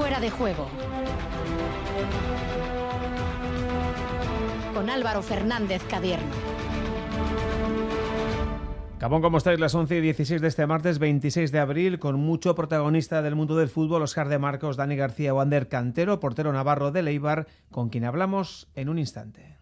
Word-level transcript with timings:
Fuera 0.00 0.18
de 0.18 0.30
juego. 0.30 0.66
Con 4.72 4.88
Álvaro 4.88 5.20
Fernández 5.20 5.82
Cadierno. 5.90 6.24
Cabón, 8.96 9.20
¿cómo 9.20 9.36
estáis? 9.36 9.60
Las 9.60 9.74
11 9.74 9.98
y 9.98 10.00
16 10.00 10.40
de 10.40 10.48
este 10.48 10.66
martes 10.66 11.00
26 11.00 11.52
de 11.52 11.58
abril, 11.58 11.98
con 11.98 12.18
mucho 12.18 12.54
protagonista 12.54 13.20
del 13.20 13.36
mundo 13.36 13.56
del 13.56 13.68
fútbol, 13.68 14.00
Oscar 14.00 14.30
de 14.30 14.38
Marcos, 14.38 14.78
Dani 14.78 14.96
García 14.96 15.34
Wander 15.34 15.68
Cantero, 15.68 16.18
portero 16.18 16.50
navarro 16.50 16.92
de 16.92 17.02
Leibar, 17.02 17.46
con 17.70 17.90
quien 17.90 18.06
hablamos 18.06 18.68
en 18.74 18.88
un 18.88 18.98
instante. 18.98 19.59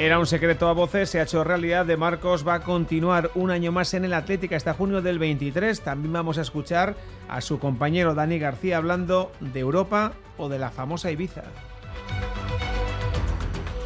Era 0.00 0.18
un 0.18 0.26
secreto 0.26 0.66
a 0.66 0.72
voces, 0.72 1.10
se 1.10 1.20
ha 1.20 1.24
hecho 1.24 1.44
realidad. 1.44 1.84
De 1.84 1.98
Marcos 1.98 2.48
va 2.48 2.54
a 2.54 2.60
continuar 2.60 3.30
un 3.34 3.50
año 3.50 3.70
más 3.70 3.92
en 3.92 4.06
el 4.06 4.14
Atlética 4.14 4.56
hasta 4.56 4.72
junio 4.72 5.02
del 5.02 5.18
23. 5.18 5.78
También 5.82 6.14
vamos 6.14 6.38
a 6.38 6.40
escuchar 6.40 6.96
a 7.28 7.42
su 7.42 7.58
compañero 7.58 8.14
Dani 8.14 8.38
García 8.38 8.78
hablando 8.78 9.30
de 9.40 9.60
Europa 9.60 10.14
o 10.38 10.48
de 10.48 10.58
la 10.58 10.70
famosa 10.70 11.10
Ibiza. 11.10 11.42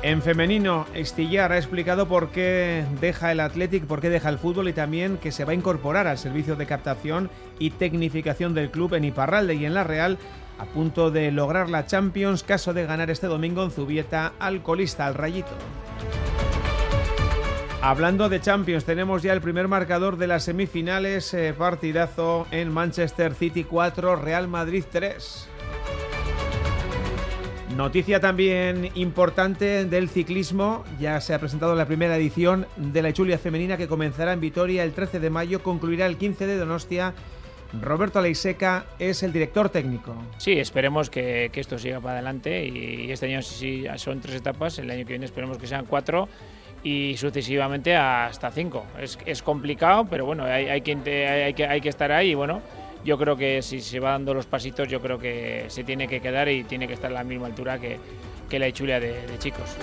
En 0.02 0.22
femenino, 0.22 0.86
Estillar 0.94 1.50
ha 1.50 1.58
explicado 1.58 2.06
por 2.06 2.28
qué 2.28 2.84
deja 3.00 3.32
el 3.32 3.40
Athletic, 3.40 3.84
por 3.84 4.00
qué 4.00 4.08
deja 4.08 4.28
el 4.28 4.38
fútbol 4.38 4.68
y 4.68 4.72
también 4.72 5.16
que 5.16 5.32
se 5.32 5.44
va 5.44 5.50
a 5.50 5.56
incorporar 5.56 6.06
al 6.06 6.18
servicio 6.18 6.54
de 6.54 6.66
captación 6.66 7.28
y 7.58 7.70
tecnificación 7.70 8.54
del 8.54 8.70
club 8.70 8.94
en 8.94 9.04
Iparralde 9.04 9.56
y 9.56 9.64
en 9.64 9.74
La 9.74 9.82
Real 9.82 10.18
a 10.58 10.64
punto 10.66 11.10
de 11.10 11.30
lograr 11.30 11.68
la 11.68 11.86
Champions 11.86 12.42
caso 12.42 12.72
de 12.72 12.86
ganar 12.86 13.10
este 13.10 13.26
domingo 13.26 13.62
en 13.62 13.70
Zubieta 13.70 14.32
al 14.38 14.62
colista 14.62 15.06
al 15.06 15.14
Rayito. 15.14 15.54
Hablando 17.82 18.30
de 18.30 18.40
Champions, 18.40 18.86
tenemos 18.86 19.22
ya 19.22 19.34
el 19.34 19.42
primer 19.42 19.68
marcador 19.68 20.16
de 20.16 20.26
las 20.26 20.44
semifinales, 20.44 21.34
eh, 21.34 21.52
partidazo 21.52 22.46
en 22.50 22.72
Manchester 22.72 23.34
City 23.34 23.64
4, 23.64 24.16
Real 24.16 24.48
Madrid 24.48 24.84
3. 24.90 25.48
Noticia 27.76 28.20
también 28.20 28.90
importante 28.94 29.84
del 29.84 30.08
ciclismo, 30.08 30.84
ya 31.00 31.20
se 31.20 31.34
ha 31.34 31.40
presentado 31.40 31.74
la 31.74 31.86
primera 31.86 32.16
edición 32.16 32.66
de 32.76 33.02
la 33.02 33.12
Chulia 33.12 33.36
Femenina 33.36 33.76
que 33.76 33.88
comenzará 33.88 34.32
en 34.32 34.40
Vitoria 34.40 34.84
el 34.84 34.92
13 34.92 35.18
de 35.18 35.28
mayo, 35.28 35.62
concluirá 35.62 36.06
el 36.06 36.16
15 36.16 36.46
de 36.46 36.56
Donostia. 36.56 37.14
Roberto 37.80 38.18
Aleiseca 38.18 38.86
es 38.98 39.22
el 39.22 39.32
director 39.32 39.68
técnico. 39.68 40.14
Sí, 40.38 40.52
esperemos 40.52 41.10
que, 41.10 41.50
esto 41.54 41.78
siga 41.78 42.00
para 42.00 42.14
adelante 42.14 42.66
y 42.66 43.10
este 43.10 43.26
año 43.26 43.42
sí 43.42 43.84
son 43.96 44.20
tres 44.20 44.36
etapas, 44.36 44.78
el 44.78 44.90
año 44.90 45.04
que 45.04 45.12
viene 45.12 45.24
esperemos 45.24 45.58
que 45.58 45.66
sean 45.66 45.86
cuatro 45.86 46.28
y 46.82 47.16
sucesivamente 47.16 47.96
hasta 47.96 48.50
cinco. 48.50 48.84
Es, 49.00 49.18
es 49.24 49.42
complicado, 49.42 50.06
pero 50.08 50.26
bueno, 50.26 50.44
hay, 50.44 50.68
hay, 50.68 50.80
que, 50.82 51.26
hay, 51.26 51.54
que, 51.54 51.66
hay 51.66 51.80
que 51.80 51.88
estar 51.88 52.12
ahí 52.12 52.30
y 52.30 52.34
bueno, 52.34 52.60
yo 53.04 53.18
creo 53.18 53.36
que 53.36 53.62
si 53.62 53.80
se 53.80 54.00
va 54.00 54.12
dando 54.12 54.34
los 54.34 54.46
pasitos, 54.46 54.88
yo 54.88 55.00
creo 55.00 55.18
que 55.18 55.64
se 55.68 55.84
tiene 55.84 56.08
que 56.08 56.20
quedar 56.20 56.48
y 56.48 56.64
tiene 56.64 56.86
que 56.86 56.94
estar 56.94 57.10
a 57.10 57.14
la 57.14 57.24
misma 57.24 57.46
altura 57.46 57.78
que, 57.78 57.98
que 58.48 58.58
la 58.58 58.68
Ichulia 58.68 59.00
de, 59.00 59.26
de 59.26 59.38
chicos. 59.38 59.76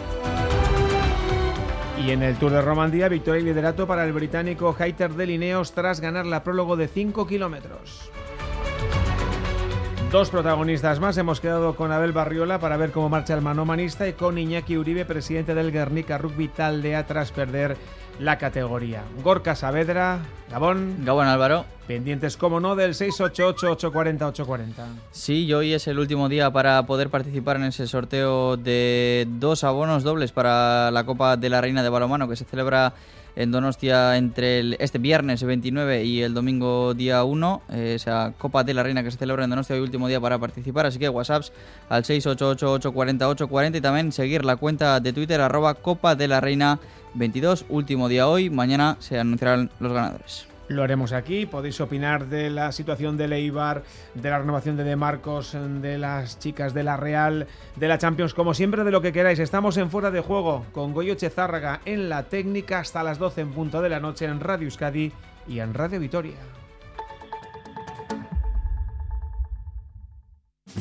Y 2.05 2.09
en 2.09 2.23
el 2.23 2.35
Tour 2.37 2.51
de 2.51 2.61
Romandía, 2.61 3.09
victoria 3.09 3.41
y 3.41 3.45
liderato 3.45 3.85
para 3.85 4.03
el 4.05 4.11
británico 4.11 4.75
Heiter 4.77 5.13
de 5.13 5.27
Lineos 5.27 5.73
tras 5.73 5.99
ganar 5.99 6.25
la 6.25 6.43
prólogo 6.43 6.75
de 6.75 6.87
5 6.87 7.27
kilómetros. 7.27 8.09
Dos 10.11 10.31
protagonistas 10.31 10.99
más. 10.99 11.17
Hemos 11.17 11.39
quedado 11.39 11.75
con 11.75 11.91
Abel 11.91 12.11
Barriola 12.11 12.59
para 12.59 12.75
ver 12.75 12.91
cómo 12.91 13.07
marcha 13.07 13.35
el 13.35 13.41
manomanista 13.41 14.07
y 14.07 14.13
con 14.13 14.39
Iñaki 14.39 14.77
Uribe, 14.77 15.05
presidente 15.05 15.53
del 15.53 15.71
Guernica 15.71 16.17
Rugby 16.17 16.47
Taldea, 16.47 17.05
tras 17.05 17.31
perder 17.31 17.77
la 18.21 18.37
categoría. 18.37 19.03
Gorka 19.23 19.55
Saavedra, 19.55 20.19
Gabón. 20.49 21.03
Gabón 21.03 21.27
Álvaro. 21.27 21.65
Pendientes, 21.87 22.37
como 22.37 22.59
no, 22.59 22.75
del 22.75 22.93
688-840-840. 22.93 24.69
Sí, 25.11 25.45
y 25.45 25.53
hoy 25.53 25.73
es 25.73 25.87
el 25.87 25.99
último 25.99 26.29
día 26.29 26.51
para 26.51 26.85
poder 26.85 27.09
participar 27.09 27.57
en 27.57 27.63
ese 27.63 27.87
sorteo 27.87 28.57
de 28.57 29.27
dos 29.27 29.63
abonos 29.63 30.03
dobles 30.03 30.31
para 30.31 30.91
la 30.91 31.03
Copa 31.03 31.35
de 31.35 31.49
la 31.49 31.59
Reina 31.61 31.83
de 31.83 31.89
Balomano 31.89 32.29
que 32.29 32.35
se 32.35 32.45
celebra 32.45 32.93
en 33.35 33.51
Donostia 33.51 34.17
entre 34.17 34.75
este 34.83 34.97
viernes 34.97 35.43
29 35.43 36.03
y 36.03 36.21
el 36.21 36.33
domingo 36.33 36.93
día 36.93 37.23
1, 37.23 37.61
eh, 37.69 37.93
esa 37.95 38.33
Copa 38.37 38.63
de 38.63 38.73
la 38.73 38.83
Reina 38.83 39.03
que 39.03 39.11
se 39.11 39.17
celebra 39.17 39.43
en 39.43 39.49
Donostia 39.49 39.75
hoy 39.75 39.81
último 39.81 40.07
día 40.07 40.19
para 40.19 40.37
participar, 40.37 40.85
así 40.85 40.99
que 40.99 41.09
WhatsApps 41.09 41.51
al 41.89 42.03
688840840 42.03 43.77
y 43.77 43.81
también 43.81 44.11
seguir 44.11 44.45
la 44.45 44.55
cuenta 44.55 44.99
de 44.99 45.13
Twitter 45.13 45.41
arroba 45.41 45.75
Copa 45.75 46.15
de 46.15 46.27
la 46.27 46.41
Reina 46.41 46.79
22, 47.13 47.65
último 47.69 48.09
día 48.09 48.27
hoy, 48.27 48.49
mañana 48.49 48.97
se 48.99 49.19
anunciarán 49.19 49.69
los 49.79 49.91
ganadores. 49.91 50.50
Lo 50.71 50.83
haremos 50.83 51.11
aquí. 51.11 51.45
Podéis 51.45 51.81
opinar 51.81 52.27
de 52.27 52.49
la 52.49 52.71
situación 52.71 53.17
de 53.17 53.27
Leibar, 53.27 53.83
de 54.15 54.29
la 54.29 54.39
renovación 54.39 54.77
de 54.77 54.85
De 54.85 54.95
Marcos, 54.95 55.51
de 55.53 55.97
las 55.97 56.39
chicas 56.39 56.73
de 56.73 56.83
la 56.83 56.95
Real, 56.95 57.47
de 57.75 57.87
la 57.87 57.97
Champions, 57.97 58.33
como 58.33 58.53
siempre, 58.53 58.85
de 58.85 58.91
lo 58.91 59.01
que 59.01 59.11
queráis. 59.11 59.39
Estamos 59.39 59.75
en 59.77 59.89
Fuera 59.89 60.11
de 60.11 60.21
Juego 60.21 60.65
con 60.71 60.93
Goyo 60.93 61.15
Chezárraga 61.15 61.81
en 61.85 62.07
la 62.07 62.23
técnica 62.23 62.79
hasta 62.79 63.03
las 63.03 63.19
12 63.19 63.41
en 63.41 63.51
punto 63.51 63.81
de 63.81 63.89
la 63.89 63.99
noche 63.99 64.25
en 64.25 64.39
Radio 64.39 64.65
Euskadi 64.65 65.11
y 65.47 65.59
en 65.59 65.73
Radio 65.73 65.99
Vitoria. 65.99 66.37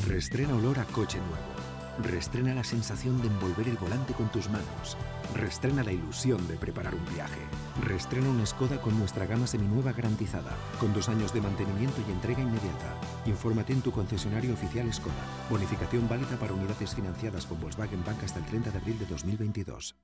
Restrena 0.07 0.55
olor 0.55 0.79
a 0.79 0.85
coche 0.85 1.17
nuevo. 1.17 1.60
Restrena 1.99 2.55
la 2.55 2.63
sensación 2.63 3.21
de 3.21 3.27
envolver 3.27 3.67
el 3.67 3.77
volante 3.77 4.13
con 4.13 4.31
tus 4.31 4.49
manos. 4.49 4.97
Restrena 5.35 5.83
la 5.83 5.91
ilusión 5.91 6.47
de 6.47 6.55
preparar 6.55 6.95
un 6.95 7.05
viaje. 7.13 7.41
Restrena 7.83 8.29
una 8.29 8.45
Skoda 8.45 8.81
con 8.81 8.97
nuestra 8.97 9.25
gama 9.25 9.45
seminueva 9.45 9.91
garantizada, 9.91 10.55
con 10.79 10.93
dos 10.93 11.09
años 11.09 11.33
de 11.33 11.41
mantenimiento 11.41 12.01
y 12.07 12.11
entrega 12.11 12.41
inmediata. 12.41 12.95
Infórmate 13.25 13.73
en 13.73 13.81
tu 13.81 13.91
concesionario 13.91 14.53
oficial 14.53 14.91
Skoda. 14.93 15.13
Bonificación 15.49 16.07
válida 16.07 16.37
para 16.39 16.53
unidades 16.53 16.95
financiadas 16.95 17.45
con 17.45 17.59
Volkswagen 17.59 18.03
Bank 18.03 18.23
hasta 18.23 18.39
el 18.39 18.45
30 18.45 18.71
de 18.71 18.77
abril 18.77 18.99
de 18.99 19.05
2022. 19.05 19.95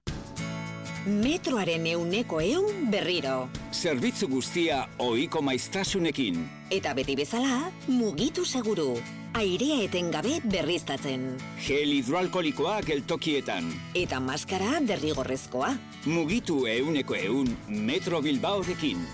Metroaren 1.08 1.86
euneko 1.88 2.42
eun 2.44 2.90
berriro. 2.92 3.48
Zerbitzu 3.72 4.28
guztia 4.28 4.90
oiko 5.00 5.40
maiztasunekin. 5.42 6.42
Eta 6.70 6.92
beti 6.98 7.16
bezala, 7.16 7.70
mugitu 7.88 8.44
seguru. 8.44 8.98
Airea 9.38 9.84
etengabe 9.86 10.40
berriztatzen. 10.50 11.28
Gel 11.62 11.92
hidroalkolikoa 11.94 12.80
geltokietan. 12.88 13.68
Eta 13.94 14.18
maskara 14.20 14.80
derrigorrezkoa. 14.90 15.70
Mugitu 16.10 16.64
euneko 16.72 17.14
eun 17.20 17.52
Metro 17.68 18.24
Bilbaorekin. 18.26 19.06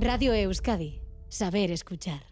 Radio 0.00 0.32
Euskadi. 0.32 0.94
Saber 1.28 1.76
escuchar. 1.76 2.27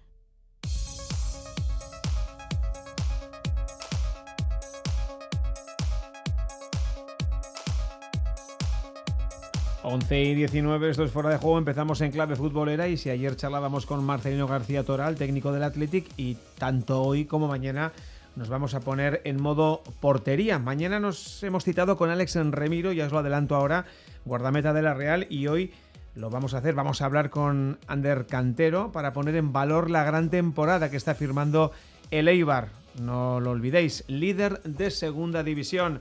11 9.89 10.21
y 10.21 10.35
19, 10.35 10.91
esto 10.91 11.05
es 11.05 11.13
fuera 11.13 11.31
de 11.31 11.37
juego. 11.37 11.59
Empezamos 11.59 12.01
en 12.01 12.11
clave 12.11 12.35
futbolera 12.35 12.89
y 12.89 12.97
si 12.97 13.09
ayer 13.09 13.37
charlábamos 13.37 13.87
con 13.87 14.03
Marcelino 14.05 14.49
García 14.49 14.83
Toral, 14.83 15.15
técnico 15.15 15.53
del 15.53 15.63
Athletic, 15.63 16.09
y 16.17 16.37
tanto 16.59 17.03
hoy 17.03 17.25
como 17.25 17.47
mañana 17.47 17.93
nos 18.35 18.49
vamos 18.49 18.75
a 18.75 18.81
poner 18.81 19.21
en 19.23 19.41
modo 19.41 19.85
portería. 20.01 20.59
Mañana 20.59 20.99
nos 20.99 21.41
hemos 21.45 21.63
citado 21.63 21.97
con 21.97 22.11
Alex 22.11 22.35
Remiro, 22.51 22.91
ya 22.91 23.07
os 23.07 23.13
lo 23.13 23.21
adelanto 23.21 23.55
ahora, 23.55 23.85
guardameta 24.25 24.73
de 24.73 24.83
la 24.83 24.93
Real, 24.93 25.29
y 25.31 25.47
hoy 25.47 25.73
lo 26.17 26.31
vamos 26.31 26.55
a 26.55 26.59
hacer. 26.59 26.75
Vamos 26.75 27.01
a 27.01 27.05
hablar 27.05 27.31
con 27.31 27.79
Ander 27.87 28.27
Cantero 28.27 28.91
para 28.91 29.13
poner 29.13 29.37
en 29.37 29.53
valor 29.53 29.89
la 29.89 30.03
gran 30.03 30.31
temporada 30.31 30.91
que 30.91 30.97
está 30.97 31.15
firmando 31.15 31.71
el 32.11 32.27
Eibar. 32.27 32.71
No 33.01 33.39
lo 33.39 33.53
olvidéis, 33.53 34.03
líder 34.09 34.61
de 34.65 34.91
segunda 34.91 35.45
división. 35.45 36.01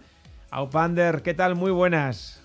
Aupander, 0.49 1.21
¿qué 1.21 1.35
tal? 1.35 1.53
Muy 1.53 1.69
buenas. 1.69 2.44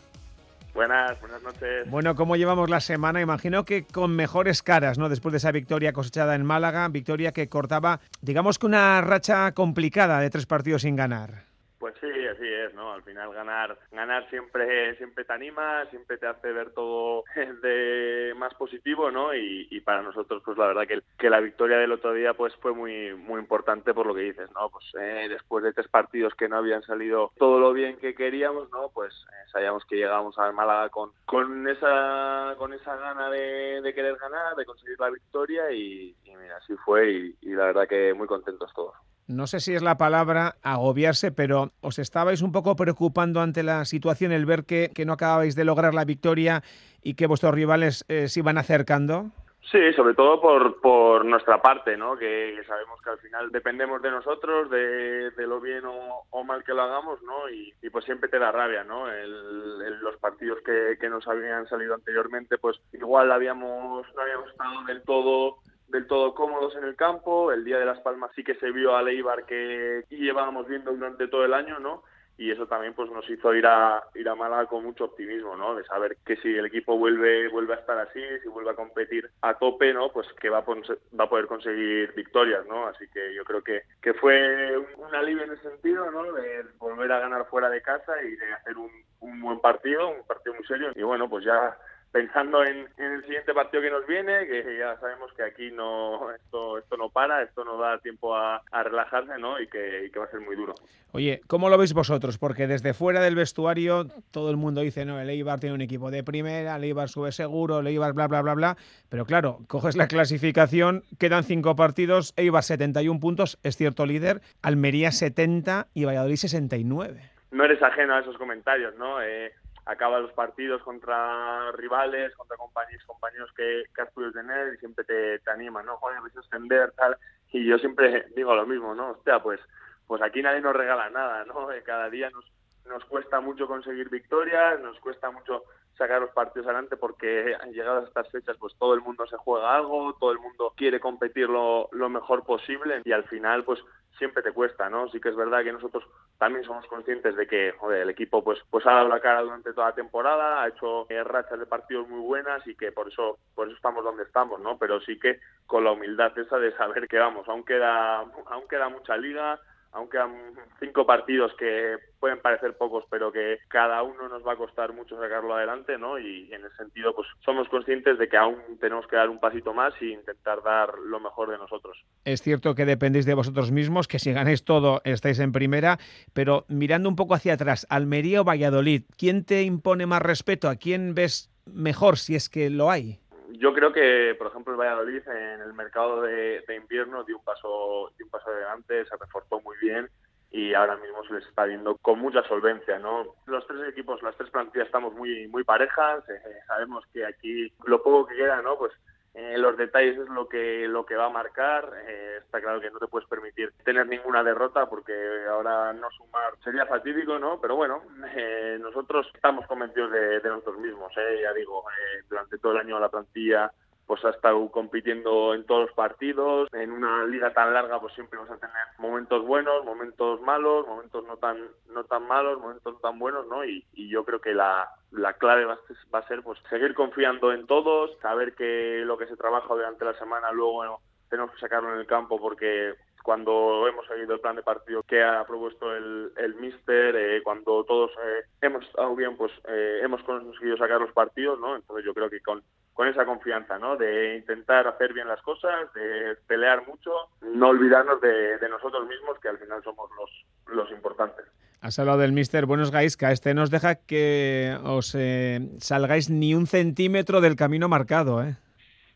Buenas, 0.80 1.20
buenas 1.20 1.42
noches. 1.42 1.90
Bueno, 1.90 2.14
¿cómo 2.14 2.36
llevamos 2.36 2.70
la 2.70 2.80
semana? 2.80 3.20
Imagino 3.20 3.66
que 3.66 3.84
con 3.84 4.16
mejores 4.16 4.62
caras, 4.62 4.96
¿no? 4.96 5.10
Después 5.10 5.30
de 5.30 5.36
esa 5.36 5.52
victoria 5.52 5.92
cosechada 5.92 6.34
en 6.34 6.42
Málaga, 6.42 6.88
victoria 6.88 7.32
que 7.32 7.50
cortaba, 7.50 8.00
digamos 8.22 8.58
que 8.58 8.64
una 8.64 9.02
racha 9.02 9.52
complicada 9.52 10.20
de 10.20 10.30
tres 10.30 10.46
partidos 10.46 10.80
sin 10.80 10.96
ganar. 10.96 11.49
Pues 11.80 11.94
sí, 11.98 12.26
así 12.26 12.46
es, 12.46 12.74
¿no? 12.74 12.92
Al 12.92 13.02
final 13.02 13.32
ganar, 13.32 13.78
ganar 13.90 14.28
siempre, 14.28 14.94
siempre 14.96 15.24
te 15.24 15.32
anima, 15.32 15.86
siempre 15.86 16.18
te 16.18 16.26
hace 16.26 16.52
ver 16.52 16.74
todo 16.74 17.24
de 17.62 18.34
más 18.36 18.52
positivo, 18.54 19.10
¿no? 19.10 19.34
Y, 19.34 19.80
para 19.80 20.02
nosotros, 20.02 20.42
pues 20.44 20.58
la 20.58 20.66
verdad 20.66 20.86
que, 20.86 21.00
que, 21.18 21.30
la 21.30 21.40
victoria 21.40 21.78
del 21.78 21.92
otro 21.92 22.12
día, 22.12 22.34
pues 22.34 22.54
fue 22.56 22.74
muy, 22.74 23.14
muy 23.14 23.40
importante 23.40 23.94
por 23.94 24.04
lo 24.04 24.14
que 24.14 24.20
dices, 24.20 24.50
¿no? 24.52 24.68
Pues 24.68 24.84
eh, 25.00 25.26
después 25.30 25.64
de 25.64 25.72
tres 25.72 25.88
partidos 25.88 26.34
que 26.34 26.50
no 26.50 26.58
habían 26.58 26.82
salido 26.82 27.32
todo 27.38 27.58
lo 27.58 27.72
bien 27.72 27.96
que 27.96 28.14
queríamos, 28.14 28.70
¿no? 28.70 28.90
Pues 28.90 29.14
eh, 29.14 29.48
sabíamos 29.50 29.82
que 29.86 29.96
llegábamos 29.96 30.38
al 30.38 30.52
Málaga 30.52 30.90
con, 30.90 31.12
con 31.24 31.66
esa, 31.66 32.56
con 32.58 32.74
esa 32.74 32.94
gana 32.96 33.30
de, 33.30 33.90
querer 33.94 34.16
ganar, 34.16 34.54
de 34.54 34.66
conseguir 34.66 35.00
la 35.00 35.08
victoria 35.08 35.72
y, 35.72 36.14
mira, 36.26 36.58
así 36.58 36.74
fue 36.84 37.10
y, 37.10 37.36
y 37.40 37.54
la 37.54 37.64
verdad 37.64 37.88
que 37.88 38.12
muy 38.12 38.26
contentos 38.26 38.70
todos. 38.74 38.94
No 39.26 39.46
sé 39.46 39.60
si 39.60 39.74
es 39.74 39.82
la 39.82 39.98
palabra 39.98 40.56
agobiarse, 40.62 41.32
pero 41.32 41.70
os 41.80 41.98
estabais 41.98 42.42
un 42.42 42.52
poco 42.52 42.76
preocupando 42.76 43.40
ante 43.40 43.62
la 43.62 43.84
situación 43.84 44.32
el 44.32 44.46
ver 44.46 44.64
que, 44.64 44.90
que 44.94 45.04
no 45.04 45.12
acababais 45.14 45.54
de 45.54 45.64
lograr 45.64 45.94
la 45.94 46.04
victoria 46.04 46.62
y 47.02 47.14
que 47.14 47.26
vuestros 47.26 47.54
rivales 47.54 48.04
eh, 48.08 48.28
se 48.28 48.40
iban 48.40 48.58
acercando. 48.58 49.30
Sí, 49.70 49.92
sobre 49.92 50.14
todo 50.14 50.40
por, 50.40 50.80
por 50.80 51.24
nuestra 51.24 51.62
parte, 51.62 51.96
¿no? 51.96 52.16
Que, 52.16 52.60
sabemos 52.66 53.00
que 53.02 53.10
al 53.10 53.18
final 53.18 53.52
dependemos 53.52 54.02
de 54.02 54.10
nosotros, 54.10 54.68
de, 54.68 55.30
de 55.30 55.46
lo 55.46 55.60
bien 55.60 55.84
o, 55.84 56.44
mal 56.44 56.64
que 56.64 56.74
lo 56.74 56.82
hagamos, 56.82 57.22
¿no? 57.22 57.48
Y, 57.48 57.72
pues 57.90 58.04
siempre 58.04 58.28
te 58.28 58.38
da 58.38 58.50
rabia, 58.50 58.82
¿no? 58.82 59.08
El, 59.08 60.00
los 60.00 60.16
partidos 60.16 60.58
que, 60.64 60.96
que 61.00 61.08
nos 61.08 61.26
habían 61.28 61.68
salido 61.68 61.94
anteriormente, 61.94 62.58
pues 62.58 62.80
igual 62.92 63.30
habíamos, 63.30 64.06
no 64.14 64.22
habíamos 64.22 64.50
estado 64.50 64.84
del 64.84 65.02
todo 65.02 65.58
del 65.90 66.06
todo 66.06 66.34
cómodos 66.34 66.74
en 66.76 66.84
el 66.84 66.96
campo. 66.96 67.52
El 67.52 67.64
día 67.64 67.78
de 67.78 67.84
Las 67.84 68.00
Palmas 68.00 68.30
sí 68.34 68.44
que 68.44 68.54
se 68.56 68.70
vio 68.70 68.96
a 68.96 69.02
Leibar 69.02 69.44
que 69.44 70.04
llevábamos 70.10 70.68
viendo 70.68 70.92
durante 70.92 71.28
todo 71.28 71.44
el 71.44 71.54
año, 71.54 71.78
¿no? 71.78 72.02
Y 72.38 72.50
eso 72.50 72.66
también 72.66 72.94
pues 72.94 73.10
nos 73.10 73.28
hizo 73.28 73.54
ir 73.54 73.66
a 73.66 74.02
ir 74.14 74.26
a 74.26 74.34
Málaga 74.34 74.64
con 74.64 74.82
mucho 74.82 75.04
optimismo, 75.04 75.56
¿no? 75.56 75.74
De 75.74 75.84
saber 75.84 76.16
que 76.24 76.36
si 76.36 76.48
el 76.48 76.64
equipo 76.64 76.96
vuelve 76.96 77.48
vuelve 77.48 77.74
a 77.74 77.76
estar 77.76 77.98
así, 77.98 78.20
si 78.42 78.48
vuelve 78.48 78.70
a 78.70 78.74
competir 78.74 79.30
a 79.42 79.58
tope, 79.58 79.92
¿no? 79.92 80.10
Pues 80.10 80.26
que 80.40 80.48
va 80.48 80.58
a, 80.58 80.64
va 80.64 81.24
a 81.24 81.28
poder 81.28 81.46
conseguir 81.46 82.14
victorias, 82.14 82.64
¿no? 82.66 82.86
Así 82.86 83.06
que 83.12 83.34
yo 83.34 83.44
creo 83.44 83.62
que, 83.62 83.82
que 84.00 84.14
fue 84.14 84.78
un 84.96 85.14
alivio 85.14 85.44
en 85.44 85.52
ese 85.52 85.68
sentido, 85.68 86.10
¿no? 86.10 86.32
De 86.32 86.64
volver 86.78 87.12
a 87.12 87.20
ganar 87.20 87.44
fuera 87.44 87.68
de 87.68 87.82
casa 87.82 88.22
y 88.22 88.34
de 88.34 88.52
hacer 88.54 88.78
un, 88.78 88.90
un 89.20 89.42
buen 89.42 89.60
partido, 89.60 90.08
un 90.08 90.26
partido 90.26 90.54
muy 90.54 90.64
serio. 90.64 90.92
Y 90.96 91.02
bueno, 91.02 91.28
pues 91.28 91.44
ya 91.44 91.76
pensando 92.12 92.64
en, 92.64 92.88
el 92.98 93.22
siguiente 93.22 93.54
partido 93.54 93.82
que 93.82 93.90
nos 93.90 94.06
viene, 94.06 94.46
que 94.46 94.78
ya 94.78 94.98
sabemos 94.98 95.32
que 95.34 95.44
aquí 95.44 95.70
no 95.70 96.32
esto 96.32 96.78
esto 96.78 96.96
no 96.96 97.10
para, 97.10 97.42
esto 97.42 97.64
no 97.64 97.78
da 97.78 97.98
tiempo 97.98 98.34
a, 98.36 98.62
relajarse, 98.82 99.38
¿no? 99.38 99.60
Y 99.60 99.68
que, 99.68 100.10
va 100.18 100.24
a 100.24 100.30
ser 100.30 100.40
muy 100.40 100.56
duro. 100.56 100.74
Oye, 101.12 101.40
¿cómo 101.46 101.68
lo 101.68 101.78
veis 101.78 101.92
vosotros? 101.92 102.38
Porque 102.38 102.66
desde 102.66 102.94
fuera 102.94 103.20
del 103.20 103.34
vestuario 103.34 104.06
todo 104.30 104.50
el 104.50 104.56
mundo 104.56 104.80
dice, 104.80 105.04
no, 105.04 105.20
el 105.20 105.30
Eibar 105.30 105.60
tiene 105.60 105.74
un 105.74 105.80
equipo 105.80 106.10
de 106.10 106.24
primera, 106.24 106.76
el 106.76 106.84
Eibar 106.84 107.08
sube 107.08 107.32
seguro, 107.32 107.80
el 107.80 107.86
Eibar 107.86 108.12
bla, 108.12 108.26
bla, 108.26 108.42
bla, 108.42 108.54
bla. 108.54 108.76
Pero 109.08 109.24
claro, 109.24 109.58
coges 109.68 109.96
la 109.96 110.08
clasificación, 110.08 111.04
quedan 111.18 111.44
cinco 111.44 111.76
partidos, 111.76 112.34
Eibar 112.36 112.62
71 112.62 113.20
puntos, 113.20 113.58
es 113.62 113.76
cierto 113.76 114.06
líder, 114.06 114.40
Almería 114.62 115.12
70 115.12 115.88
y 115.94 116.04
Valladolid 116.04 116.36
69. 116.36 117.30
No 117.52 117.64
eres 117.64 117.82
ajeno 117.82 118.14
a 118.14 118.20
esos 118.20 118.36
comentarios, 118.36 118.96
¿no? 118.96 119.20
Eh, 119.20 119.52
acaba 119.90 120.20
los 120.20 120.32
partidos 120.32 120.82
contra 120.82 121.72
rivales, 121.72 122.34
contra 122.36 122.56
compañeros, 122.56 123.04
compañeros 123.06 123.50
que, 123.56 123.82
has 124.00 124.10
podido 124.12 124.30
tener 124.30 124.74
y 124.74 124.78
siempre 124.78 125.04
te, 125.04 125.40
te 125.40 125.50
animan, 125.50 125.84
¿no? 125.84 125.96
Joder, 125.96 126.18
a 126.18 126.26
extender, 126.26 126.92
tal. 126.92 127.16
Y 127.50 127.66
yo 127.66 127.76
siempre 127.78 128.26
digo 128.36 128.54
lo 128.54 128.66
mismo, 128.66 128.94
¿no? 128.94 129.10
Hostia, 129.10 129.42
pues, 129.42 129.60
pues 130.06 130.22
aquí 130.22 130.42
nadie 130.42 130.60
nos 130.60 130.76
regala 130.76 131.10
nada, 131.10 131.44
¿no? 131.44 131.72
Eh, 131.72 131.82
cada 131.82 132.08
día 132.08 132.30
nos, 132.30 132.44
nos 132.86 133.04
cuesta 133.06 133.40
mucho 133.40 133.66
conseguir 133.66 134.08
victorias, 134.08 134.80
nos 134.80 134.98
cuesta 135.00 135.30
mucho 135.32 135.64
sacar 136.00 136.22
los 136.22 136.30
partidos 136.30 136.66
adelante 136.66 136.96
porque 136.96 137.54
llegadas 137.72 138.04
a 138.04 138.08
estas 138.08 138.30
fechas 138.30 138.56
pues 138.58 138.74
todo 138.78 138.94
el 138.94 139.02
mundo 139.02 139.26
se 139.26 139.36
juega 139.36 139.76
algo, 139.76 140.16
todo 140.18 140.32
el 140.32 140.38
mundo 140.38 140.72
quiere 140.74 140.98
competir 140.98 141.46
lo, 141.46 141.90
lo 141.92 142.08
mejor 142.08 142.42
posible 142.44 143.02
y 143.04 143.12
al 143.12 143.24
final 143.24 143.64
pues 143.64 143.80
siempre 144.16 144.42
te 144.42 144.52
cuesta, 144.52 144.88
¿no? 144.88 145.08
Sí 145.10 145.20
que 145.20 145.28
es 145.28 145.36
verdad 145.36 145.62
que 145.62 145.72
nosotros 145.72 146.02
también 146.38 146.64
somos 146.64 146.86
conscientes 146.86 147.36
de 147.36 147.46
que 147.46 147.72
joder, 147.72 148.00
el 148.02 148.10
equipo 148.10 148.42
pues 148.42 148.58
pues 148.70 148.86
ha 148.86 148.92
dado 148.92 149.08
la 149.08 149.20
cara 149.20 149.42
durante 149.42 149.74
toda 149.74 149.88
la 149.88 149.94
temporada, 149.94 150.62
ha 150.62 150.68
hecho 150.68 151.06
eh, 151.10 151.22
rachas 151.22 151.58
de 151.58 151.66
partidos 151.66 152.08
muy 152.08 152.20
buenas 152.20 152.66
y 152.66 152.74
que 152.74 152.92
por 152.92 153.08
eso 153.08 153.38
por 153.54 153.66
eso 153.66 153.76
estamos 153.76 154.02
donde 154.02 154.22
estamos, 154.22 154.58
¿no? 154.58 154.78
Pero 154.78 155.00
sí 155.02 155.18
que 155.18 155.38
con 155.66 155.84
la 155.84 155.92
humildad 155.92 156.36
esa 156.38 156.58
de 156.58 156.74
saber 156.78 157.08
que 157.08 157.18
vamos, 157.18 157.46
aún 157.46 157.62
queda 157.62 158.20
aún 158.20 158.68
queda 158.70 158.88
mucha 158.88 159.18
liga, 159.18 159.60
aunque 159.92 160.18
han 160.18 160.54
cinco 160.78 161.06
partidos 161.06 161.52
que 161.58 161.96
pueden 162.18 162.40
parecer 162.40 162.76
pocos, 162.76 163.04
pero 163.10 163.32
que 163.32 163.58
cada 163.68 164.02
uno 164.02 164.28
nos 164.28 164.46
va 164.46 164.52
a 164.52 164.56
costar 164.56 164.92
mucho 164.92 165.18
sacarlo 165.18 165.54
adelante, 165.54 165.98
¿no? 165.98 166.18
Y 166.18 166.52
en 166.52 166.64
ese 166.64 166.76
sentido, 166.76 167.14
pues 167.14 167.28
somos 167.44 167.68
conscientes 167.68 168.18
de 168.18 168.28
que 168.28 168.36
aún 168.36 168.58
tenemos 168.80 169.06
que 169.06 169.16
dar 169.16 169.28
un 169.28 169.40
pasito 169.40 169.72
más 169.72 169.94
e 170.00 170.06
intentar 170.06 170.62
dar 170.62 170.98
lo 170.98 171.20
mejor 171.20 171.50
de 171.50 171.58
nosotros. 171.58 171.98
Es 172.24 172.42
cierto 172.42 172.74
que 172.74 172.84
dependéis 172.84 173.26
de 173.26 173.34
vosotros 173.34 173.70
mismos, 173.70 174.08
que 174.08 174.18
si 174.18 174.32
ganáis 174.32 174.64
todo 174.64 175.00
estáis 175.04 175.38
en 175.38 175.52
primera, 175.52 175.98
pero 176.32 176.64
mirando 176.68 177.08
un 177.08 177.16
poco 177.16 177.34
hacia 177.34 177.54
atrás, 177.54 177.86
Almería 177.90 178.40
o 178.40 178.44
Valladolid, 178.44 179.04
¿quién 179.16 179.44
te 179.44 179.62
impone 179.62 180.06
más 180.06 180.22
respeto? 180.22 180.68
¿A 180.68 180.76
quién 180.76 181.14
ves 181.14 181.50
mejor, 181.66 182.18
si 182.18 182.34
es 182.34 182.48
que 182.48 182.70
lo 182.70 182.90
hay? 182.90 183.19
Yo 183.52 183.74
creo 183.74 183.92
que, 183.92 184.34
por 184.38 184.48
ejemplo, 184.48 184.72
el 184.72 184.80
Valladolid 184.80 185.26
en 185.28 185.60
el 185.60 185.72
mercado 185.72 186.22
de, 186.22 186.62
invierno 186.74 187.24
dio 187.24 187.38
un 187.38 187.44
paso 187.44 188.12
dio 188.16 188.26
un 188.26 188.30
paso 188.30 188.50
adelante, 188.50 189.04
se 189.04 189.16
reforzó 189.16 189.60
muy 189.60 189.76
bien 189.80 190.08
y 190.50 190.74
ahora 190.74 190.96
mismo 190.96 191.22
se 191.24 191.34
les 191.34 191.46
está 191.46 191.64
viendo 191.64 191.96
con 191.98 192.18
mucha 192.18 192.42
solvencia, 192.44 192.98
¿no? 192.98 193.34
Los 193.46 193.66
tres 193.66 193.88
equipos, 193.88 194.22
las 194.22 194.36
tres 194.36 194.50
plantillas 194.50 194.86
estamos 194.86 195.14
muy 195.14 195.46
muy 195.48 195.64
parejas, 195.64 196.28
eh, 196.28 196.40
sabemos 196.66 197.04
que 197.12 197.24
aquí 197.24 197.72
lo 197.84 198.02
poco 198.02 198.26
que 198.26 198.36
queda, 198.36 198.60
¿no? 198.62 198.76
Pues 198.76 198.92
eh, 199.32 199.56
los 199.58 199.76
detalles 199.76 200.18
es 200.18 200.28
lo 200.28 200.48
que 200.48 200.88
lo 200.88 201.06
que 201.06 201.14
va 201.14 201.26
a 201.26 201.30
marcar. 201.30 201.92
Eh, 202.08 202.38
está 202.40 202.60
claro 202.60 202.80
que 202.80 202.90
no 202.90 202.98
te 202.98 203.06
puedes 203.06 203.28
permitir 203.28 203.72
tener 203.84 204.06
ninguna 204.06 204.42
derrota 204.42 204.88
porque 204.88 205.12
ahora 205.48 205.92
no 205.92 206.10
sumar 206.10 206.54
sería 206.64 206.84
fatídico, 206.86 207.38
¿no? 207.38 207.60
Pero 207.60 207.76
bueno, 207.76 208.02
eh, 208.34 208.78
nosotros 208.80 209.30
estamos 209.32 209.66
convencidos 209.66 210.10
de, 210.10 210.40
nosotros 210.42 210.78
mismos. 210.78 211.12
Ya 211.14 211.52
digo, 211.52 211.84
durante 212.28 212.58
todo 212.58 212.72
el 212.72 212.78
año 212.78 212.98
la 212.98 213.08
plantilla 213.08 213.72
pues 214.10 214.24
ha 214.24 214.30
estado 214.30 214.68
compitiendo 214.72 215.54
en 215.54 215.64
todos 215.66 215.82
los 215.82 215.92
partidos. 215.94 216.68
En 216.72 216.90
una 216.90 217.24
liga 217.26 217.52
tan 217.52 217.72
larga, 217.72 218.00
pues 218.00 218.12
siempre 218.14 218.40
vamos 218.40 218.52
a 218.52 218.58
tener 218.58 218.74
momentos 218.98 219.46
buenos, 219.46 219.84
momentos 219.84 220.40
malos, 220.40 220.84
momentos 220.88 221.24
no 221.26 221.36
tan 221.36 221.58
no 221.90 222.02
tan 222.02 222.26
malos, 222.26 222.58
momentos 222.58 222.94
no 222.94 222.98
tan 222.98 223.20
buenos, 223.20 223.46
¿no? 223.46 223.64
Y, 223.64 223.86
yo 223.94 224.24
creo 224.24 224.40
que 224.40 224.52
la, 224.52 224.90
la 225.12 225.34
clave 225.34 225.64
va, 225.64 225.78
a 226.12 226.26
ser 226.26 226.42
pues 226.42 226.58
seguir 226.68 226.92
confiando 226.94 227.52
en 227.52 227.68
todos, 227.68 228.10
saber 228.20 228.56
que 228.56 229.04
lo 229.04 229.16
que 229.16 229.28
se 229.28 229.36
trabaja 229.36 229.72
durante 229.72 230.04
la 230.04 230.14
semana 230.14 230.50
luego 230.50 231.00
tenemos 231.28 231.52
que 231.52 231.60
sacarlo 231.60 231.94
en 231.94 232.00
el 232.00 232.06
campo 232.08 232.40
porque 232.40 232.96
cuando 233.22 233.86
hemos 233.86 234.04
seguido 234.08 234.34
el 234.34 234.40
plan 234.40 234.56
de 234.56 234.64
partido 234.64 235.04
que 235.04 235.22
ha 235.22 235.44
propuesto 235.44 235.94
el, 235.94 236.32
el 236.36 236.56
míster, 236.56 237.14
eh, 237.14 237.42
cuando 237.44 237.84
todos 237.84 238.10
eh, 238.10 238.42
hemos 238.60 238.84
estado 238.84 239.14
bien, 239.14 239.36
pues 239.36 239.52
eh, 239.68 240.00
hemos 240.02 240.20
conseguido 240.24 240.76
sacar 240.76 241.00
los 241.00 241.12
partidos, 241.12 241.60
¿no? 241.60 241.76
Entonces 241.76 242.04
yo 242.04 242.12
creo 242.12 242.28
que 242.28 242.40
con, 242.40 242.64
con 243.00 243.08
esa 243.08 243.24
confianza, 243.24 243.78
¿no? 243.78 243.96
De 243.96 244.36
intentar 244.36 244.86
hacer 244.86 245.14
bien 245.14 245.26
las 245.26 245.40
cosas, 245.40 245.90
de 245.94 246.36
pelear 246.46 246.86
mucho, 246.86 247.10
no 247.40 247.68
olvidarnos 247.68 248.20
de, 248.20 248.58
nosotros 248.68 249.08
mismos, 249.08 249.38
que 249.38 249.48
al 249.48 249.56
final 249.56 249.82
somos 249.82 250.10
los, 250.18 250.76
los 250.76 250.90
importantes. 250.90 251.46
Has 251.80 251.98
hablado 251.98 252.18
del 252.18 252.32
Mister 252.32 252.66
Buenos 252.66 252.90
Gaisca. 252.90 253.32
Este 253.32 253.54
nos 253.54 253.70
deja 253.70 253.94
que 253.94 254.76
os 254.84 255.14
eh, 255.14 255.60
salgáis 255.78 256.28
ni 256.28 256.54
un 256.54 256.66
centímetro 256.66 257.40
del 257.40 257.56
camino 257.56 257.88
marcado, 257.88 258.42
¿eh? 258.42 258.56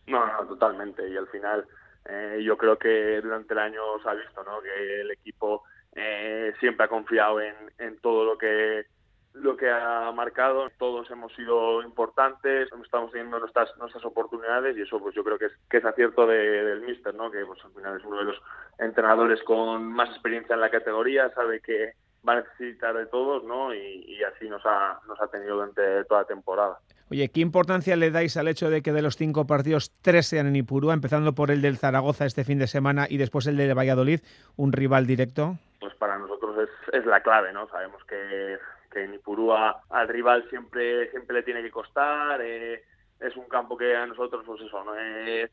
No, 0.07 0.25
no, 0.25 0.47
totalmente. 0.47 1.07
Y 1.07 1.19
al 1.19 1.27
final 1.27 1.67
eh, 2.09 2.43
yo 2.43 2.57
creo 2.57 2.79
que 2.79 3.21
durante 3.21 3.53
el 3.53 3.59
año 3.59 3.83
se 4.03 4.09
ha 4.09 4.15
visto, 4.15 4.43
¿no? 4.45 4.63
Que 4.63 5.03
el 5.03 5.11
equipo 5.11 5.65
eh, 5.95 6.55
siempre 6.59 6.87
ha 6.87 6.89
confiado 6.89 7.39
en, 7.39 7.55
en 7.77 7.99
todo 7.99 8.25
lo 8.25 8.39
que 8.39 8.87
lo 9.35 9.57
que 9.57 9.69
ha 9.69 10.11
marcado. 10.13 10.71
Todos 10.79 11.11
hemos 11.11 11.33
sido 11.35 11.83
importantes, 11.83 12.69
estamos 12.83 13.11
teniendo 13.11 13.39
nuestras 13.39 13.77
nuestras 13.79 14.05
oportunidades 14.05 14.77
y 14.77 14.83
eso 14.83 14.99
pues 15.01 15.15
yo 15.15 15.25
creo 15.25 15.39
que 15.39 15.47
es, 15.47 15.53
que 15.69 15.79
es 15.79 15.85
acierto 15.85 16.27
del 16.27 16.81
míster, 16.83 17.15
¿no? 17.15 17.31
que 17.31 17.45
pues 17.45 17.59
al 17.65 17.73
final 17.73 17.99
es 17.99 18.05
uno 18.05 18.19
de 18.19 18.25
los 18.25 18.41
entrenadores 18.79 19.43
con 19.43 19.85
más 19.93 20.09
experiencia 20.11 20.55
en 20.55 20.61
la 20.61 20.71
categoría, 20.71 21.31
sabe 21.35 21.61
que 21.61 21.95
va 22.27 22.35
a 22.35 22.41
necesitar 22.43 22.97
de 22.97 23.07
todos 23.07 23.45
¿no? 23.45 23.75
y, 23.75 24.23
así 24.25 24.49
nos 24.49 24.65
ha, 24.65 25.01
nos 25.07 25.21
ha 25.21 25.27
tenido 25.27 25.57
durante 25.57 26.05
toda 26.05 26.23
la 26.23 26.27
temporada. 26.27 26.79
Oye, 27.11 27.29
¿qué 27.29 27.41
importancia 27.41 27.97
le 27.97 28.11
dais 28.11 28.37
al 28.37 28.49
hecho 28.49 28.71
de 28.71 28.81
que 28.83 28.93
de 28.93 29.03
los 29.03 29.17
cinco 29.17 29.47
partidos 29.47 29.93
tres 30.01 30.27
sean 30.27 30.47
en 30.47 30.57
Ipurúa, 30.57 30.95
empezando 30.95 31.35
por 31.35 31.51
el 31.51 31.61
del 31.61 31.77
Zaragoza 31.77 32.25
este 32.25 32.45
fin 32.45 32.59
de 32.59 32.67
semana 32.67 33.07
y 33.11 33.19
después 33.19 33.47
el 33.47 33.57
de 33.57 33.75
Valladolid, 33.75 34.21
un 34.57 34.73
rival 34.73 35.07
directo? 35.07 35.59
Pues 35.81 35.95
para 35.97 36.19
nosotros 36.19 36.57
es, 36.59 36.95
es 36.95 37.05
la 37.05 37.21
clave, 37.21 37.53
¿no? 37.53 37.69
Sabemos 37.69 38.03
que 38.05 38.59
que 38.95 39.05
en 39.05 39.15
Ipurúa 39.15 39.83
al 39.91 40.09
rival 40.09 40.49
siempre 40.49 41.11
siempre 41.11 41.37
le 41.37 41.43
tiene 41.43 41.63
que 41.63 41.71
costar 41.71 42.41
eh, 42.43 42.83
es 43.21 43.37
un 43.37 43.47
campo 43.47 43.77
que 43.77 43.95
a 43.95 44.07
nosotros 44.07 44.43
pues 44.47 44.63
eso 44.63 44.83
eh, 44.99 45.51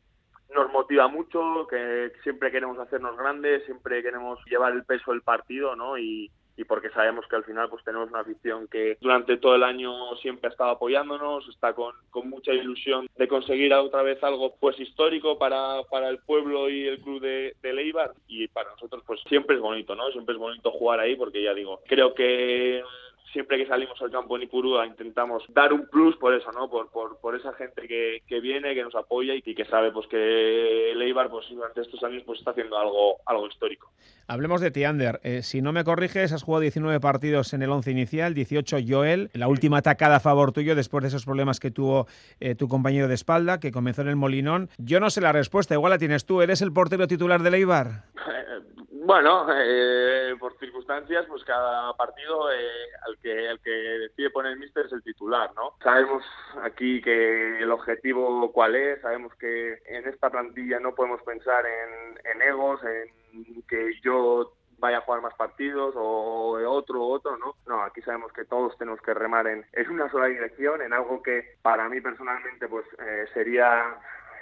nos 0.55 0.71
motiva 0.71 1.07
mucho 1.07 1.67
que 1.69 2.13
siempre 2.23 2.51
queremos 2.51 2.77
hacernos 2.79 3.17
grandes 3.17 3.65
siempre 3.65 4.01
queremos 4.01 4.39
llevar 4.45 4.73
el 4.73 4.85
peso 4.85 5.11
del 5.11 5.21
partido 5.21 5.75
no 5.75 5.97
y, 5.97 6.31
y 6.57 6.63
porque 6.65 6.89
sabemos 6.89 7.25
que 7.27 7.35
al 7.35 7.43
final 7.43 7.69
pues 7.69 7.83
tenemos 7.83 8.09
una 8.09 8.19
afición 8.19 8.67
que 8.67 8.97
durante 9.01 9.37
todo 9.37 9.55
el 9.55 9.63
año 9.63 10.15
siempre 10.17 10.47
ha 10.47 10.51
estado 10.51 10.71
apoyándonos, 10.71 11.47
está 11.49 11.73
con, 11.73 11.95
con 12.09 12.29
mucha 12.29 12.53
ilusión 12.53 13.07
de 13.17 13.27
conseguir 13.27 13.73
otra 13.73 14.03
vez 14.03 14.23
algo 14.23 14.55
pues 14.59 14.79
histórico 14.79 15.37
para, 15.37 15.81
para 15.89 16.09
el 16.09 16.19
pueblo 16.19 16.69
y 16.69 16.87
el 16.87 16.99
club 16.99 17.21
de, 17.21 17.55
de 17.61 17.73
Leibar 17.73 18.11
y 18.27 18.47
para 18.47 18.69
nosotros 18.71 19.03
pues 19.07 19.21
siempre 19.27 19.55
es 19.55 19.61
bonito, 19.61 19.95
¿no? 19.95 20.11
Siempre 20.11 20.33
es 20.33 20.39
bonito 20.39 20.71
jugar 20.71 20.99
ahí 20.99 21.15
porque 21.15 21.41
ya 21.41 21.53
digo, 21.53 21.81
creo 21.87 22.13
que 22.13 22.83
siempre 23.31 23.57
que 23.57 23.67
salimos 23.67 24.01
al 24.01 24.11
campo 24.11 24.35
en 24.35 24.43
Ipurúa 24.43 24.85
intentamos 24.85 25.43
dar 25.49 25.73
un 25.73 25.87
plus 25.87 26.15
por 26.17 26.33
eso, 26.33 26.51
¿no? 26.51 26.69
Por, 26.69 26.89
por, 26.89 27.19
por 27.19 27.35
esa 27.35 27.53
gente 27.53 27.87
que, 27.87 28.21
que, 28.27 28.39
viene, 28.39 28.73
que 28.73 28.83
nos 28.83 28.95
apoya 28.95 29.33
y 29.35 29.41
que 29.41 29.65
sabe 29.65 29.91
pues 29.91 30.07
que 30.07 30.91
el 30.91 31.01
Eibar 31.01 31.29
pues 31.29 31.45
durante 31.49 31.81
estos 31.81 32.03
años 32.03 32.23
pues 32.25 32.39
está 32.39 32.51
haciendo 32.51 32.77
algo, 32.77 33.17
algo 33.25 33.47
histórico. 33.47 33.91
Hablemos 34.27 34.61
de 34.61 34.71
Tiander. 34.71 35.19
Eh, 35.23 35.41
si 35.41 35.61
no 35.61 35.71
me 35.73 35.83
corriges, 35.83 36.31
has 36.31 36.43
jugado 36.43 36.61
19 36.61 36.99
partidos 36.99 37.53
en 37.53 37.61
el 37.61 37.69
11 37.69 37.91
inicial, 37.91 38.33
18 38.33 38.77
Joel, 38.87 39.29
la 39.33 39.47
última 39.47 39.79
atacada 39.79 40.17
a 40.17 40.19
favor 40.19 40.51
tuyo 40.51 40.75
después 40.75 41.03
de 41.03 41.09
esos 41.09 41.25
problemas 41.25 41.59
que 41.59 41.71
tuvo 41.71 42.07
eh, 42.39 42.55
tu 42.55 42.67
compañero 42.67 43.07
de 43.07 43.15
espalda, 43.15 43.59
que 43.59 43.71
comenzó 43.71 44.01
en 44.01 44.09
el 44.09 44.15
Molinón. 44.15 44.69
Yo 44.77 44.99
no 44.99 45.09
sé 45.09 45.21
la 45.21 45.31
respuesta, 45.31 45.73
igual 45.73 45.91
la 45.91 45.97
tienes 45.97 46.25
tú. 46.25 46.41
¿Eres 46.41 46.61
el 46.61 46.71
portero 46.71 47.07
titular 47.07 47.41
del 47.41 47.55
Eibar? 47.55 48.05
Bueno, 49.03 49.47
eh, 49.51 50.35
por 50.39 50.55
circunstancias, 50.59 51.25
pues 51.27 51.43
cada 51.43 51.91
partido 51.93 52.51
eh, 52.51 52.87
al 53.07 53.17
que 53.17 53.49
al 53.49 53.59
que 53.59 53.71
decide 53.71 54.29
poner 54.29 54.51
el 54.51 54.59
míster 54.59 54.85
es 54.85 54.93
el 54.93 55.01
titular, 55.01 55.49
¿no? 55.55 55.73
Sabemos 55.81 56.23
aquí 56.61 57.01
que 57.01 57.63
el 57.63 57.71
objetivo 57.71 58.51
cuál 58.51 58.75
es, 58.75 59.01
sabemos 59.01 59.33
que 59.39 59.79
en 59.85 60.07
esta 60.07 60.29
plantilla 60.29 60.79
no 60.79 60.93
podemos 60.93 61.19
pensar 61.23 61.65
en, 61.65 62.31
en 62.31 62.41
egos, 62.47 62.79
en 62.83 63.63
que 63.67 63.99
yo 64.03 64.53
vaya 64.77 64.99
a 64.99 65.01
jugar 65.01 65.21
más 65.21 65.33
partidos 65.33 65.95
o 65.97 66.59
otro 66.69 67.03
otro, 67.03 67.37
¿no? 67.37 67.55
No, 67.65 67.81
aquí 67.81 68.03
sabemos 68.03 68.31
que 68.33 68.45
todos 68.45 68.77
tenemos 68.77 69.01
que 69.01 69.15
remar 69.15 69.47
en, 69.47 69.65
es 69.73 69.87
una 69.89 70.11
sola 70.11 70.27
dirección, 70.27 70.79
en 70.79 70.93
algo 70.93 71.23
que 71.23 71.55
para 71.63 71.89
mí 71.89 72.01
personalmente 72.01 72.67
pues 72.67 72.85
eh, 72.99 73.25
sería 73.33 73.97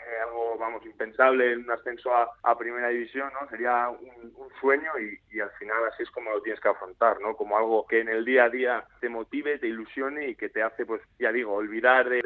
eh, 0.10 0.22
algo, 0.28 0.58
vamos, 0.58 0.86
impensable 0.86 1.54
en 1.54 1.60
un 1.60 1.72
ascenso 1.72 2.12
a, 2.14 2.58
primera 2.58 2.90
división, 2.90 3.32
¿no? 3.40 3.48
Sería 3.50 3.90
un, 3.90 4.50
sueño 4.60 4.92
y, 5.00 5.40
al 5.40 5.52
final 5.52 5.78
así 5.92 6.04
es 6.04 6.12
como 6.12 6.32
lo 6.32 6.42
tienes 6.42 6.60
que 6.60 6.68
afrontar, 6.68 7.22
¿no? 7.22 7.36
Como 7.38 7.58
algo 7.58 7.88
que 7.88 8.02
en 8.02 8.10
el 8.10 8.26
día 8.26 8.46
a 8.46 8.50
día 8.50 8.84
te 9.00 9.08
motive, 9.08 9.58
te 9.58 9.68
ilusione 9.68 10.28
y 10.28 10.36
que 10.36 10.50
te 10.50 10.62
hace, 10.62 10.86
pues, 10.86 11.02
ya 11.18 11.32
digo, 11.32 11.54
olvidar 11.54 12.10
de, 12.10 12.22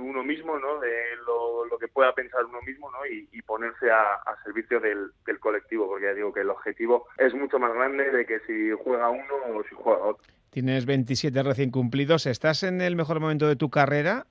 uno 0.00 0.24
mismo, 0.24 0.58
¿no? 0.58 0.80
De 0.80 1.16
lo, 1.26 1.78
que 1.78 1.88
pueda 1.88 2.14
pensar 2.14 2.46
uno 2.46 2.62
mismo, 2.62 2.90
¿no? 2.90 3.04
Y, 3.06 3.42
ponerse 3.42 3.90
a, 3.90 4.18
servicio 4.42 4.80
del, 4.80 5.10
del, 5.26 5.38
colectivo, 5.38 5.86
porque 5.86 6.06
ya 6.06 6.14
digo 6.14 6.32
que 6.32 6.40
el 6.40 6.50
objetivo 6.50 7.06
es 7.18 7.34
mucho 7.34 7.58
más 7.58 7.72
grande 7.74 8.10
de 8.10 8.24
que 8.24 8.40
si 8.40 8.70
juega 8.82 9.10
uno 9.10 9.34
o 9.54 9.62
si 9.64 9.74
juega 9.74 9.98
otro. 9.98 10.26
Tienes 10.50 10.86
27 10.86 11.42
recién 11.42 11.70
cumplidos. 11.70 12.24
¿Estás 12.24 12.62
en 12.62 12.80
el 12.80 12.96
mejor 12.96 13.20
momento 13.20 13.46
de 13.46 13.56
tu 13.56 13.68
carrera? 13.68 14.26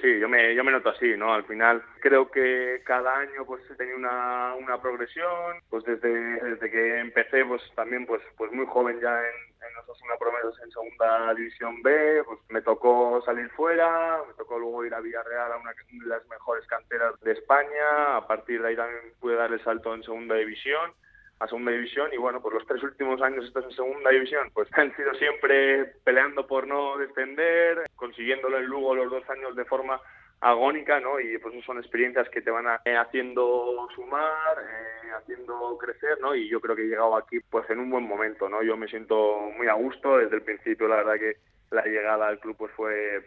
Sí, 0.00 0.20
yo 0.20 0.28
me, 0.28 0.54
yo 0.54 0.62
me 0.62 0.70
noto 0.70 0.90
así, 0.90 1.16
¿no? 1.16 1.34
Al 1.34 1.44
final 1.44 1.82
creo 2.00 2.30
que 2.30 2.82
cada 2.84 3.18
año 3.18 3.44
pues 3.44 3.62
he 3.70 3.74
tenido 3.74 3.96
una, 3.96 4.54
una 4.54 4.80
progresión, 4.80 5.56
pues 5.70 5.84
desde, 5.84 6.10
desde 6.40 6.70
que 6.70 6.98
empecé 7.00 7.44
pues 7.44 7.62
también 7.74 8.06
pues 8.06 8.22
pues 8.36 8.52
muy 8.52 8.66
joven 8.66 9.00
ya 9.00 9.18
en, 9.18 9.68
en 9.68 9.76
Osasuna 9.78 10.14
Promesas 10.18 10.62
en 10.62 10.70
segunda 10.70 11.34
división 11.34 11.82
B, 11.82 12.22
pues 12.24 12.38
me 12.48 12.62
tocó 12.62 13.20
salir 13.24 13.50
fuera, 13.50 14.22
me 14.28 14.34
tocó 14.34 14.58
luego 14.58 14.84
ir 14.84 14.94
a 14.94 15.00
Villarreal 15.00 15.52
a 15.52 15.56
una 15.56 15.72
de 15.72 16.06
las 16.06 16.24
mejores 16.28 16.64
canteras 16.68 17.18
de 17.22 17.32
España, 17.32 18.16
a 18.16 18.26
partir 18.26 18.62
de 18.62 18.68
ahí 18.68 18.76
también 18.76 19.14
pude 19.18 19.34
dar 19.34 19.52
el 19.52 19.62
salto 19.64 19.94
en 19.94 20.04
segunda 20.04 20.36
división 20.36 20.92
a 21.40 21.46
segunda 21.46 21.72
división 21.72 22.10
y 22.12 22.16
bueno, 22.16 22.40
pues 22.40 22.54
los 22.54 22.66
tres 22.66 22.82
últimos 22.82 23.20
años 23.22 23.44
estás 23.44 23.64
en 23.64 23.72
segunda 23.72 24.10
división, 24.10 24.50
pues 24.52 24.68
han 24.76 24.94
sido 24.96 25.14
siempre 25.14 25.86
peleando 26.04 26.46
por 26.46 26.66
no 26.66 26.96
descender, 26.98 27.84
consiguiéndolo 27.96 28.58
en 28.58 28.66
Lugo 28.66 28.94
los 28.94 29.10
dos 29.10 29.28
años 29.30 29.54
de 29.56 29.64
forma 29.64 30.00
agónica, 30.40 31.00
¿no? 31.00 31.18
Y 31.18 31.36
pues 31.38 31.54
son 31.64 31.78
experiencias 31.78 32.28
que 32.30 32.40
te 32.40 32.50
van 32.50 32.66
a, 32.66 32.80
eh, 32.84 32.96
haciendo 32.96 33.88
sumar, 33.94 34.58
eh, 34.58 35.10
haciendo 35.16 35.76
crecer, 35.78 36.20
¿no? 36.20 36.34
Y 36.34 36.48
yo 36.48 36.60
creo 36.60 36.76
que 36.76 36.82
he 36.82 36.88
llegado 36.88 37.16
aquí 37.16 37.40
pues 37.50 37.68
en 37.70 37.80
un 37.80 37.90
buen 37.90 38.06
momento, 38.06 38.48
¿no? 38.48 38.62
Yo 38.62 38.76
me 38.76 38.88
siento 38.88 39.50
muy 39.56 39.66
a 39.66 39.74
gusto 39.74 40.18
desde 40.18 40.36
el 40.36 40.42
principio, 40.42 40.86
la 40.86 40.96
verdad 40.96 41.18
que 41.18 41.36
la 41.70 41.84
llegada 41.84 42.28
al 42.28 42.38
club 42.38 42.56
pues 42.56 42.72
fue 42.72 43.24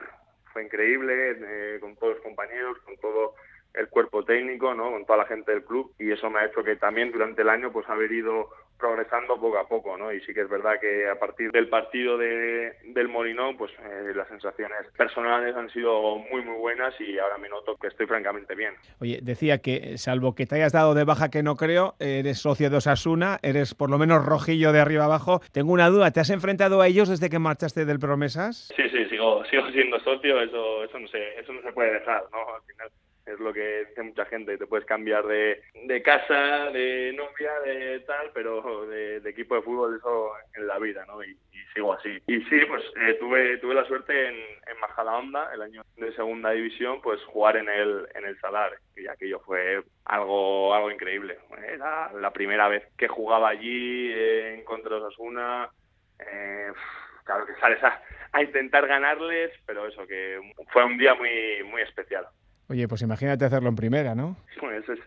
fue 0.51 0.63
increíble, 0.63 1.37
eh, 1.39 1.79
con 1.79 1.95
todos 1.95 2.15
los 2.15 2.23
compañeros, 2.23 2.77
con 2.79 2.97
todo 2.97 3.35
el 3.73 3.87
cuerpo 3.89 4.23
técnico, 4.23 4.73
¿no? 4.73 4.91
Con 4.91 5.05
toda 5.05 5.19
la 5.19 5.25
gente 5.25 5.51
del 5.51 5.63
club 5.63 5.93
y 5.99 6.11
eso 6.11 6.29
me 6.29 6.39
ha 6.39 6.45
hecho 6.45 6.63
que 6.63 6.75
también 6.75 7.11
durante 7.11 7.41
el 7.41 7.49
año 7.49 7.71
pues 7.71 7.87
haber 7.89 8.11
ido 8.11 8.49
progresando 8.81 9.39
poco 9.39 9.59
a 9.59 9.67
poco, 9.67 9.95
¿no? 9.95 10.11
Y 10.11 10.19
sí 10.21 10.33
que 10.33 10.41
es 10.41 10.49
verdad 10.49 10.79
que 10.81 11.07
a 11.07 11.17
partir 11.17 11.51
del 11.51 11.69
partido 11.69 12.17
de, 12.17 12.73
del 12.85 13.07
Molinón, 13.07 13.55
pues 13.55 13.71
eh, 13.79 14.11
las 14.15 14.27
sensaciones 14.27 14.87
personales 14.97 15.55
han 15.55 15.69
sido 15.69 16.17
muy, 16.17 16.41
muy 16.41 16.57
buenas 16.57 16.99
y 16.99 17.17
ahora 17.19 17.37
me 17.37 17.47
noto 17.47 17.77
que 17.77 17.87
estoy 17.87 18.07
francamente 18.07 18.55
bien. 18.55 18.73
Oye, 18.99 19.19
decía 19.21 19.59
que, 19.59 19.97
salvo 19.99 20.33
que 20.33 20.47
te 20.47 20.55
hayas 20.55 20.73
dado 20.73 20.95
de 20.95 21.03
baja 21.03 21.29
que 21.29 21.43
no 21.43 21.55
creo, 21.55 21.93
eres 21.99 22.39
socio 22.39 22.69
de 22.71 22.77
Osasuna, 22.77 23.37
eres 23.43 23.75
por 23.75 23.91
lo 23.91 23.99
menos 23.99 24.25
rojillo 24.25 24.71
de 24.71 24.79
arriba 24.79 25.05
abajo. 25.05 25.41
Tengo 25.51 25.71
una 25.71 25.89
duda, 25.89 26.11
¿te 26.11 26.19
has 26.19 26.31
enfrentado 26.31 26.81
a 26.81 26.87
ellos 26.87 27.07
desde 27.07 27.29
que 27.29 27.37
marchaste 27.37 27.85
del 27.85 27.99
Promesas? 27.99 28.73
Sí, 28.75 28.89
sí, 28.89 29.05
sigo, 29.05 29.45
sigo 29.45 29.69
siendo 29.69 29.99
socio, 29.99 30.41
eso, 30.41 30.83
eso, 30.83 30.99
no 30.99 31.07
se, 31.07 31.39
eso 31.39 31.53
no 31.53 31.61
se 31.61 31.71
puede 31.71 31.93
dejar, 31.93 32.23
¿no? 32.31 32.55
Al 32.55 32.61
final 32.63 32.89
es 33.25 33.39
lo 33.39 33.53
que 33.53 33.85
dice 33.85 34.01
mucha 34.03 34.25
gente, 34.25 34.57
te 34.57 34.67
puedes 34.67 34.85
cambiar 34.85 35.25
de, 35.25 35.61
de 35.85 36.01
casa, 36.01 36.69
de 36.71 37.13
novia, 37.15 37.59
de 37.61 37.99
tal, 38.01 38.31
pero 38.33 38.87
de, 38.87 39.17
equipo 39.17 39.55
de 39.55 39.61
fútbol 39.61 39.97
eso 39.97 40.31
en 40.55 40.67
la 40.67 40.79
vida, 40.79 41.05
¿no? 41.05 41.23
Y, 41.23 41.31
y 41.31 41.73
sigo 41.73 41.93
así. 41.93 42.17
Y 42.27 42.41
sí, 42.43 42.59
pues 42.67 42.83
eh, 42.97 43.13
tuve 43.19 43.57
tuve 43.59 43.75
la 43.75 43.85
suerte 43.85 44.27
en, 44.27 44.35
en 44.35 44.79
Majadahonda, 44.79 45.53
el 45.53 45.61
año 45.61 45.83
de 45.97 46.13
segunda 46.13 46.51
división, 46.51 47.01
pues 47.01 47.21
jugar 47.25 47.57
en 47.57 47.69
el 47.69 48.07
en 48.15 48.25
el 48.25 48.39
Salar, 48.39 48.73
y 48.95 49.07
aquello 49.07 49.39
fue 49.41 49.83
algo 50.05 50.73
algo 50.73 50.91
increíble. 50.91 51.37
Era 51.67 52.11
la 52.13 52.31
primera 52.33 52.67
vez 52.67 52.83
que 52.97 53.07
jugaba 53.07 53.49
allí 53.49 54.11
eh, 54.11 54.55
en 54.55 54.63
contra 54.65 54.95
de 54.95 55.01
Osasuna, 55.03 55.69
eh, 56.19 56.71
claro 57.23 57.45
que 57.45 57.55
sales 57.55 57.81
a, 57.83 58.01
a 58.31 58.41
intentar 58.43 58.87
ganarles, 58.87 59.51
pero 59.65 59.87
eso, 59.87 60.05
que 60.07 60.39
fue 60.71 60.83
un 60.83 60.97
día 60.97 61.13
muy 61.13 61.63
muy 61.63 61.81
especial. 61.81 62.25
Oye, 62.71 62.87
pues 62.87 63.01
imagínate 63.01 63.43
hacerlo 63.43 63.67
en 63.67 63.75
primera, 63.75 64.15
¿no? 64.15 64.37
Bueno, 64.61 64.77
ese 64.77 64.93
es, 64.93 64.99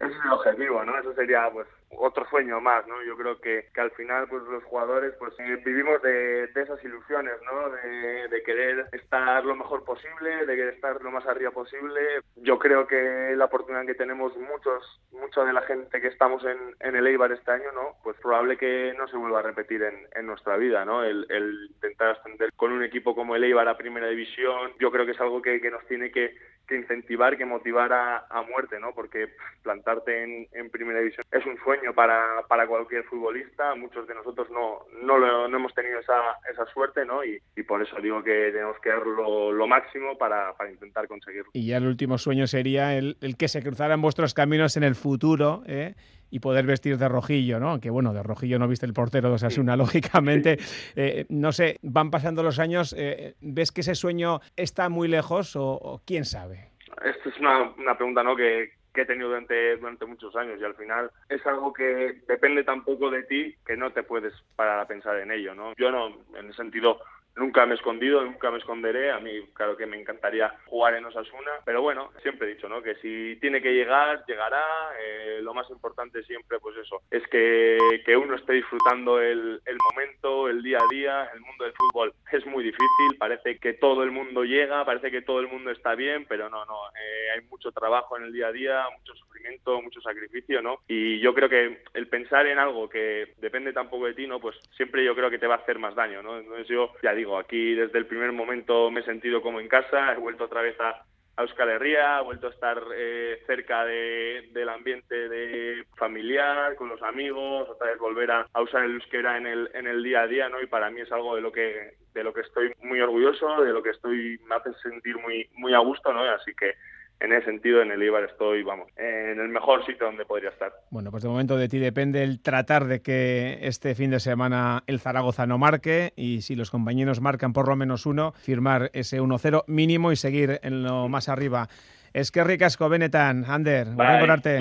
ese 0.00 0.10
es 0.10 0.24
el 0.24 0.32
objetivo, 0.32 0.84
¿no? 0.84 0.98
Eso 0.98 1.14
sería, 1.14 1.48
pues, 1.52 1.68
otro 1.96 2.26
sueño 2.28 2.60
más, 2.60 2.86
¿no? 2.86 3.02
Yo 3.04 3.16
creo 3.16 3.40
que, 3.40 3.68
que 3.74 3.80
al 3.80 3.90
final, 3.92 4.26
pues, 4.28 4.42
los 4.44 4.64
jugadores, 4.64 5.14
pues, 5.18 5.32
eh, 5.38 5.56
vivimos 5.64 6.00
de, 6.02 6.46
de, 6.48 6.62
esas 6.62 6.82
ilusiones, 6.84 7.34
¿no? 7.44 7.70
De, 7.70 8.28
de, 8.28 8.42
querer 8.42 8.86
estar 8.92 9.44
lo 9.44 9.54
mejor 9.54 9.84
posible, 9.84 10.46
de 10.46 10.56
querer 10.56 10.74
estar 10.74 11.00
lo 11.02 11.10
más 11.10 11.26
arriba 11.26 11.50
posible. 11.50 12.00
Yo 12.36 12.58
creo 12.58 12.86
que 12.86 13.34
la 13.36 13.46
oportunidad 13.46 13.86
que 13.86 13.94
tenemos 13.94 14.36
muchos, 14.36 15.00
mucha 15.12 15.44
de 15.44 15.52
la 15.52 15.62
gente 15.62 16.00
que 16.00 16.08
estamos 16.08 16.44
en, 16.44 16.58
en 16.80 16.96
el 16.96 17.06
Eibar 17.06 17.32
este 17.32 17.50
año, 17.50 17.72
¿no? 17.72 17.96
Pues 18.02 18.16
probable 18.18 18.56
que 18.56 18.94
no 18.96 19.06
se 19.08 19.16
vuelva 19.16 19.40
a 19.40 19.42
repetir 19.42 19.82
en, 19.82 20.06
en 20.14 20.26
nuestra 20.26 20.56
vida, 20.56 20.84
¿no? 20.84 21.04
El, 21.04 21.26
el, 21.28 21.68
intentar 21.68 22.10
ascender 22.10 22.52
con 22.56 22.72
un 22.72 22.82
equipo 22.82 23.14
como 23.14 23.36
el 23.36 23.44
Eibar 23.44 23.68
a 23.68 23.76
Primera 23.76 24.08
División, 24.08 24.72
yo 24.78 24.90
creo 24.90 25.06
que 25.06 25.12
es 25.12 25.20
algo 25.20 25.42
que, 25.42 25.60
que 25.60 25.70
nos 25.70 25.86
tiene 25.86 26.10
que, 26.10 26.34
que 26.66 26.76
incentivar, 26.76 27.36
que 27.36 27.44
motivar 27.44 27.92
a, 27.92 28.26
a 28.28 28.42
muerte, 28.42 28.78
¿no? 28.78 28.92
Porque 28.94 29.28
plantarte 29.62 30.22
en, 30.22 30.48
en 30.52 30.70
Primera 30.70 31.00
División 31.00 31.24
es 31.30 31.44
un 31.46 31.58
sueño 31.58 31.81
para, 31.94 32.42
para 32.48 32.66
cualquier 32.66 33.04
futbolista. 33.04 33.74
Muchos 33.74 34.06
de 34.06 34.14
nosotros 34.14 34.48
no, 34.50 34.86
no, 35.02 35.18
lo, 35.18 35.48
no 35.48 35.56
hemos 35.56 35.74
tenido 35.74 35.98
esa, 35.98 36.38
esa 36.50 36.64
suerte, 36.66 37.04
¿no? 37.04 37.24
Y, 37.24 37.40
y, 37.56 37.62
por 37.64 37.82
eso 37.82 37.96
digo 38.00 38.22
que 38.22 38.50
tenemos 38.52 38.78
que 38.80 38.90
dar 38.90 39.06
lo, 39.06 39.50
lo 39.52 39.66
máximo 39.66 40.16
para, 40.16 40.52
para, 40.54 40.70
intentar 40.70 41.08
conseguirlo. 41.08 41.50
Y 41.52 41.66
ya 41.66 41.78
el 41.78 41.86
último 41.86 42.18
sueño 42.18 42.46
sería 42.46 42.96
el, 42.96 43.16
el 43.20 43.36
que 43.36 43.48
se 43.48 43.62
cruzaran 43.62 44.00
vuestros 44.00 44.34
caminos 44.34 44.76
en 44.76 44.84
el 44.84 44.94
futuro, 44.94 45.62
¿eh? 45.66 45.94
y 46.32 46.40
poder 46.40 46.64
vestir 46.64 46.96
de 46.96 47.08
rojillo, 47.08 47.60
¿no? 47.60 47.68
Aunque 47.68 47.90
bueno, 47.90 48.14
de 48.14 48.22
rojillo 48.22 48.58
no 48.58 48.66
viste 48.66 48.86
el 48.86 48.94
portero 48.94 49.28
de 49.28 49.34
Osasuna, 49.34 49.74
sí. 49.74 49.78
lógicamente. 49.80 50.56
Eh, 50.96 51.26
no 51.28 51.52
sé, 51.52 51.78
van 51.82 52.10
pasando 52.10 52.42
los 52.42 52.58
años, 52.58 52.94
eh, 52.98 53.34
¿ves 53.42 53.70
que 53.70 53.82
ese 53.82 53.94
sueño 53.94 54.40
está 54.56 54.88
muy 54.88 55.08
lejos 55.08 55.56
o, 55.56 55.72
o 55.74 56.00
quién 56.06 56.24
sabe? 56.24 56.70
Esto 57.04 57.28
es 57.28 57.38
una, 57.38 57.70
una 57.76 57.96
pregunta, 57.96 58.22
¿no? 58.22 58.34
Que, 58.34 58.70
que 58.92 59.02
he 59.02 59.06
tenido 59.06 59.28
durante, 59.28 59.76
durante 59.76 60.06
muchos 60.06 60.34
años 60.36 60.60
y 60.60 60.64
al 60.64 60.74
final 60.74 61.10
es 61.28 61.44
algo 61.46 61.72
que 61.72 62.22
depende 62.28 62.64
tan 62.64 62.84
poco 62.84 63.10
de 63.10 63.22
ti 63.24 63.54
que 63.64 63.76
no 63.76 63.90
te 63.92 64.02
puedes 64.02 64.34
parar 64.56 64.80
a 64.80 64.86
pensar 64.86 65.18
en 65.18 65.32
ello, 65.32 65.54
¿no? 65.54 65.72
Yo 65.76 65.90
no, 65.90 66.08
en 66.36 66.46
el 66.46 66.54
sentido, 66.54 67.00
nunca 67.36 67.66
me 67.66 67.72
he 67.72 67.76
escondido, 67.76 68.24
nunca 68.24 68.50
me 68.50 68.58
esconderé, 68.58 69.10
a 69.10 69.20
mí 69.20 69.30
claro 69.54 69.76
que 69.76 69.86
me 69.86 70.00
encantaría 70.00 70.54
jugar 70.66 70.94
en 70.94 71.04
Osasuna, 71.04 71.52
pero 71.64 71.82
bueno, 71.82 72.10
siempre 72.22 72.48
he 72.48 72.54
dicho, 72.54 72.68
¿no? 72.68 72.82
Que 72.82 72.94
si 72.96 73.36
tiene 73.40 73.62
que 73.62 73.72
llegar, 73.72 74.24
llegará, 74.26 74.62
eh, 75.00 75.40
lo 75.42 75.54
más 75.54 75.68
importante 75.70 76.22
siempre, 76.24 76.58
pues 76.60 76.76
eso, 76.76 77.02
es 77.10 77.26
que, 77.28 77.78
que 78.04 78.16
uno 78.16 78.36
esté 78.36 78.54
disfrutando 78.54 79.20
el, 79.20 79.60
el 79.64 79.76
momento, 79.90 80.48
el 80.48 80.62
día 80.62 80.78
a 80.78 80.94
día, 80.94 81.30
el 81.34 81.40
mundo 81.40 81.64
del 81.64 81.72
fútbol 81.74 82.12
es 82.30 82.46
muy 82.46 82.64
difícil, 82.64 83.18
parece 83.18 83.58
que 83.58 83.74
todo 83.74 84.02
el 84.02 84.10
mundo 84.10 84.44
llega, 84.44 84.84
parece 84.84 85.10
que 85.10 85.22
todo 85.22 85.40
el 85.40 85.48
mundo 85.48 85.70
está 85.70 85.94
bien, 85.94 86.26
pero 86.28 86.48
no, 86.48 86.64
no, 86.64 86.88
eh, 86.90 87.30
hay 87.34 87.40
mucho 87.48 87.72
trabajo 87.72 88.16
en 88.16 88.24
el 88.24 88.32
día 88.32 88.48
a 88.48 88.52
día, 88.52 88.84
mucho 88.98 89.14
sufrimiento, 89.14 89.80
mucho 89.82 90.00
sacrificio, 90.00 90.62
¿no? 90.62 90.78
Y 90.88 91.20
yo 91.20 91.34
creo 91.34 91.48
que 91.48 91.82
el 91.94 92.08
pensar 92.08 92.46
en 92.46 92.58
algo 92.58 92.88
que 92.88 93.34
depende 93.38 93.72
tampoco 93.72 94.06
de 94.06 94.14
ti, 94.14 94.26
¿no? 94.26 94.40
Pues 94.40 94.56
siempre 94.76 95.04
yo 95.04 95.14
creo 95.14 95.30
que 95.30 95.38
te 95.38 95.46
va 95.46 95.56
a 95.56 95.58
hacer 95.58 95.78
más 95.78 95.94
daño, 95.94 96.22
¿no? 96.22 96.38
Entonces 96.38 96.68
yo, 96.68 96.92
ya 97.02 97.12
digo, 97.12 97.21
aquí 97.38 97.74
desde 97.74 97.98
el 97.98 98.06
primer 98.06 98.32
momento 98.32 98.90
me 98.90 99.00
he 99.00 99.04
sentido 99.04 99.42
como 99.42 99.60
en 99.60 99.68
casa, 99.68 100.12
he 100.12 100.18
vuelto 100.18 100.44
otra 100.44 100.62
vez 100.62 100.78
a, 100.80 101.04
a 101.36 101.42
Euskal 101.42 101.70
Herria, 101.70 102.18
he 102.18 102.24
vuelto 102.24 102.46
a 102.46 102.50
estar 102.50 102.82
eh, 102.94 103.42
cerca 103.46 103.84
de, 103.84 104.50
del 104.52 104.68
ambiente 104.68 105.28
de 105.28 105.84
familiar, 105.96 106.74
con 106.76 106.88
los 106.88 107.02
amigos, 107.02 107.68
otra 107.68 107.88
vez 107.88 107.98
volver 107.98 108.30
a, 108.30 108.46
a, 108.52 108.62
usar 108.62 108.84
el 108.84 108.94
euskera 108.94 109.36
en 109.38 109.46
el, 109.46 109.70
en 109.74 109.86
el 109.86 110.02
día 110.02 110.22
a 110.22 110.26
día, 110.26 110.48
¿no? 110.48 110.60
Y 110.60 110.66
para 110.66 110.90
mí 110.90 111.00
es 111.00 111.12
algo 111.12 111.34
de 111.34 111.42
lo 111.42 111.52
que 111.52 111.94
de 112.12 112.22
lo 112.22 112.34
que 112.34 112.42
estoy 112.42 112.72
muy 112.82 113.00
orgulloso, 113.00 113.62
de 113.62 113.72
lo 113.72 113.82
que 113.82 113.90
estoy 113.90 114.38
me 114.46 114.56
hace 114.56 114.74
sentir 114.82 115.16
muy 115.16 115.48
muy 115.54 115.72
a 115.74 115.78
gusto, 115.78 116.12
¿no? 116.12 116.22
Así 116.24 116.52
que 116.54 116.74
en 117.22 117.32
ese 117.32 117.46
sentido 117.46 117.82
en 117.82 117.92
el 117.92 118.02
Ibar 118.02 118.24
estoy, 118.24 118.62
vamos, 118.62 118.88
en 118.96 119.38
el 119.38 119.48
mejor 119.48 119.86
sitio 119.86 120.06
donde 120.06 120.24
podría 120.24 120.50
estar. 120.50 120.72
Bueno, 120.90 121.10
pues 121.10 121.22
de 121.22 121.28
momento 121.28 121.56
de 121.56 121.68
ti 121.68 121.78
depende 121.78 122.22
el 122.22 122.42
tratar 122.42 122.86
de 122.86 123.00
que 123.00 123.58
este 123.62 123.94
fin 123.94 124.10
de 124.10 124.20
semana 124.20 124.82
el 124.86 125.00
Zaragoza 125.00 125.46
no 125.46 125.56
marque 125.56 126.12
y 126.16 126.42
si 126.42 126.56
los 126.56 126.70
compañeros 126.70 127.20
marcan 127.20 127.52
por 127.52 127.68
lo 127.68 127.76
menos 127.76 128.06
uno, 128.06 128.32
firmar 128.32 128.90
ese 128.92 129.20
1-0 129.20 129.64
mínimo 129.68 130.10
y 130.10 130.16
seguir 130.16 130.58
en 130.62 130.82
lo 130.82 131.08
más 131.08 131.28
arriba. 131.28 131.68
Es 132.12 132.30
que 132.30 132.44
ricasco, 132.44 132.88
Benetan, 132.88 133.44
Ander, 133.44 133.88
arte. 133.98 134.60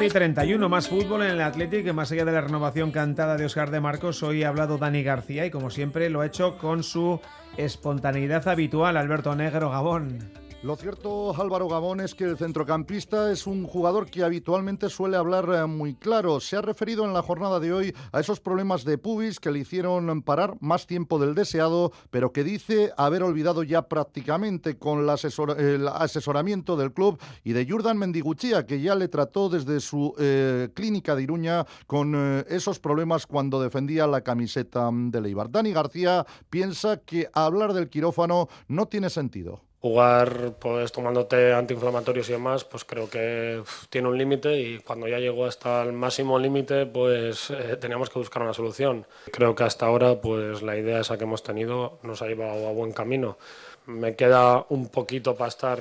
Ricasco. 0.00 0.04
y 0.04 0.08
31 0.08 0.68
más 0.68 0.88
fútbol 0.88 1.22
en 1.22 1.30
el 1.30 1.40
Athletic, 1.40 1.92
más 1.92 2.10
allá 2.10 2.24
de 2.24 2.32
la 2.32 2.40
renovación 2.40 2.90
cantada 2.90 3.36
de 3.36 3.44
Oscar 3.44 3.70
de 3.70 3.80
Marcos, 3.80 4.22
hoy 4.22 4.44
ha 4.44 4.48
hablado 4.48 4.78
Dani 4.78 5.02
García 5.02 5.44
y 5.44 5.50
como 5.50 5.70
siempre 5.70 6.08
lo 6.08 6.20
ha 6.20 6.26
hecho 6.26 6.56
con 6.58 6.82
su 6.82 7.20
espontaneidad 7.56 8.48
habitual, 8.48 8.96
Alberto 8.96 9.34
Negro 9.34 9.70
Gabón. 9.70 10.18
Lo 10.62 10.76
cierto, 10.76 11.34
Álvaro 11.40 11.68
Gabón, 11.68 12.00
es 12.00 12.14
que 12.14 12.24
el 12.24 12.36
centrocampista 12.36 13.32
es 13.32 13.46
un 13.46 13.64
jugador 13.64 14.10
que 14.10 14.22
habitualmente 14.22 14.90
suele 14.90 15.16
hablar 15.16 15.48
eh, 15.54 15.66
muy 15.66 15.94
claro. 15.94 16.38
Se 16.38 16.54
ha 16.54 16.60
referido 16.60 17.06
en 17.06 17.14
la 17.14 17.22
jornada 17.22 17.60
de 17.60 17.72
hoy 17.72 17.94
a 18.12 18.20
esos 18.20 18.40
problemas 18.40 18.84
de 18.84 18.98
pubis 18.98 19.40
que 19.40 19.50
le 19.50 19.60
hicieron 19.60 20.20
parar 20.20 20.58
más 20.60 20.86
tiempo 20.86 21.18
del 21.18 21.34
deseado, 21.34 21.92
pero 22.10 22.34
que 22.34 22.44
dice 22.44 22.92
haber 22.98 23.22
olvidado 23.22 23.62
ya 23.62 23.88
prácticamente 23.88 24.76
con 24.76 24.98
el, 24.98 25.88
asesoramiento 25.88 26.76
del 26.76 26.92
club 26.92 27.18
y 27.42 27.54
de 27.54 27.66
Jordan 27.66 27.96
Mendiguchía, 27.96 28.66
que 28.66 28.82
ya 28.82 28.94
le 28.94 29.08
trató 29.08 29.48
desde 29.48 29.80
su 29.80 30.14
eh, 30.18 30.68
clínica 30.74 31.16
de 31.16 31.22
Iruña 31.22 31.64
con 31.86 32.12
eh, 32.14 32.44
esos 32.50 32.78
problemas 32.80 33.26
cuando 33.26 33.62
defendía 33.62 34.06
la 34.06 34.20
camiseta 34.20 34.90
de 34.92 35.22
Leibar. 35.22 35.50
Dani 35.50 35.72
García 35.72 36.26
piensa 36.50 36.98
que 36.98 37.30
hablar 37.32 37.72
del 37.72 37.88
quirófano 37.88 38.48
no 38.68 38.84
tiene 38.88 39.08
sentido 39.08 39.62
jugar 39.80 40.54
pues 40.58 40.92
tomándote 40.92 41.54
antiinflamatorios 41.54 42.28
y 42.28 42.32
demás, 42.32 42.64
pues 42.64 42.84
creo 42.84 43.08
que 43.08 43.62
tiene 43.88 44.08
un 44.08 44.18
límite 44.18 44.58
y 44.60 44.78
cuando 44.78 45.08
ya 45.08 45.18
llegó 45.18 45.46
hasta 45.46 45.82
el 45.82 45.92
máximo 45.92 46.38
límite, 46.38 46.86
pues 46.86 47.50
eh, 47.50 47.76
teníamos 47.80 48.10
que 48.10 48.18
buscar 48.18 48.42
una 48.42 48.52
solución. 48.52 49.06
Creo 49.32 49.54
que 49.54 49.64
hasta 49.64 49.86
ahora 49.86 50.20
pues 50.20 50.62
la 50.62 50.76
idea 50.76 51.00
esa 51.00 51.16
que 51.16 51.24
hemos 51.24 51.42
tenido 51.42 51.98
nos 52.02 52.20
ha 52.20 52.26
llevado 52.26 52.68
a 52.68 52.72
buen 52.72 52.92
camino. 52.92 53.38
Me 53.86 54.14
queda 54.16 54.66
un 54.68 54.88
poquito 54.88 55.34
para 55.34 55.48
estar 55.48 55.80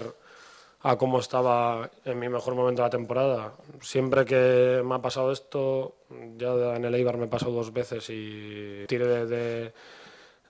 a 0.81 0.97
cómo 0.97 1.19
estaba 1.19 1.89
en 2.05 2.19
mi 2.19 2.29
mejor 2.29 2.55
momento 2.55 2.81
de 2.81 2.85
la 2.85 2.89
temporada. 2.89 3.51
Siempre 3.81 4.23
que 4.23 4.81
me 4.85 4.95
ha 4.95 5.01
pasado 5.01 5.33
esto, 5.33 5.95
ya 6.37 6.75
en 6.75 6.85
el 6.85 6.95
Eibar 6.95 7.17
me 7.17 7.27
pasó 7.27 7.51
dos 7.51 7.73
veces 7.73 8.09
y 8.09 8.85
tiré 8.87 9.25
de 9.25 9.73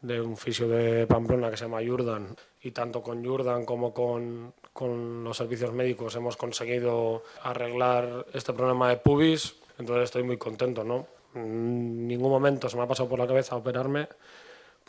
de 0.01 0.21
un 0.21 0.37
fisio 0.37 0.67
de 0.67 1.05
Pamplona 1.07 1.49
que 1.49 1.57
se 1.57 1.65
llama 1.65 1.81
Jordan 1.85 2.35
y 2.61 2.71
tanto 2.71 3.01
con 3.01 3.25
Jordan 3.25 3.65
como 3.65 3.93
con, 3.93 4.53
con 4.73 5.23
los 5.23 5.37
servicios 5.37 5.73
médicos 5.73 6.15
hemos 6.15 6.37
conseguido 6.37 7.23
arreglar 7.43 8.25
este 8.33 8.53
problema 8.53 8.89
de 8.89 8.97
pubis, 8.97 9.55
entonces 9.77 10.05
estoy 10.05 10.23
muy 10.23 10.37
contento, 10.37 10.83
¿no? 10.83 11.07
En 11.35 12.07
ningún 12.07 12.31
momento 12.31 12.69
se 12.69 12.75
me 12.75 12.83
ha 12.83 12.87
pasado 12.87 13.07
por 13.07 13.19
la 13.19 13.27
cabeza 13.27 13.55
operarme 13.55 14.07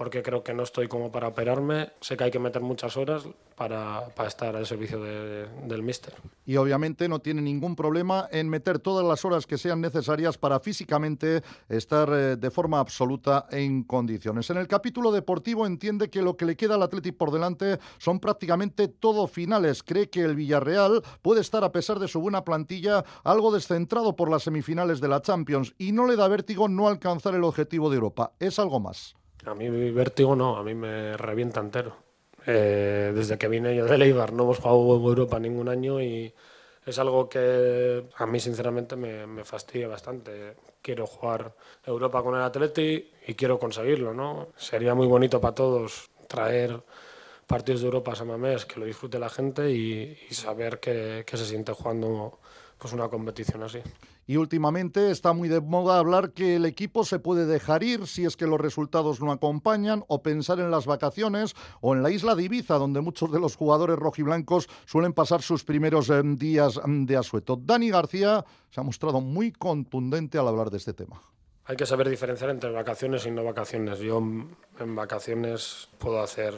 porque 0.00 0.22
creo 0.22 0.42
que 0.42 0.54
no 0.54 0.62
estoy 0.62 0.88
como 0.88 1.12
para 1.12 1.28
operarme. 1.28 1.90
Sé 2.00 2.16
que 2.16 2.24
hay 2.24 2.30
que 2.30 2.38
meter 2.38 2.62
muchas 2.62 2.96
horas 2.96 3.28
para, 3.54 4.08
estar 4.26 4.56
al 4.56 4.64
servicio 4.64 4.98
de, 4.98 5.46
del 5.66 5.82
míster. 5.82 6.14
Y 6.46 6.56
obviamente 6.56 7.06
no 7.06 7.18
tiene 7.18 7.42
ningún 7.42 7.76
problema 7.76 8.26
en 8.32 8.48
meter 8.48 8.78
todas 8.78 9.06
las 9.06 9.26
horas 9.26 9.46
que 9.46 9.58
sean 9.58 9.82
necesarias 9.82 10.38
para 10.38 10.58
físicamente 10.58 11.42
estar 11.68 12.08
eh, 12.14 12.36
de 12.36 12.50
forma 12.50 12.80
absoluta 12.80 13.46
en 13.50 13.82
condiciones. 13.82 14.48
En 14.48 14.56
el 14.56 14.68
capítulo 14.68 15.12
deportivo 15.12 15.66
entiende 15.66 16.08
que 16.08 16.22
lo 16.22 16.34
que 16.34 16.46
le 16.46 16.56
queda 16.56 16.76
al 16.76 16.82
Athletic 16.82 17.18
por 17.18 17.30
delante 17.30 17.78
son 17.98 18.20
prácticamente 18.20 18.88
todo 18.88 19.26
finales. 19.26 19.82
Cree 19.82 20.08
que 20.08 20.22
el 20.22 20.34
Villarreal 20.34 21.02
puede 21.20 21.42
estar, 21.42 21.62
a 21.62 21.72
pesar 21.72 21.98
de 21.98 22.08
su 22.08 22.22
buena 22.22 22.42
plantilla, 22.42 23.04
algo 23.22 23.52
descentrado 23.52 24.16
por 24.16 24.30
las 24.30 24.44
semifinales 24.44 24.98
de 25.02 25.08
la 25.08 25.20
Champions 25.20 25.74
y 25.76 25.92
no 25.92 26.06
le 26.06 26.16
da 26.16 26.26
vértigo 26.26 26.68
no 26.68 26.88
alcanzar 26.88 27.34
el 27.34 27.44
objetivo 27.44 27.90
de 27.90 27.96
Europa. 27.96 28.32
Es 28.40 28.58
algo 28.58 28.80
más. 28.80 29.19
A 29.46 29.54
mí 29.54 29.68
vértigo 29.90 30.36
no, 30.36 30.56
a 30.56 30.62
mí 30.62 30.74
me 30.74 31.16
revienta 31.16 31.60
entero. 31.60 31.96
Eh, 32.46 33.12
desde 33.14 33.36
que 33.36 33.48
vine 33.48 33.76
yo 33.76 33.84
de 33.84 33.98
Leibar 33.98 34.32
no 34.32 34.44
hemos 34.44 34.58
jugado 34.58 34.94
Europa 34.94 35.38
ningún 35.38 35.68
año 35.68 36.00
y 36.00 36.32
es 36.86 36.98
algo 36.98 37.28
que 37.28 38.04
a 38.16 38.26
mí 38.26 38.40
sinceramente 38.40 38.96
me, 38.96 39.44
fastidia 39.44 39.88
bastante. 39.88 40.56
Quiero 40.82 41.06
jugar 41.06 41.54
Europa 41.84 42.22
con 42.22 42.34
el 42.34 42.42
Atleti 42.42 43.10
y 43.26 43.34
quiero 43.34 43.58
conseguirlo, 43.58 44.14
¿no? 44.14 44.48
Sería 44.56 44.94
muy 44.94 45.06
bonito 45.06 45.40
para 45.40 45.54
todos 45.54 46.10
traer 46.26 46.82
partidos 47.46 47.80
de 47.82 47.86
Europa 47.86 48.12
a 48.12 48.16
Samamés, 48.16 48.64
que 48.64 48.80
lo 48.80 48.86
disfrute 48.86 49.18
la 49.18 49.28
gente 49.28 49.70
y, 49.70 50.18
y 50.30 50.34
saber 50.34 50.80
que, 50.80 51.24
que 51.26 51.36
se 51.36 51.44
siente 51.44 51.72
jugando 51.72 52.38
pues 52.78 52.92
una 52.92 53.08
competición 53.08 53.62
así. 53.62 53.80
Y 54.26 54.36
últimamente 54.36 55.10
está 55.10 55.32
muy 55.32 55.48
de 55.48 55.60
moda 55.60 55.98
hablar 55.98 56.32
que 56.32 56.56
el 56.56 56.64
equipo 56.64 57.04
se 57.04 57.18
puede 57.18 57.46
dejar 57.46 57.82
ir 57.82 58.06
si 58.06 58.24
es 58.24 58.36
que 58.36 58.46
los 58.46 58.60
resultados 58.60 59.20
no 59.20 59.32
acompañan 59.32 60.04
o 60.06 60.22
pensar 60.22 60.60
en 60.60 60.70
las 60.70 60.86
vacaciones 60.86 61.54
o 61.80 61.94
en 61.94 62.02
la 62.02 62.10
isla 62.10 62.34
de 62.34 62.44
Ibiza, 62.44 62.74
donde 62.74 63.00
muchos 63.00 63.32
de 63.32 63.40
los 63.40 63.56
jugadores 63.56 63.96
rojiblancos 63.96 64.68
suelen 64.86 65.12
pasar 65.12 65.42
sus 65.42 65.64
primeros 65.64 66.10
eh, 66.10 66.22
días 66.24 66.80
mm, 66.84 67.06
de 67.06 67.16
asueto. 67.16 67.56
Dani 67.60 67.90
García 67.90 68.44
se 68.70 68.80
ha 68.80 68.84
mostrado 68.84 69.20
muy 69.20 69.52
contundente 69.52 70.38
al 70.38 70.48
hablar 70.48 70.70
de 70.70 70.76
este 70.76 70.92
tema. 70.92 71.22
Hay 71.64 71.76
que 71.76 71.86
saber 71.86 72.08
diferenciar 72.08 72.50
entre 72.50 72.70
vacaciones 72.70 73.26
y 73.26 73.30
no 73.30 73.44
vacaciones. 73.44 73.98
Yo 73.98 74.20
mm, 74.20 74.48
en 74.80 74.94
vacaciones 74.96 75.88
puedo 75.98 76.20
hacer 76.22 76.54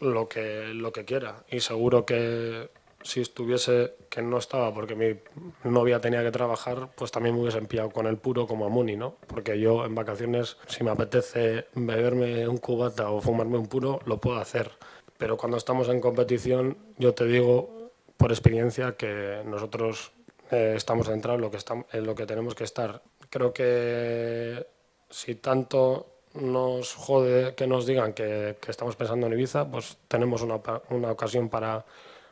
lo 0.00 0.28
que, 0.28 0.72
lo 0.74 0.92
que 0.92 1.04
quiera 1.04 1.44
y 1.50 1.60
seguro 1.60 2.04
que 2.04 2.70
si 3.02 3.20
estuviese, 3.20 3.94
que 4.08 4.22
no 4.22 4.38
estaba 4.38 4.72
porque 4.74 4.94
mi 4.94 5.70
novia 5.70 6.00
tenía 6.00 6.22
que 6.22 6.30
trabajar, 6.30 6.90
pues 6.94 7.10
también 7.10 7.34
me 7.34 7.42
hubiese 7.42 7.58
empillado 7.58 7.90
con 7.90 8.06
el 8.06 8.18
puro 8.18 8.46
como 8.46 8.66
a 8.66 8.68
Muni, 8.68 8.96
¿no? 8.96 9.16
Porque 9.26 9.58
yo 9.58 9.84
en 9.84 9.94
vacaciones, 9.94 10.56
si 10.66 10.84
me 10.84 10.90
apetece 10.90 11.66
beberme 11.74 12.46
un 12.46 12.58
cubata 12.58 13.10
o 13.10 13.20
fumarme 13.20 13.58
un 13.58 13.66
puro, 13.66 14.00
lo 14.04 14.20
puedo 14.20 14.38
hacer. 14.38 14.70
Pero 15.18 15.36
cuando 15.36 15.56
estamos 15.56 15.88
en 15.88 16.00
competición, 16.00 16.76
yo 16.98 17.14
te 17.14 17.24
digo 17.26 17.90
por 18.16 18.32
experiencia 18.32 18.96
que 18.96 19.42
nosotros 19.46 20.12
eh, 20.50 20.74
estamos 20.76 21.06
centrados 21.06 21.38
en 21.38 21.42
lo, 21.42 21.50
que 21.50 21.56
estamos, 21.56 21.86
en 21.92 22.04
lo 22.04 22.14
que 22.14 22.26
tenemos 22.26 22.54
que 22.54 22.64
estar. 22.64 23.02
Creo 23.30 23.52
que 23.52 24.66
si 25.08 25.36
tanto 25.36 26.06
nos 26.34 26.94
jode 26.94 27.54
que 27.54 27.66
nos 27.66 27.86
digan 27.86 28.12
que, 28.12 28.56
que 28.60 28.70
estamos 28.70 28.96
pensando 28.96 29.26
en 29.26 29.32
Ibiza, 29.32 29.70
pues 29.70 29.96
tenemos 30.06 30.42
una, 30.42 30.60
una 30.90 31.10
ocasión 31.10 31.48
para 31.48 31.84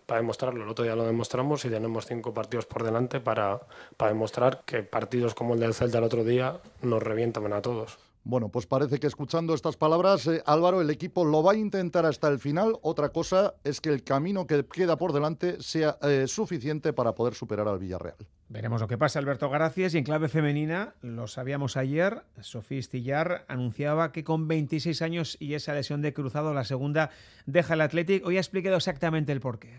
para 0.09 0.23
demostrarlo. 0.23 0.64
El 0.64 0.71
otro 0.71 0.87
día 0.87 0.97
lo 0.97 1.05
demostramos 1.05 1.66
y 1.66 1.68
tenemos 1.68 2.07
cinco 2.07 2.33
partidos 2.33 2.64
por 2.64 2.83
delante 2.83 3.21
para, 3.21 3.61
para 3.99 4.11
demostrar 4.11 4.62
que 4.64 4.83
partidos 4.83 5.35
como 5.35 5.53
el 5.53 5.61
del 5.61 5.75
Celta 5.75 5.99
el 5.99 6.05
otro 6.05 6.25
día 6.25 6.61
nos 6.81 7.03
revientan 7.03 7.53
a 7.53 7.61
todos. 7.61 7.99
Bueno, 8.25 8.49
pues 8.49 8.66
parece 8.66 8.99
que 8.99 9.07
escuchando 9.07 9.53
estas 9.53 9.77
palabras, 9.77 10.27
eh, 10.27 10.42
Álvaro, 10.47 10.81
el 10.81 10.88
equipo 10.88 11.27
lo 11.27 11.42
va 11.42 11.53
a 11.53 11.57
intentar 11.57 12.07
hasta 12.07 12.29
el 12.29 12.38
final. 12.38 12.79
Otra 12.81 13.11
cosa 13.11 13.55
es 13.64 13.83
que 13.83 13.90
el 13.90 14.03
camino 14.03 14.47
que 14.47 14.64
queda 14.64 14.97
por 14.97 15.12
delante 15.12 15.61
sea 15.62 15.99
eh, 16.01 16.25
suficiente 16.27 16.94
para 16.94 17.14
poder 17.14 17.35
superar 17.35 17.68
al 17.68 17.79
Villarreal. 17.79 18.16
Veremos 18.49 18.81
lo 18.81 18.88
que 18.88 18.97
pasa, 18.97 19.18
Alberto 19.18 19.51
Gracias. 19.51 19.94
Y 19.94 19.99
en 19.99 20.05
clave 20.05 20.29
femenina, 20.29 20.94
lo 21.03 21.27
sabíamos 21.27 21.77
ayer, 21.77 22.23
Sofía 22.40 22.81
Stillar 22.81 23.44
anunciaba 23.47 24.11
que 24.11 24.25
con 24.25 24.49
26 24.49 25.03
años 25.03 25.37
y 25.38 25.53
esa 25.53 25.75
lesión 25.75 26.01
de 26.01 26.14
cruzado, 26.14 26.55
la 26.55 26.64
segunda, 26.64 27.11
deja 27.44 27.75
el 27.75 27.83
Athletic. 27.83 28.25
Hoy 28.25 28.38
ha 28.38 28.40
explicado 28.40 28.77
exactamente 28.77 29.33
el 29.33 29.40
porqué 29.40 29.75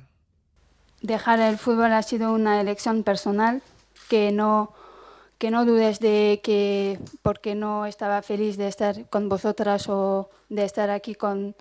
dejar 1.02 1.40
el 1.40 1.58
fútbol 1.58 1.94
ha 1.94 2.04
sido 2.04 2.34
una 2.34 2.62
elección 2.62 3.04
personal 3.04 3.62
que 4.10 4.32
no 4.32 4.74
que 5.40 5.52
no 5.52 5.66
dudes 5.66 6.00
de 6.02 6.42
que 6.44 7.00
porque 7.24 7.56
no 7.56 7.86
estaba 7.86 8.22
feliz 8.22 8.58
de 8.58 8.68
estar 8.68 9.10
con 9.10 9.30
vosotras 9.30 9.88
o 9.88 10.30
de 10.50 10.66
estar 10.66 10.90
aquí 10.90 11.16
con, 11.16 11.56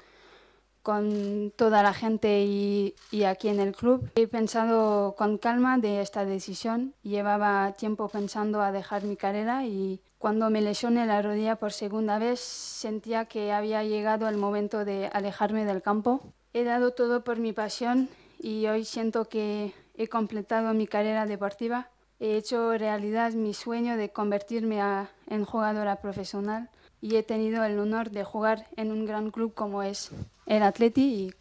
con 0.82 1.52
toda 1.54 1.84
la 1.84 1.94
gente 1.94 2.42
y, 2.42 2.96
y, 3.12 3.22
aquí 3.22 3.46
en 3.46 3.60
el 3.60 3.76
club. 3.76 4.10
He 4.16 4.26
pensado 4.26 5.14
con 5.16 5.38
calma 5.38 5.78
de 5.78 6.00
esta 6.00 6.24
decisión. 6.24 6.92
Llevaba 7.04 7.72
tiempo 7.78 8.08
pensando 8.08 8.62
a 8.62 8.72
dejar 8.72 9.04
mi 9.04 9.16
carrera 9.16 9.64
y 9.64 10.00
cuando 10.18 10.50
me 10.50 10.60
lesioné 10.60 11.06
la 11.06 11.22
rodilla 11.22 11.54
por 11.54 11.72
segunda 11.72 12.18
vez 12.18 12.40
sentía 12.40 13.26
que 13.26 13.52
había 13.52 13.84
llegado 13.84 14.28
el 14.28 14.38
momento 14.38 14.84
de 14.84 15.08
alejarme 15.12 15.64
del 15.64 15.82
campo. 15.82 16.20
He 16.52 16.64
dado 16.64 16.90
todo 16.90 17.22
por 17.22 17.38
mi 17.38 17.52
pasión 17.52 18.08
y 18.38 18.66
hoy 18.66 18.84
siento 18.84 19.28
que 19.28 19.72
he 19.94 20.08
completado 20.08 20.72
mi 20.74 20.86
carrera 20.86 21.26
deportiva. 21.26 21.90
He 22.20 22.36
hecho 22.36 22.76
realidad 22.76 23.32
mi 23.32 23.54
sueño 23.54 23.96
de 23.96 24.10
convertirme 24.10 24.80
en 25.28 25.44
jugadora 25.44 26.00
profesional 26.00 26.70
y 27.00 27.16
he 27.16 27.22
tenido 27.22 27.64
el 27.64 27.78
honor 27.78 28.10
de 28.10 28.24
jugar 28.24 28.66
en 28.76 28.90
un 28.90 29.06
gran 29.06 29.30
club 29.30 29.54
como 29.54 29.82
es 29.82 30.10
el 30.46 30.62
Atleti 30.62 31.02
y 31.02 31.34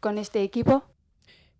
con 0.00 0.18
este 0.18 0.42
equipo. 0.42 0.84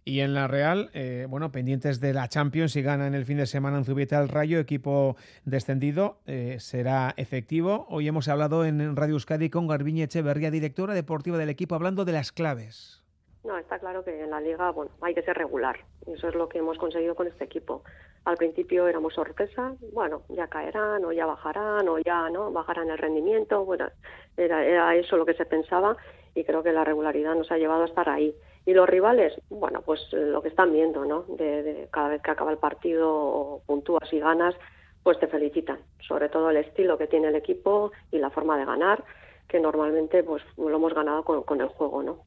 Y 0.07 0.21
en 0.21 0.35
la 0.35 0.49
Real, 0.49 0.91
eh, 0.93 1.27
bueno, 1.31 1.51
pendientes 1.51 1.99
de 1.99 2.13
la 2.13 2.29
Champions, 2.29 2.73
si 2.73 2.83
ganan 2.83 3.15
el 3.15 3.25
fin 3.25 3.39
de 3.39 3.47
semana 3.47 3.79
en 3.79 3.87
Zubieta 3.87 4.21
el 4.21 4.29
Rayo, 4.29 4.59
equipo 4.59 5.17
descendido, 5.47 6.21
eh, 6.27 6.59
será 6.61 7.15
efectivo. 7.17 7.87
Hoy 7.89 8.07
hemos 8.07 8.29
hablado 8.29 8.67
en 8.67 8.97
Radio 8.97 9.15
Euskadi 9.15 9.49
con 9.49 9.67
Garbiñe 9.67 10.03
Echeverría, 10.03 10.51
directora 10.51 10.93
deportiva 10.93 11.39
del 11.39 11.49
equipo, 11.49 11.75
hablando 11.75 12.05
de 12.05 12.13
las 12.13 12.33
claves. 12.33 13.04
No, 13.45 13.59
está 13.59 13.79
claro 13.79 14.03
que 14.05 14.23
en 14.23 14.31
la 14.31 14.41
liga, 14.41 14.71
bueno, 14.71 14.91
hay 15.03 15.15
que 15.15 15.23
ser 15.23 15.37
regular. 15.37 15.79
Y 16.07 16.13
eso 16.13 16.29
es 16.29 16.35
lo 16.35 16.49
que 16.49 16.59
hemos 16.59 16.79
conseguido 16.79 17.15
con 17.15 17.27
este 17.27 17.45
equipo. 17.45 17.83
Al 18.25 18.37
principio 18.39 18.89
éramos 18.89 19.15
sorpresa, 19.15 19.75
bueno, 19.93 20.23
ya 20.31 20.47
caerán 20.49 21.05
o 21.05 21.13
ya 21.13 21.27
bajarán 21.27 21.87
o 21.89 21.99
ya 21.99 22.31
no 22.31 22.51
bajarán 22.51 22.91
el 22.91 22.97
rendimiento. 22.97 23.65
Bueno, 23.65 23.91
era, 24.37 24.65
era 24.65 24.97
eso 24.97 25.19
lo 25.19 25.27
que 25.27 25.35
se 25.35 25.45
pensaba 25.45 25.97
y 26.35 26.45
creo 26.45 26.63
que 26.63 26.73
la 26.73 26.85
regularidad 26.85 27.35
nos 27.35 27.51
ha 27.53 27.59
llevado 27.59 27.83
a 27.83 27.87
estar 27.87 28.09
ahí. 28.09 28.35
Y 28.67 28.73
los 28.73 28.89
rivales, 28.89 29.35
bueno, 29.51 29.83
pues 29.83 30.01
lo 30.13 30.41
que 30.41 30.49
están 30.49 30.73
viendo, 30.73 31.05
¿no? 31.05 31.25
De, 31.29 31.89
cada 31.91 32.09
vez 32.09 32.23
que 32.23 32.31
acaba 32.31 32.51
el 32.51 32.59
partido 32.59 33.11
o 33.13 33.63
puntúas 33.67 34.11
y 34.13 34.21
ganas, 34.21 34.55
pues 35.03 35.19
te 35.21 35.27
felicitan. 35.27 35.81
Sobre 36.09 36.31
todo 36.31 36.51
el 36.51 36.57
estilo 36.57 36.97
que 36.97 37.07
tiene 37.07 37.29
el 37.29 37.37
equipo 37.37 37.93
y 38.11 38.19
la 38.19 38.31
forma 38.31 38.57
de 38.57 38.65
ganar, 38.65 39.05
que 39.49 39.61
normalmente 39.61 40.23
pues 40.23 40.43
lo 40.57 40.75
hemos 40.75 40.95
ganado 40.95 41.25
con, 41.25 41.61
el 41.61 41.69
juego, 41.69 42.03
¿no? 42.03 42.19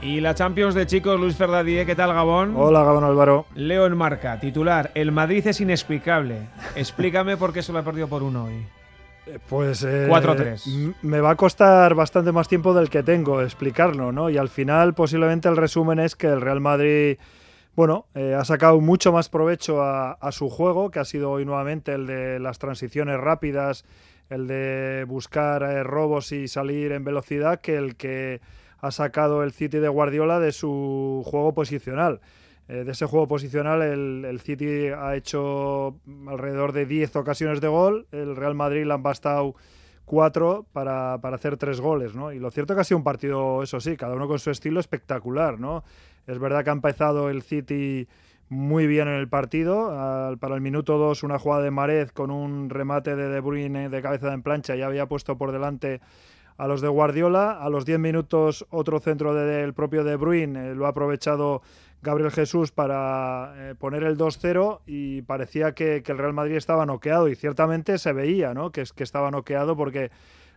Y 0.00 0.20
la 0.20 0.34
Champions 0.34 0.74
de 0.74 0.86
chicos, 0.86 1.20
Luis 1.20 1.36
Ferdadie, 1.36 1.84
¿qué 1.84 1.94
tal 1.94 2.14
Gabón? 2.14 2.54
Hola 2.56 2.82
Gabón 2.82 3.04
Álvaro. 3.04 3.46
Leo 3.54 3.84
en 3.84 3.96
marca, 3.96 4.40
titular, 4.40 4.90
el 4.94 5.12
Madrid 5.12 5.46
es 5.46 5.60
inexplicable. 5.60 6.48
Explícame 6.76 7.36
por 7.36 7.52
qué 7.52 7.62
se 7.62 7.72
lo 7.72 7.80
ha 7.80 7.82
perdido 7.82 8.08
por 8.08 8.22
uno 8.22 8.44
hoy. 8.44 8.64
Pues 9.48 9.82
eh, 9.84 10.08
4-3. 10.08 10.94
Me 11.02 11.20
va 11.20 11.30
a 11.30 11.36
costar 11.36 11.94
bastante 11.94 12.32
más 12.32 12.48
tiempo 12.48 12.74
del 12.74 12.88
que 12.88 13.02
tengo 13.02 13.42
explicarlo, 13.42 14.12
¿no? 14.12 14.30
Y 14.30 14.38
al 14.38 14.48
final 14.48 14.94
posiblemente 14.94 15.48
el 15.48 15.56
resumen 15.56 15.98
es 15.98 16.16
que 16.16 16.28
el 16.28 16.40
Real 16.40 16.60
Madrid, 16.60 17.18
bueno, 17.76 18.06
eh, 18.14 18.34
ha 18.34 18.44
sacado 18.44 18.80
mucho 18.80 19.12
más 19.12 19.28
provecho 19.28 19.82
a, 19.82 20.16
su 20.32 20.48
juego, 20.48 20.90
que 20.90 21.00
ha 21.00 21.04
sido 21.04 21.30
hoy 21.30 21.44
nuevamente 21.44 21.92
el 21.92 22.06
de 22.06 22.38
las 22.38 22.58
transiciones 22.58 23.18
rápidas, 23.20 23.84
el 24.30 24.46
de 24.46 25.04
buscar 25.08 25.62
eh, 25.62 25.82
robos 25.82 26.32
y 26.32 26.48
salir 26.48 26.92
en 26.92 27.04
velocidad, 27.04 27.60
que 27.60 27.76
el 27.76 27.96
que 27.96 28.40
ha 28.80 28.90
sacado 28.90 29.42
el 29.42 29.52
City 29.52 29.78
de 29.78 29.88
Guardiola 29.88 30.40
de 30.40 30.52
su 30.52 31.22
juego 31.26 31.52
posicional. 31.52 32.20
Eh, 32.68 32.84
de 32.84 32.92
ese 32.92 33.06
juego 33.06 33.26
posicional, 33.26 33.80
el, 33.80 34.40
City 34.40 34.88
ha 34.88 35.16
hecho 35.16 35.98
alrededor 36.26 36.72
de 36.72 36.84
10 36.84 37.16
ocasiones 37.16 37.60
de 37.62 37.68
gol, 37.68 38.06
el 38.12 38.36
Real 38.36 38.54
Madrid 38.54 38.84
le 38.84 38.92
han 38.92 39.02
bastado 39.02 39.54
4 40.04 40.66
para, 40.72 41.14
hacer 41.14 41.56
3 41.56 41.80
goles, 41.80 42.14
¿no? 42.14 42.30
Y 42.30 42.38
lo 42.38 42.50
cierto 42.50 42.74
que 42.74 42.82
ha 42.82 42.84
sido 42.84 42.98
un 42.98 43.04
partido, 43.04 43.62
eso 43.62 43.80
sí, 43.80 43.96
cada 43.96 44.14
uno 44.14 44.28
con 44.28 44.38
su 44.38 44.50
estilo 44.50 44.80
espectacular, 44.80 45.58
¿no? 45.58 45.82
Es 46.26 46.38
verdad 46.38 46.62
que 46.62 46.70
ha 46.70 46.74
empezado 46.74 47.30
el 47.30 47.40
City 47.40 48.06
muy 48.48 48.86
bien 48.86 49.08
en 49.08 49.14
el 49.14 49.28
partido. 49.28 50.36
para 50.40 50.54
el 50.54 50.60
minuto 50.60 50.98
2 50.98 51.22
una 51.22 51.38
jugada 51.38 51.62
de 51.62 51.70
Marez 51.70 52.12
con 52.12 52.30
un 52.30 52.70
remate 52.70 53.16
de 53.16 53.28
De 53.28 53.40
Bruyne 53.40 53.88
de 53.88 54.02
cabeza 54.02 54.32
en 54.32 54.42
plancha 54.42 54.76
y 54.76 54.82
había 54.82 55.06
puesto 55.06 55.36
por 55.36 55.52
delante 55.52 56.00
a 56.56 56.66
los 56.66 56.80
de 56.80 56.88
Guardiola. 56.88 57.52
A 57.52 57.70
los 57.70 57.84
10 57.86 57.98
minutos 57.98 58.66
otro 58.70 59.00
centro 59.00 59.34
del 59.34 59.74
propio 59.74 60.04
De 60.04 60.16
Bruyne 60.16 60.70
eh, 60.70 60.74
lo 60.74 60.86
ha 60.86 60.90
aprovechado 60.90 61.62
Gabriel 62.02 62.30
Jesús 62.30 62.70
para 62.70 63.54
eh, 63.56 63.74
poner 63.74 64.04
el 64.04 64.16
2-0 64.16 64.80
y 64.86 65.22
parecía 65.22 65.72
que, 65.72 66.02
el 66.06 66.18
Real 66.18 66.32
Madrid 66.32 66.56
estaba 66.56 66.86
noqueado 66.86 67.28
y 67.28 67.36
ciertamente 67.36 67.98
se 67.98 68.12
veía 68.12 68.54
¿no? 68.54 68.70
que, 68.70 68.84
que 68.94 69.02
estaba 69.02 69.30
noqueado 69.30 69.76
porque 69.76 70.10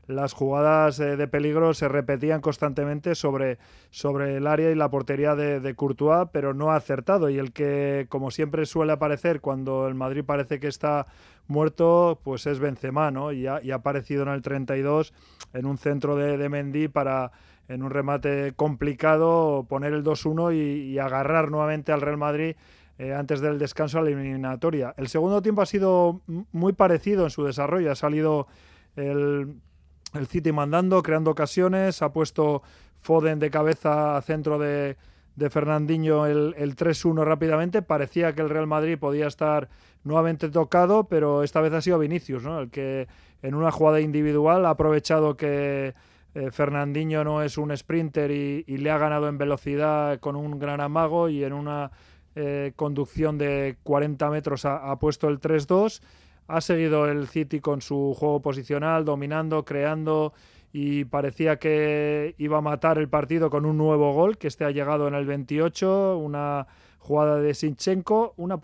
las 0.08 0.34
jugadas 0.34 1.00
eh, 1.00 1.16
de 1.16 1.28
peligro 1.28 1.74
se 1.74 1.88
repetían 1.88 2.42
constantemente 2.42 3.16
sobre, 3.16 3.60
sobre 3.90 4.38
el 4.38 4.48
área 4.48 4.72
y 4.72 4.76
la 4.76 4.90
portería 4.90 5.36
de, 5.36 5.76
Courtois, 5.76 6.30
pero 6.32 6.54
no 6.54 6.72
ha 6.72 6.76
acertado. 6.76 7.30
Y 7.30 7.38
el 7.38 7.54
que, 7.54 8.08
como 8.10 8.32
siempre 8.32 8.66
suele 8.66 8.94
aparecer 8.94 9.42
cuando 9.42 9.88
el 9.88 9.96
Madrid 9.96 10.24
parece 10.26 10.60
que 10.60 10.68
está 10.68 11.06
muerto, 11.48 12.20
pues 12.24 12.48
es 12.48 12.60
Benzema, 12.60 13.12
¿no? 13.12 13.32
Y 13.32 13.48
ha, 13.48 13.62
y 13.62 13.72
ha 13.72 13.76
aparecido 13.76 14.24
en 14.24 14.30
el 14.30 14.42
32 14.42 15.14
en 15.54 15.66
un 15.66 15.78
centro 15.78 16.16
de, 16.16 16.38
de 16.38 16.50
Mendy 16.50 16.88
para 16.88 17.32
en 17.72 17.84
un 17.84 17.90
remate 17.90 18.54
complicado, 18.56 19.66
poner 19.70 19.94
el 19.94 20.04
2-1 20.04 20.54
y, 20.54 21.00
agarrar 21.00 21.50
nuevamente 21.50 21.92
al 21.92 22.02
Real 22.02 22.18
Madrid 22.18 22.56
eh, 22.98 23.14
antes 23.14 23.40
del 23.40 23.58
descanso 23.60 23.98
a 23.98 24.02
la 24.02 24.10
eliminatoria. 24.10 24.94
El 24.98 25.08
segundo 25.08 25.42
tiempo 25.42 25.62
ha 25.62 25.66
sido 25.66 26.22
muy 26.52 26.74
parecido 26.74 27.24
en 27.24 27.30
su 27.30 27.46
desarrollo. 27.46 27.92
Ha 27.92 27.96
salido 27.96 28.48
el, 28.98 29.56
el 30.14 30.28
City 30.28 30.52
mandando, 30.52 31.02
creando 31.04 31.32
ocasiones, 31.32 32.02
ha 32.02 32.12
puesto 32.12 32.62
Foden 33.00 33.40
de 33.40 33.50
cabeza 33.50 34.18
a 34.18 34.22
centro 34.22 34.60
de, 34.60 34.98
Fernandinho 35.50 36.28
el, 36.28 36.54
el 36.58 36.76
3-1 36.76 37.24
rápidamente. 37.24 37.82
Parecía 37.82 38.34
que 38.34 38.42
el 38.42 38.50
Real 38.50 38.68
Madrid 38.68 39.00
podía 39.00 39.28
estar 39.28 39.70
nuevamente 40.04 40.50
tocado, 40.50 41.06
pero 41.06 41.44
esta 41.44 41.62
vez 41.62 41.74
ha 41.74 41.82
sido 41.82 42.00
Vinicius, 42.00 42.44
¿no? 42.44 42.60
el 42.60 42.70
que 42.70 43.08
en 43.42 43.56
una 43.56 43.72
jugada 43.72 44.02
individual 44.02 44.66
ha 44.66 44.72
aprovechado 44.72 45.36
que 45.36 45.94
eh, 46.34 46.52
Fernandinho 46.52 47.24
no 47.24 47.42
es 47.42 47.58
un 47.58 47.76
sprinter 47.76 48.32
y, 48.32 48.64
le 48.66 48.92
ha 48.92 48.98
ganado 48.98 49.28
en 49.28 49.38
velocidad 49.38 50.20
con 50.20 50.36
un 50.36 50.60
gran 50.60 50.80
amago 50.80 51.28
y 51.30 51.44
en 51.44 51.54
una 51.54 51.92
eh, 52.36 52.72
conducción 52.76 53.38
de 53.38 53.78
40 53.84 54.30
metros 54.30 54.66
ha, 54.66 54.98
puesto 54.98 55.28
el 55.28 55.40
3-2. 55.40 56.02
Ha 56.52 56.60
seguido 56.60 57.08
el 57.08 57.30
City 57.30 57.62
con 57.62 57.80
su 57.82 58.14
juego 58.14 58.42
posicional, 58.42 59.06
dominando, 59.06 59.64
creando 59.64 60.34
y 60.74 61.06
parecía 61.06 61.58
que 61.60 62.36
iba 62.38 62.58
a 62.58 62.62
matar 62.62 62.98
el 62.98 63.08
partido 63.08 63.50
con 63.50 63.66
un 63.66 63.78
nuevo 63.78 64.12
gol 64.14 64.38
que 64.38 64.48
este 64.48 64.66
ha 64.66 64.72
llegado 64.72 65.08
en 65.08 65.16
el 65.16 65.26
28, 65.26 66.18
una 66.18 66.68
jugada 67.00 67.40
de 67.40 67.54
Sinchenko, 67.54 68.34
una 68.36 68.60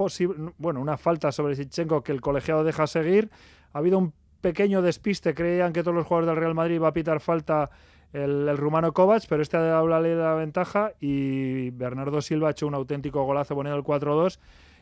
bueno, 0.58 0.82
una 0.82 0.98
falta 0.98 1.32
sobre 1.32 1.56
Sinchenko 1.56 2.04
que 2.04 2.12
el 2.12 2.20
colegiado 2.20 2.66
deja 2.66 2.88
seguir. 2.88 3.30
Ha 3.72 3.78
habido 3.80 3.98
un 4.00 4.12
pequeño 4.42 4.82
despiste, 4.82 5.34
creían 5.34 5.72
que 5.72 5.82
todos 5.82 5.96
los 5.96 6.06
jugadores 6.06 6.28
del 6.28 6.42
Real 6.42 6.56
Madrid 6.56 6.76
iba 6.76 6.90
a 6.90 6.94
pitar 6.94 7.22
falta 7.22 7.70
el, 8.12 8.58
rumano 8.58 8.92
Kovac, 8.92 9.24
pero 9.30 9.42
este 9.42 9.56
ha 9.56 9.62
dado 9.62 9.88
la 9.88 10.02
ley 10.02 10.12
de 10.12 10.24
la 10.24 10.34
ventaja 10.34 10.92
y 11.00 11.70
Bernardo 11.70 12.22
Silva 12.22 12.50
ha 12.50 12.52
hecho 12.52 12.68
un 12.68 12.76
auténtico 12.76 13.24
golazo 13.24 13.56
poniendo 13.56 13.78
el 13.78 13.86
4-2 13.86 14.40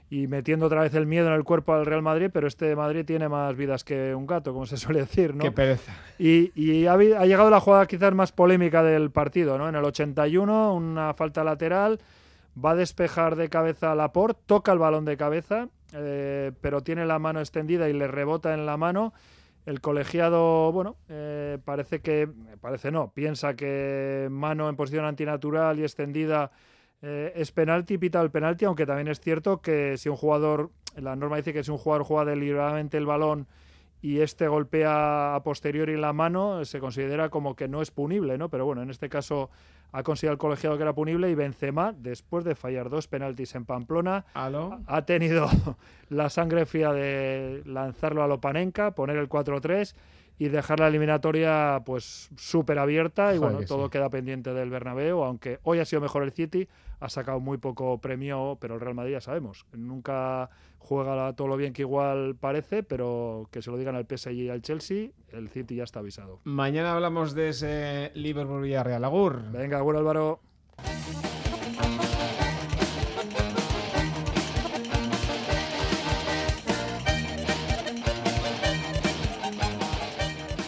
y 0.09 0.27
metiendo 0.27 0.67
otra 0.67 0.81
vez 0.81 0.93
el 0.93 1.07
miedo 1.07 1.27
en 1.27 1.33
el 1.33 1.43
cuerpo 1.43 1.73
al 1.73 1.85
Real 1.85 2.01
Madrid, 2.01 2.29
pero 2.31 2.47
este 2.47 2.75
Madrid 2.75 3.05
tiene 3.05 3.27
más 3.27 3.55
vidas 3.55 3.83
que 3.83 4.13
un 4.13 4.27
gato, 4.27 4.53
como 4.53 4.65
se 4.65 4.77
suele 4.77 4.99
decir, 5.01 5.35
¿no? 5.35 5.43
Qué 5.43 5.51
pereza. 5.51 5.93
Y, 6.19 6.85
ha, 6.85 6.95
llegado 6.97 7.49
la 7.49 7.59
jugada 7.59 7.87
quizás 7.87 8.13
más 8.13 8.31
polémica 8.31 8.83
del 8.83 9.11
partido, 9.11 9.57
¿no? 9.57 9.67
En 9.67 9.75
el 9.75 9.83
81, 9.83 10.73
una 10.73 11.13
falta 11.13 11.43
lateral, 11.43 11.99
va 12.63 12.71
a 12.71 12.75
despejar 12.75 13.35
de 13.35 13.49
cabeza 13.49 13.91
a 13.91 13.95
Laporte, 13.95 14.39
toca 14.45 14.71
el 14.71 14.79
balón 14.79 15.05
de 15.05 15.17
cabeza, 15.17 15.69
eh, 15.93 16.51
pero 16.61 16.81
tiene 16.81 17.05
la 17.05 17.19
mano 17.19 17.39
extendida 17.39 17.89
y 17.89 17.93
le 17.93 18.07
rebota 18.07 18.53
en 18.53 18.65
la 18.65 18.77
mano 18.77 19.13
el 19.65 19.81
colegiado, 19.81 20.71
bueno, 20.71 20.95
eh, 21.09 21.57
parece 21.65 21.99
que, 21.99 22.29
parece 22.61 22.91
no, 22.91 23.11
piensa 23.11 23.55
que 23.55 24.27
mano 24.29 24.69
en 24.69 24.75
posición 24.75 25.05
antinatural 25.05 25.79
y 25.79 25.83
extendida 25.83 26.51
eh, 27.07 27.33
es 27.35 27.51
penalti, 27.51 27.99
pita 27.99 28.19
el 28.19 28.31
penalti, 28.31 28.65
aunque 28.65 28.87
también 28.87 29.09
es 29.09 29.19
cierto 29.19 29.61
que 29.61 29.95
si 29.95 30.09
un 30.09 30.15
jugador, 30.15 30.71
la 30.95 31.15
norma 31.15 31.37
dice 31.37 31.53
que 31.53 31.63
si 31.63 31.69
un 31.69 31.77
jugador 31.77 32.03
juega 32.03 32.25
deliberadamente 32.31 32.97
el 32.97 33.05
balón 33.05 33.45
y 34.01 34.21
este 34.21 34.47
golpea 34.47 35.35
a 35.35 35.43
posteriori 35.43 35.97
la 35.97 36.13
mano, 36.13 36.65
se 36.65 36.79
considera 36.79 37.29
como 37.29 37.55
que 37.55 37.67
no 37.67 37.83
es 37.83 37.91
punible, 37.91 38.39
¿no? 38.39 38.49
Pero 38.49 38.65
bueno, 38.65 38.81
en 38.81 38.89
este 38.89 39.07
caso 39.07 39.51
ha 39.91 40.01
considerado 40.01 40.33
el 40.33 40.39
colegiado 40.39 40.77
que 40.77 40.81
era 40.81 40.93
punible 40.93 41.29
y 41.29 41.35
Benzema, 41.35 41.93
después 41.95 42.43
de 42.43 42.55
fallar 42.55 42.89
dos 42.89 43.07
penaltis 43.07 43.53
en 43.53 43.65
Pamplona, 43.65 44.25
ha 44.87 45.05
tenido 45.05 45.47
la 46.09 46.31
sangre 46.31 46.65
fría 46.65 46.91
de 46.91 47.61
lanzarlo 47.67 48.23
a 48.23 48.27
Lopanenka, 48.27 48.95
poner 48.95 49.17
el 49.17 49.29
4-3 49.29 49.93
y 50.37 50.49
dejar 50.49 50.79
la 50.79 50.87
eliminatoria 50.87 51.81
pues 51.85 52.29
súper 52.35 52.79
abierta 52.79 53.33
y 53.33 53.37
bueno, 53.37 53.59
todo 53.67 53.89
queda 53.89 54.09
pendiente 54.09 54.53
del 54.53 54.69
Bernabéu, 54.69 55.23
aunque 55.23 55.59
hoy 55.63 55.79
ha 55.79 55.85
sido 55.85 56.01
mejor 56.01 56.23
el 56.23 56.31
City, 56.31 56.67
ha 56.99 57.09
sacado 57.09 57.39
muy 57.39 57.57
poco 57.57 57.99
premio, 57.99 58.57
pero 58.59 58.75
el 58.75 58.81
Real 58.81 58.95
Madrid 58.95 59.13
ya 59.13 59.21
sabemos, 59.21 59.65
nunca 59.73 60.49
juega 60.79 61.33
todo 61.33 61.47
lo 61.47 61.57
bien 61.57 61.73
que 61.73 61.81
igual 61.81 62.35
parece, 62.35 62.83
pero 62.83 63.47
que 63.51 63.61
se 63.61 63.71
lo 63.71 63.77
digan 63.77 63.95
al 63.95 64.05
PSG 64.05 64.31
y 64.31 64.49
al 64.49 64.61
Chelsea, 64.61 65.09
el 65.31 65.49
City 65.49 65.75
ya 65.75 65.83
está 65.83 65.99
avisado. 65.99 66.41
Mañana 66.43 66.93
hablamos 66.93 67.33
de 67.33 67.49
ese 67.49 68.11
Liverpool-Villarreal. 68.13 69.03
Agur. 69.03 69.41
Venga, 69.51 69.77
agur 69.77 69.97
Álvaro. 69.97 70.41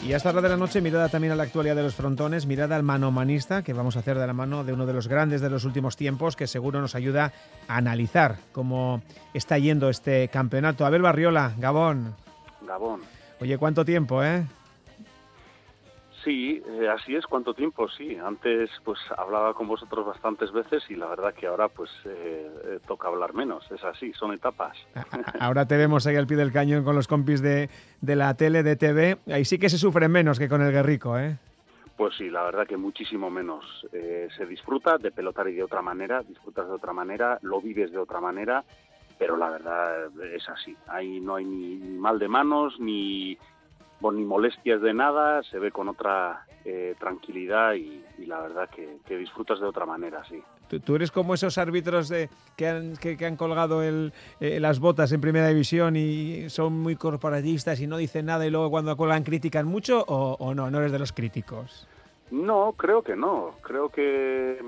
Y 0.07 0.13
hasta 0.13 0.31
la 0.31 0.39
de 0.39 0.47
la 0.47 0.55
noche, 0.55 0.79
mirada 0.79 1.09
también 1.09 1.33
a 1.33 1.35
la 1.35 1.43
actualidad 1.43 1.75
de 1.75 1.83
los 1.83 1.93
frontones, 1.93 2.45
mirada 2.45 2.77
al 2.77 2.83
manomanista, 2.83 3.61
que 3.61 3.73
vamos 3.73 3.97
a 3.97 3.99
hacer 3.99 4.17
de 4.17 4.25
la 4.25 4.31
mano 4.31 4.63
de 4.63 4.71
uno 4.71 4.85
de 4.85 4.93
los 4.93 5.09
grandes 5.09 5.41
de 5.41 5.49
los 5.49 5.65
últimos 5.65 5.97
tiempos, 5.97 6.37
que 6.37 6.47
seguro 6.47 6.79
nos 6.79 6.95
ayuda 6.95 7.33
a 7.67 7.75
analizar 7.75 8.37
cómo 8.53 9.01
está 9.33 9.57
yendo 9.57 9.89
este 9.89 10.29
campeonato. 10.29 10.85
Abel 10.85 11.01
Barriola, 11.01 11.51
Gabón. 11.57 12.15
Gabón. 12.65 13.01
Oye, 13.41 13.57
¿cuánto 13.57 13.83
tiempo, 13.83 14.23
eh? 14.23 14.45
Sí, 16.27 16.61
eh, 16.67 16.89
así 16.89 17.15
es, 17.15 17.25
cuánto 17.25 17.53
tiempo, 17.53 17.87
sí. 17.87 18.17
Antes 18.17 18.69
pues 18.83 18.99
hablaba 19.17 19.53
con 19.53 19.65
vosotros 19.65 20.05
bastantes 20.05 20.51
veces 20.51 20.83
y 20.89 20.95
la 20.95 21.07
verdad 21.07 21.33
que 21.33 21.47
ahora 21.47 21.69
pues 21.69 21.89
eh, 22.03 22.51
eh, 22.65 22.79
toca 22.85 23.07
hablar 23.07 23.33
menos, 23.33 23.63
es 23.71 23.81
así, 23.85 24.11
son 24.11 24.33
etapas. 24.33 24.75
Ahora 25.39 25.65
te 25.65 25.77
vemos 25.77 26.05
ahí 26.05 26.17
al 26.17 26.27
pie 26.27 26.35
del 26.35 26.51
cañón 26.51 26.83
con 26.83 26.95
los 26.97 27.07
compis 27.07 27.41
de, 27.41 27.69
de 28.01 28.15
la 28.17 28.33
tele, 28.33 28.61
de 28.61 28.75
TV, 28.75 29.19
ahí 29.27 29.45
sí 29.45 29.57
que 29.57 29.69
se 29.69 29.77
sufre 29.77 30.09
menos 30.09 30.37
que 30.37 30.49
con 30.49 30.61
el 30.61 30.73
Guerrico, 30.73 31.17
¿eh? 31.17 31.37
Pues 31.95 32.15
sí, 32.17 32.29
la 32.29 32.43
verdad 32.43 32.67
que 32.67 32.75
muchísimo 32.75 33.29
menos. 33.29 33.63
se 33.89 34.45
disfruta 34.45 34.97
de 34.97 35.11
pelotar 35.11 35.47
y 35.47 35.53
de 35.53 35.63
otra 35.63 35.81
manera, 35.81 36.23
disfrutas 36.23 36.67
de 36.67 36.73
otra 36.73 36.91
manera, 36.91 37.39
lo 37.41 37.61
vives 37.61 37.89
de 37.93 37.99
otra 37.99 38.19
manera, 38.19 38.65
pero 39.17 39.37
la 39.37 39.49
verdad 39.49 40.09
es 40.35 40.47
así. 40.49 40.75
Ahí 40.87 41.21
no 41.21 41.35
hay 41.35 41.45
ni 41.45 41.77
mal 41.97 42.19
de 42.19 42.27
manos, 42.27 42.77
ni 42.81 43.37
ni 44.01 44.23
molestias 44.23 44.81
de 44.81 44.93
nada, 44.93 45.43
se 45.43 45.59
ve 45.59 45.71
con 45.71 45.89
otra 45.89 46.45
eh, 46.65 46.95
tranquilidad 46.99 47.73
y, 47.73 48.03
la 48.25 48.41
verdad 48.41 48.69
que, 48.69 49.17
disfrutas 49.17 49.59
de 49.59 49.65
otra 49.65 49.85
manera, 49.85 50.23
sí. 50.25 50.41
¿Tú, 50.83 50.95
eres 50.95 51.11
como 51.11 51.33
esos 51.33 51.57
árbitros 51.57 52.09
de, 52.09 52.29
que, 52.57 52.67
han, 52.67 52.97
que, 52.97 53.25
han 53.25 53.37
colgado 53.37 53.81
el, 53.83 54.11
eh, 54.41 54.59
las 54.59 54.79
botas 54.79 55.13
en 55.13 55.21
primera 55.21 55.47
división 55.47 55.95
y 55.95 56.49
son 56.49 56.73
muy 56.73 56.97
corporatistas 56.97 57.79
y 57.79 57.87
no 57.87 57.95
dicen 57.95 58.25
nada 58.25 58.45
y 58.45 58.49
luego 58.49 58.69
cuando 58.69 58.97
cuelgan 58.97 59.23
critican 59.23 59.65
mucho 59.65 60.03
o, 60.07 60.53
no? 60.53 60.69
¿No 60.69 60.79
eres 60.79 60.91
de 60.91 60.99
los 60.99 61.13
críticos? 61.13 61.87
No, 62.31 62.73
creo 62.75 63.01
que 63.01 63.15
no. 63.15 63.51
Creo 63.61 63.87
que, 63.87 64.61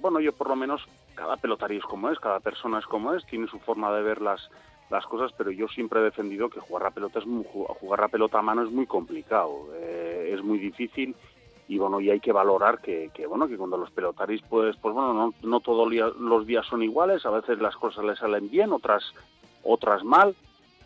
bueno, 0.00 0.18
yo 0.18 0.32
por 0.32 0.48
lo 0.48 0.56
menos, 0.56 0.84
cada 1.14 1.36
pelotario 1.36 1.78
es 1.78 1.84
como 1.84 2.10
es, 2.10 2.18
cada 2.18 2.40
persona 2.40 2.80
es 2.80 2.86
como 2.86 3.14
es, 3.14 3.24
tiene 3.26 3.46
su 3.46 3.60
forma 3.60 3.94
de 3.94 4.02
ver 4.02 4.20
las 4.20 4.50
las 4.90 5.06
cosas, 5.06 5.32
pero 5.36 5.50
yo 5.50 5.68
siempre 5.68 6.00
he 6.00 6.04
defendido 6.04 6.48
que 6.48 6.60
jugar 6.60 6.86
a 6.86 6.90
pelota 6.90 7.18
es 7.18 7.26
muy, 7.26 7.44
jugar 7.44 8.04
a 8.04 8.08
pelota 8.08 8.38
a 8.38 8.42
mano 8.42 8.62
es 8.62 8.70
muy 8.70 8.86
complicado, 8.86 9.68
eh, 9.74 10.30
es 10.32 10.42
muy 10.42 10.58
difícil 10.58 11.14
y 11.68 11.78
bueno 11.78 12.00
y 12.00 12.10
hay 12.10 12.20
que 12.20 12.32
valorar 12.32 12.80
que, 12.80 13.10
bueno 13.28 13.48
que 13.48 13.56
cuando 13.56 13.76
los 13.76 13.90
pelotaris 13.90 14.40
pues 14.48 14.76
pues 14.76 14.94
bueno 14.94 15.12
no, 15.12 15.34
no 15.42 15.60
todos 15.60 15.92
los 16.18 16.46
días 16.46 16.64
son 16.66 16.82
iguales, 16.82 17.26
a 17.26 17.30
veces 17.30 17.58
las 17.58 17.76
cosas 17.76 18.04
les 18.04 18.18
salen 18.18 18.48
bien, 18.48 18.72
otras 18.72 19.02
otras 19.64 20.04
mal, 20.04 20.36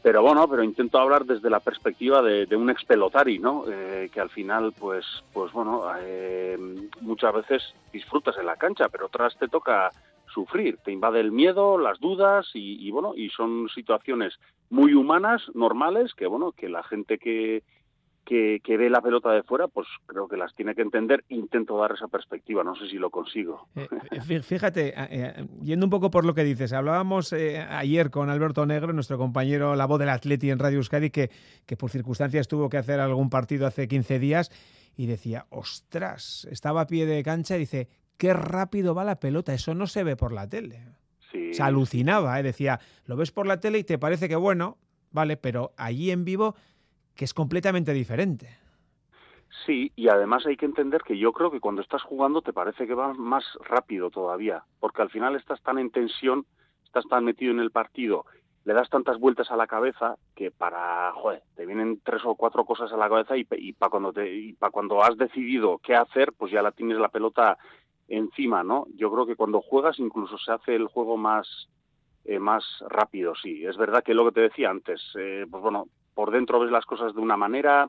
pero 0.02 0.22
bueno, 0.22 0.48
pero 0.48 0.62
intento 0.62 0.98
hablar 0.98 1.26
desde 1.26 1.50
la 1.50 1.60
perspectiva 1.60 2.22
de, 2.22 2.56
un 2.56 2.70
ex 2.70 2.84
pelotari, 2.84 3.38
¿no? 3.38 3.64
Eh, 3.68 4.08
que 4.12 4.20
al 4.20 4.30
final, 4.30 4.72
pues, 4.78 5.04
pues 5.32 5.52
bueno, 5.52 5.84
eh, 6.00 6.58
muchas 7.02 7.34
veces 7.34 7.74
disfrutas 7.92 8.36
en 8.38 8.46
la 8.46 8.56
cancha, 8.56 8.88
pero 8.88 9.06
otras 9.06 9.36
te 9.36 9.48
toca 9.48 9.90
sufrir, 10.32 10.78
te 10.84 10.92
invade 10.92 11.20
el 11.20 11.32
miedo, 11.32 11.78
las 11.78 11.98
dudas 12.00 12.48
y, 12.54 12.90
bueno, 12.90 13.12
y 13.16 13.28
son 13.30 13.68
situaciones 13.74 14.34
muy 14.68 14.94
humanas, 14.94 15.42
normales, 15.54 16.14
que 16.14 16.26
bueno, 16.26 16.52
que 16.52 16.68
la 16.68 16.82
gente 16.82 17.18
que, 17.18 17.62
que, 18.24 18.76
ve 18.76 18.88
la 18.88 19.00
pelota 19.00 19.32
de 19.32 19.42
fuera, 19.42 19.66
pues 19.66 19.88
creo 20.06 20.28
que 20.28 20.36
las 20.36 20.54
tiene 20.54 20.74
que 20.74 20.82
entender. 20.82 21.24
Intento 21.28 21.76
dar 21.78 21.92
esa 21.92 22.06
perspectiva, 22.06 22.62
no 22.62 22.76
sé 22.76 22.88
si 22.88 22.96
lo 22.96 23.10
consigo. 23.10 23.66
Eh, 23.74 23.88
eh, 24.28 24.42
fíjate, 24.42 24.94
eh, 24.96 25.46
yendo 25.62 25.86
un 25.86 25.90
poco 25.90 26.10
por 26.10 26.24
lo 26.24 26.34
que 26.34 26.44
dices, 26.44 26.72
hablábamos 26.72 27.32
ayer 27.32 28.10
con 28.10 28.30
Alberto 28.30 28.64
Negro, 28.66 28.92
nuestro 28.92 29.18
compañero, 29.18 29.74
la 29.74 29.86
voz 29.86 29.98
del 29.98 30.10
Atleti 30.10 30.50
en 30.50 30.58
Radio 30.58 30.78
Euskadi, 30.78 31.10
que, 31.10 31.30
que 31.66 31.76
por 31.76 31.90
circunstancias 31.90 32.46
tuvo 32.46 32.68
que 32.68 32.78
hacer 32.78 33.00
algún 33.00 33.30
partido 33.30 33.66
hace 33.66 33.88
15 33.88 34.18
días 34.18 34.50
y 34.96 35.06
decía, 35.06 35.46
ostras, 35.50 36.46
estaba 36.50 36.82
a 36.82 36.86
pie 36.86 37.06
de 37.06 37.22
cancha 37.22 37.56
y 37.56 37.60
dice, 37.60 37.88
qué 38.20 38.34
rápido 38.34 38.94
va 38.94 39.02
la 39.02 39.18
pelota, 39.18 39.54
eso 39.54 39.74
no 39.74 39.86
se 39.86 40.04
ve 40.04 40.14
por 40.14 40.32
la 40.32 40.46
tele. 40.46 40.84
Se 41.52 41.62
alucinaba, 41.62 42.38
¿eh? 42.38 42.42
decía, 42.42 42.78
lo 43.06 43.16
ves 43.16 43.32
por 43.32 43.46
la 43.46 43.60
tele 43.60 43.78
y 43.78 43.84
te 43.84 43.98
parece 43.98 44.28
que 44.28 44.36
bueno, 44.36 44.76
vale, 45.10 45.38
pero 45.38 45.72
allí 45.78 46.10
en 46.10 46.26
vivo 46.26 46.54
que 47.16 47.24
es 47.24 47.32
completamente 47.32 47.94
diferente. 47.94 48.58
Sí, 49.64 49.90
y 49.96 50.08
además 50.08 50.44
hay 50.44 50.58
que 50.58 50.66
entender 50.66 51.00
que 51.02 51.16
yo 51.16 51.32
creo 51.32 51.50
que 51.50 51.60
cuando 51.60 51.80
estás 51.80 52.02
jugando 52.02 52.42
te 52.42 52.52
parece 52.52 52.86
que 52.86 52.92
va 52.92 53.14
más 53.14 53.44
rápido 53.64 54.10
todavía, 54.10 54.64
porque 54.80 55.00
al 55.00 55.08
final 55.08 55.34
estás 55.34 55.62
tan 55.62 55.78
en 55.78 55.90
tensión, 55.90 56.44
estás 56.84 57.06
tan 57.08 57.24
metido 57.24 57.52
en 57.52 57.60
el 57.60 57.70
partido, 57.70 58.26
le 58.64 58.74
das 58.74 58.90
tantas 58.90 59.18
vueltas 59.18 59.50
a 59.50 59.56
la 59.56 59.66
cabeza 59.66 60.16
que 60.36 60.50
para, 60.50 61.10
joder, 61.14 61.42
te 61.56 61.64
vienen 61.64 62.00
tres 62.04 62.20
o 62.26 62.34
cuatro 62.34 62.66
cosas 62.66 62.92
a 62.92 62.98
la 62.98 63.08
cabeza 63.08 63.34
y, 63.36 63.44
para 63.44 63.90
cuando 63.90 64.12
te, 64.12 64.30
y 64.30 64.52
para 64.52 64.70
cuando 64.70 65.02
has 65.02 65.16
decidido 65.16 65.78
qué 65.78 65.94
hacer, 65.96 66.34
pues 66.36 66.52
ya 66.52 66.60
la 66.60 66.72
tienes 66.72 66.98
la 66.98 67.08
pelota 67.08 67.56
encima, 68.10 68.62
¿no? 68.62 68.86
Yo 68.96 69.10
creo 69.10 69.24
que 69.24 69.36
cuando 69.36 69.62
juegas 69.62 69.98
incluso 69.98 70.36
se 70.36 70.52
hace 70.52 70.74
el 70.74 70.88
juego 70.88 71.16
más, 71.16 71.46
eh, 72.24 72.38
más 72.38 72.64
rápido, 72.88 73.34
sí. 73.40 73.64
Es 73.64 73.76
verdad 73.76 74.02
que 74.02 74.14
lo 74.14 74.26
que 74.26 74.32
te 74.32 74.40
decía 74.40 74.68
antes, 74.68 75.00
eh, 75.18 75.46
pues 75.50 75.62
bueno, 75.62 75.86
por 76.14 76.32
dentro 76.32 76.60
ves 76.60 76.70
las 76.70 76.84
cosas 76.84 77.14
de 77.14 77.20
una 77.20 77.36
manera 77.36 77.88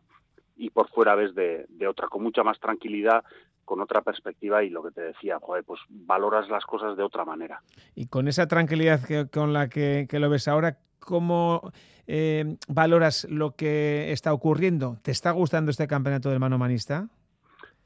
y 0.56 0.70
por 0.70 0.90
fuera 0.90 1.16
ves 1.16 1.34
de, 1.34 1.66
otra, 1.88 2.08
con 2.08 2.22
mucha 2.22 2.44
más 2.44 2.60
tranquilidad, 2.60 3.24
con 3.66 3.82
otra 3.82 4.02
perspectiva 4.02 4.64
y 4.64 4.70
lo 4.70 4.84
que 4.84 4.92
te 4.92 5.02
decía, 5.02 5.40
pues 5.40 5.80
valoras 5.90 6.48
las 6.50 6.66
cosas 6.66 6.96
de 6.96 7.04
otra 7.04 7.26
manera. 7.26 7.62
Y 7.96 8.08
con 8.08 8.28
esa 8.28 8.48
tranquilidad 8.48 9.04
que, 9.04 9.28
con 9.28 9.54
la 9.54 9.70
que, 9.70 10.08
lo 10.12 10.30
ves 10.30 10.48
ahora, 10.48 10.78
¿cómo 11.00 11.72
eh, 12.06 12.58
valoras 12.68 13.26
lo 13.30 13.56
que 13.56 14.12
está 14.12 14.34
ocurriendo? 14.34 14.98
¿Te 15.02 15.10
está 15.10 15.32
gustando 15.32 15.72
este 15.72 15.88
campeonato 15.88 16.30
del 16.30 16.40
manomanista? 16.40 17.10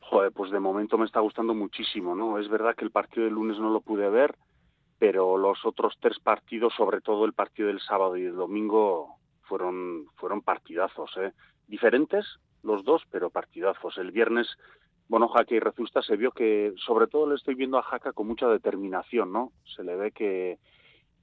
Joder, 0.09 0.31
pues 0.31 0.51
de 0.51 0.59
momento 0.59 0.99
me 0.99 1.05
está 1.05 1.19
gustando 1.19 1.55
muchísimo, 1.55 2.15
¿no? 2.15 2.37
Es 2.37 2.47
verdad 2.47 2.75
que 2.75 2.85
el 2.85 2.91
partido 2.91 3.25
del 3.25 3.33
lunes 3.33 3.57
no 3.57 3.71
lo 3.71 3.81
pude 3.81 4.07
ver, 4.09 4.35
pero 4.99 5.37
los 5.37 5.65
otros 5.65 5.95
tres 5.99 6.19
partidos, 6.19 6.73
sobre 6.75 7.01
todo 7.01 7.25
el 7.25 7.33
partido 7.33 7.69
del 7.69 7.79
sábado 7.79 8.15
y 8.15 8.25
el 8.25 8.35
domingo, 8.35 9.15
fueron, 9.41 10.05
fueron 10.15 10.41
partidazos, 10.41 11.11
¿eh? 11.17 11.33
Diferentes 11.67 12.25
los 12.61 12.83
dos, 12.83 13.01
pero 13.09 13.31
partidazos. 13.31 13.97
El 13.97 14.11
viernes, 14.11 14.47
bueno, 15.07 15.27
Jaque 15.27 15.55
y 15.55 15.59
Rezusta 15.59 16.03
se 16.03 16.17
vio 16.17 16.31
que, 16.31 16.73
sobre 16.85 17.07
todo 17.07 17.27
le 17.27 17.35
estoy 17.35 17.55
viendo 17.55 17.79
a 17.79 17.83
Jaca 17.83 18.13
con 18.13 18.27
mucha 18.27 18.47
determinación, 18.47 19.31
¿no? 19.31 19.51
Se 19.75 19.83
le 19.83 19.95
ve 19.95 20.11
que, 20.11 20.59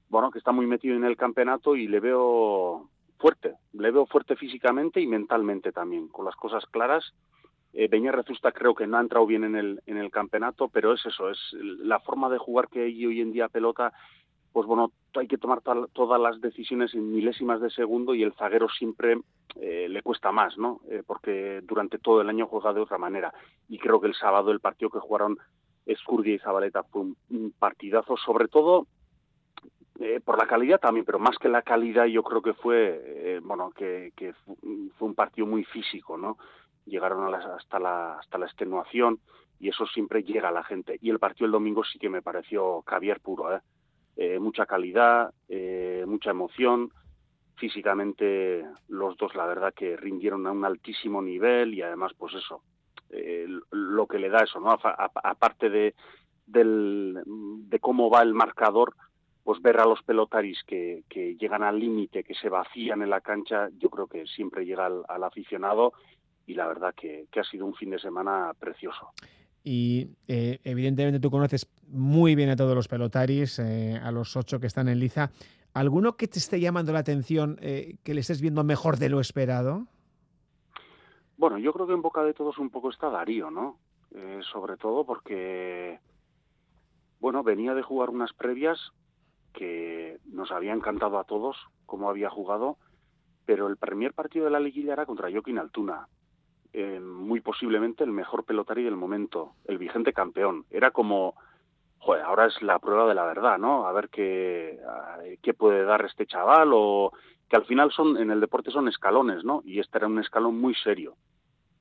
bueno, 0.08 0.32
que 0.32 0.38
está 0.38 0.50
muy 0.50 0.66
metido 0.66 0.96
en 0.96 1.04
el 1.04 1.16
campeonato 1.16 1.76
y 1.76 1.86
le 1.86 2.00
veo 2.00 2.88
fuerte, 3.18 3.54
le 3.74 3.92
veo 3.92 4.06
fuerte 4.06 4.34
físicamente 4.34 5.00
y 5.00 5.06
mentalmente 5.06 5.70
también, 5.70 6.08
con 6.08 6.24
las 6.24 6.34
cosas 6.34 6.66
claras 6.66 7.12
eh, 7.72 7.88
Beña 7.88 8.12
Rezusta 8.12 8.52
creo 8.52 8.74
que 8.74 8.86
no 8.86 8.98
ha 8.98 9.00
entrado 9.00 9.26
bien 9.26 9.44
en 9.44 9.56
el, 9.56 9.82
en 9.86 9.96
el 9.96 10.10
campeonato, 10.10 10.68
pero 10.68 10.92
es 10.92 11.04
eso, 11.06 11.30
es 11.30 11.38
la 11.52 12.00
forma 12.00 12.28
de 12.28 12.38
jugar 12.38 12.68
que 12.68 12.82
hay 12.82 13.06
hoy 13.06 13.20
en 13.20 13.32
día 13.32 13.48
pelota, 13.48 13.92
pues 14.52 14.66
bueno, 14.66 14.92
hay 15.14 15.26
que 15.26 15.38
tomar 15.38 15.62
todas 15.62 16.20
las 16.20 16.40
decisiones 16.40 16.94
en 16.94 17.12
milésimas 17.12 17.60
de 17.60 17.70
segundo 17.70 18.14
y 18.14 18.22
el 18.22 18.34
zaguero 18.34 18.68
siempre 18.68 19.18
eh, 19.56 19.88
le 19.88 20.02
cuesta 20.02 20.30
más, 20.30 20.56
¿no? 20.58 20.80
Eh, 20.90 21.02
porque 21.06 21.60
durante 21.62 21.98
todo 21.98 22.20
el 22.20 22.28
año 22.28 22.46
juega 22.46 22.72
de 22.72 22.80
otra 22.80 22.98
manera. 22.98 23.32
Y 23.68 23.78
creo 23.78 24.00
que 24.00 24.08
el 24.08 24.14
sábado 24.14 24.50
el 24.50 24.60
partido 24.60 24.90
que 24.90 24.98
jugaron 24.98 25.38
Escurdia 25.86 26.34
y 26.34 26.38
Zabaleta 26.38 26.82
fue 26.84 27.02
un, 27.02 27.54
partidazo, 27.58 28.16
sobre 28.18 28.48
todo 28.48 28.86
eh, 30.00 30.20
por 30.22 30.38
la 30.38 30.46
calidad 30.46 30.78
también, 30.78 31.06
pero 31.06 31.18
más 31.18 31.38
que 31.38 31.48
la 31.48 31.62
calidad 31.62 32.04
yo 32.04 32.22
creo 32.22 32.42
que 32.42 32.52
fue, 32.52 33.40
bueno, 33.42 33.70
que, 33.70 34.12
que 34.14 34.34
fue 34.34 35.08
un 35.08 35.14
partido 35.14 35.46
muy 35.46 35.64
físico, 35.64 36.18
¿no? 36.18 36.36
Llegaron 36.86 37.32
hasta, 37.34 37.78
la, 37.78 38.18
hasta 38.18 38.38
la 38.38 38.46
extenuación 38.46 39.20
y 39.58 39.68
eso 39.68 39.86
siempre 39.86 40.24
llega 40.24 40.48
a 40.48 40.52
la 40.52 40.64
gente. 40.64 40.98
Y 41.00 41.10
el 41.10 41.20
partido 41.20 41.46
el 41.46 41.52
domingo 41.52 41.84
sí 41.84 41.98
que 41.98 42.08
me 42.08 42.22
pareció 42.22 42.82
caviar 42.82 43.20
puro, 43.20 43.54
¿eh? 43.54 43.60
Eh, 44.16 44.38
mucha 44.38 44.66
calidad, 44.66 45.32
eh, 45.48 46.04
mucha 46.06 46.30
emoción. 46.30 46.90
Físicamente 47.56 48.64
los 48.88 49.16
dos 49.16 49.34
la 49.34 49.46
verdad 49.46 49.72
que 49.72 49.96
rindieron 49.96 50.46
a 50.46 50.52
un 50.52 50.64
altísimo 50.64 51.22
nivel 51.22 51.74
y 51.74 51.82
además 51.82 52.12
pues 52.18 52.34
eso, 52.34 52.62
lo 53.70 54.06
que 54.06 54.18
le 54.18 54.30
da 54.30 54.42
eso, 54.42 54.58
¿no? 54.58 54.76
aparte 54.82 55.70
de, 55.70 55.94
del, 56.46 57.22
de 57.24 57.78
cómo 57.78 58.10
va 58.10 58.22
el 58.22 58.34
marcador, 58.34 58.94
pues 59.44 59.60
ver 59.62 59.80
a 59.80 59.84
los 59.84 60.02
pelotaris 60.02 60.62
que, 60.66 61.04
que 61.08 61.36
llegan 61.36 61.62
al 61.62 61.78
límite, 61.78 62.24
que 62.24 62.34
se 62.34 62.48
vacían 62.48 63.02
en 63.02 63.10
la 63.10 63.20
cancha, 63.20 63.68
yo 63.78 63.90
creo 63.90 64.06
que 64.08 64.26
siempre 64.26 64.64
llega 64.64 64.86
al 64.86 65.24
aficionado 65.24 65.92
y 66.52 66.54
la 66.54 66.66
verdad 66.66 66.94
que, 66.94 67.26
ha 67.34 67.44
sido 67.44 67.64
un 67.64 67.74
fin 67.74 67.90
de 67.90 67.98
semana 67.98 68.52
precioso. 68.58 69.12
Y 69.64 70.10
eh, 70.28 70.60
evidentemente 70.64 71.18
tú 71.18 71.30
conoces 71.30 71.66
muy 71.88 72.34
bien 72.34 72.50
a 72.50 72.56
todos 72.56 72.74
los 72.74 72.88
pelotaris, 72.88 73.58
eh, 73.58 73.98
a 74.02 74.10
los 74.12 74.36
ocho 74.36 74.60
que 74.60 74.66
están 74.66 74.88
en 74.88 75.00
liza. 75.00 75.30
¿Alguno 75.72 76.16
que 76.18 76.28
te 76.28 76.38
esté 76.38 76.60
llamando 76.60 76.92
la 76.92 76.98
atención, 76.98 77.58
eh, 77.62 77.96
que 78.04 78.12
le 78.12 78.20
estés 78.20 78.42
viendo 78.42 78.64
mejor 78.64 78.98
de 78.98 79.08
lo 79.08 79.18
esperado? 79.18 79.86
Bueno, 81.38 81.56
yo 81.56 81.72
creo 81.72 81.86
que 81.86 81.94
en 81.94 82.02
boca 82.02 82.22
de 82.22 82.34
todos 82.34 82.58
un 82.58 82.68
poco 82.68 82.90
está 82.90 83.08
Darío, 83.08 83.50
¿no? 83.50 83.78
sobre 84.52 84.76
todo 84.76 85.06
porque, 85.06 85.98
bueno, 87.18 87.42
venía 87.42 87.72
de 87.72 87.80
jugar 87.80 88.10
unas 88.10 88.34
previas 88.34 88.78
que 89.54 90.18
nos 90.26 90.52
había 90.52 90.74
encantado 90.74 91.18
a 91.18 91.24
todos, 91.24 91.56
cómo 91.86 92.10
había 92.10 92.28
jugado, 92.28 92.76
pero 93.46 93.68
el 93.68 93.78
primer 93.78 94.12
partido 94.12 94.44
de 94.44 94.50
la 94.50 94.60
liguilla 94.60 94.92
era 94.92 95.06
contra 95.06 95.30
Joaquín 95.30 95.58
Altuna 95.58 96.08
eh, 96.72 97.00
muy 97.00 97.40
posiblemente 97.40 98.04
el 98.04 98.12
mejor 98.12 98.44
pelotari 98.44 98.82
del 98.82 98.96
momento, 98.96 99.52
el 99.66 99.78
vigente 99.78 100.12
campeón. 100.12 100.64
Era 100.70 100.90
como, 100.90 101.34
joder, 101.98 102.22
ahora 102.22 102.46
es 102.46 102.60
la 102.62 102.78
prueba 102.78 103.08
de 103.08 103.14
la 103.14 103.24
verdad, 103.24 103.58
¿no? 103.58 103.86
A 103.86 103.92
ver 103.92 104.08
qué, 104.08 104.78
qué 105.42 105.54
puede 105.54 105.84
dar 105.84 106.04
este 106.04 106.26
chaval 106.26 106.70
o 106.72 107.12
que 107.48 107.56
al 107.56 107.64
final 107.66 107.92
son, 107.92 108.16
en 108.16 108.30
el 108.30 108.40
deporte 108.40 108.70
son 108.70 108.88
escalones, 108.88 109.44
¿no? 109.44 109.62
Y 109.64 109.80
este 109.80 109.98
era 109.98 110.06
un 110.06 110.18
escalón 110.18 110.58
muy 110.58 110.74
serio. 110.74 111.16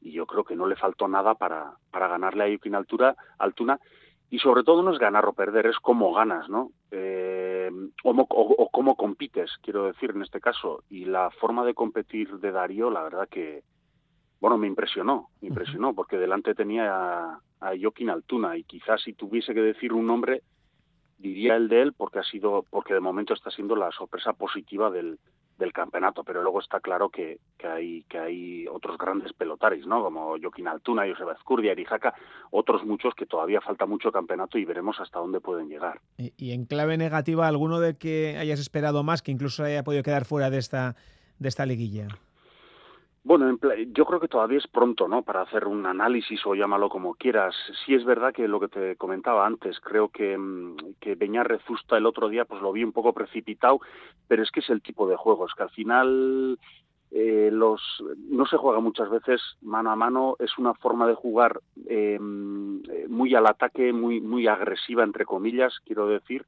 Y 0.02 0.12
yo 0.12 0.26
creo 0.26 0.44
que 0.44 0.56
no 0.56 0.68
le 0.68 0.76
faltó 0.76 1.08
nada 1.08 1.36
para, 1.36 1.74
para 1.92 2.08
ganarle 2.08 2.44
a 2.44 2.50
Yukin 2.50 2.76
Altura, 2.76 3.16
Altuna 3.38 3.80
y 4.32 4.40
sobre 4.40 4.64
todo 4.64 4.82
no 4.82 4.94
es 4.94 4.98
ganar 4.98 5.26
o 5.26 5.34
perder, 5.34 5.68
es 5.68 5.78
cómo 5.80 6.14
ganas, 6.14 6.48
¿no? 6.48 6.72
Eh, 6.90 7.70
o, 8.04 8.70
cómo 8.72 8.96
compites, 8.96 9.52
quiero 9.62 9.88
decir, 9.88 10.12
en 10.12 10.22
este 10.22 10.40
caso. 10.40 10.86
Y 10.90 11.04
la 11.04 11.30
forma 11.32 11.66
de 11.66 11.74
competir 11.74 12.40
de 12.40 12.52
Darío, 12.52 12.90
la 12.90 13.04
verdad 13.04 13.28
que, 13.30 13.64
bueno, 14.42 14.58
me 14.58 14.68
impresionó, 14.68 15.30
me 15.40 15.48
impresionó, 15.50 15.94
porque 15.94 16.18
delante 16.18 16.56
tenía 16.56 16.94
a, 16.94 17.40
a 17.62 17.72
Joaquín 17.80 18.10
Altuna 18.10 18.58
y 18.58 18.64
quizás 18.64 19.02
si 19.04 19.14
tuviese 19.14 19.54
que 19.54 19.62
decir 19.62 19.94
un 19.94 20.08
nombre, 20.08 20.42
diría 21.20 21.56
el 21.56 21.70
de 21.70 21.84
él 21.84 21.94
porque 21.94 22.20
ha 22.20 22.24
sido, 22.24 22.66
porque 22.70 22.96
de 22.96 23.00
momento 23.00 23.34
está 23.34 23.52
siendo 23.52 23.76
la 23.76 23.92
sorpresa 23.92 24.34
positiva 24.34 24.90
del, 24.90 25.20
del 25.62 25.72
campeonato, 25.72 26.24
pero 26.24 26.42
luego 26.42 26.60
está 26.60 26.80
claro 26.80 27.10
que, 27.10 27.40
que, 27.58 27.68
hay, 27.68 28.04
que 28.10 28.18
hay 28.18 28.68
otros 28.68 28.98
grandes 28.98 29.32
pelotaris, 29.34 29.86
¿no? 29.86 30.02
Como 30.02 30.36
Joaquín 30.42 30.68
Altuna, 30.68 31.04
Josep 31.08 31.30
Azcurdia, 31.30 31.76
Jaca, 31.88 32.16
otros 32.50 32.84
muchos 32.84 33.14
que 33.14 33.28
todavía 33.28 33.62
falta 33.62 33.86
mucho 33.86 34.12
campeonato 34.12 34.58
y 34.58 34.66
veremos 34.66 35.00
hasta 35.00 35.20
dónde 35.20 35.40
pueden 35.40 35.70
llegar. 35.70 36.02
Y, 36.18 36.52
en 36.52 36.66
clave 36.66 36.98
negativa, 36.98 37.48
¿alguno 37.48 37.80
de 37.80 37.96
que 37.96 38.38
hayas 38.40 38.60
esperado 38.60 39.04
más, 39.04 39.22
que 39.22 39.32
incluso 39.32 39.64
haya 39.64 39.84
podido 39.84 40.04
quedar 40.04 40.26
fuera 40.26 40.50
de 40.50 40.58
esta, 40.58 40.96
de 41.38 41.48
esta 41.48 41.68
liguilla? 41.68 42.08
Bueno, 43.24 43.56
yo 43.94 44.06
creo 44.06 44.20
que 44.20 44.28
todavía 44.28 44.58
es 44.58 44.68
pronto, 44.68 45.08
¿no? 45.08 45.22
Para 45.22 45.42
hacer 45.42 45.68
un 45.68 45.86
análisis 45.86 46.44
o 46.46 46.56
llámalo 46.56 46.90
como 46.90 47.14
quieras. 47.14 47.56
Sí 47.86 47.94
es 47.94 48.04
verdad 48.04 48.34
que 48.34 48.48
lo 48.48 48.60
que 48.60 48.68
te 48.68 48.96
comentaba 48.96 49.46
antes, 49.46 49.80
creo 49.80 50.10
que, 50.10 50.36
mm, 50.36 50.96
que 51.00 51.14
Beñar 51.14 51.48
Rezusta 51.48 51.98
el 51.98 52.08
otro 52.08 52.30
día 52.30 52.46
pues 52.46 52.62
lo 52.64 52.72
vi 52.72 52.84
un 52.84 52.92
poco 52.92 53.14
precipitado, 53.14 53.80
pero 54.28 54.42
es 54.42 54.50
que 54.50 54.62
es 54.62 54.70
el 54.72 54.82
tipo 54.82 55.08
de 55.08 55.18
juegos 55.18 55.54
que 55.56 55.64
al 55.64 55.70
final 55.70 56.58
eh, 57.12 57.50
los 57.52 57.82
no 58.30 58.46
se 58.48 58.58
juega 58.58 58.80
muchas 58.80 59.10
veces 59.10 59.40
mano 59.62 59.92
a 59.92 59.96
mano, 59.96 60.36
es 60.40 60.58
una 60.58 60.74
forma 60.74 61.08
de 61.08 61.14
jugar 61.14 61.60
em, 61.86 62.82
eh, 62.90 63.06
muy 63.08 63.36
al 63.36 63.46
ataque, 63.46 63.94
muy, 63.94 64.20
muy 64.22 64.48
agresiva, 64.48 65.04
entre 65.04 65.26
comillas, 65.26 65.78
quiero 65.86 66.08
decir, 66.08 66.46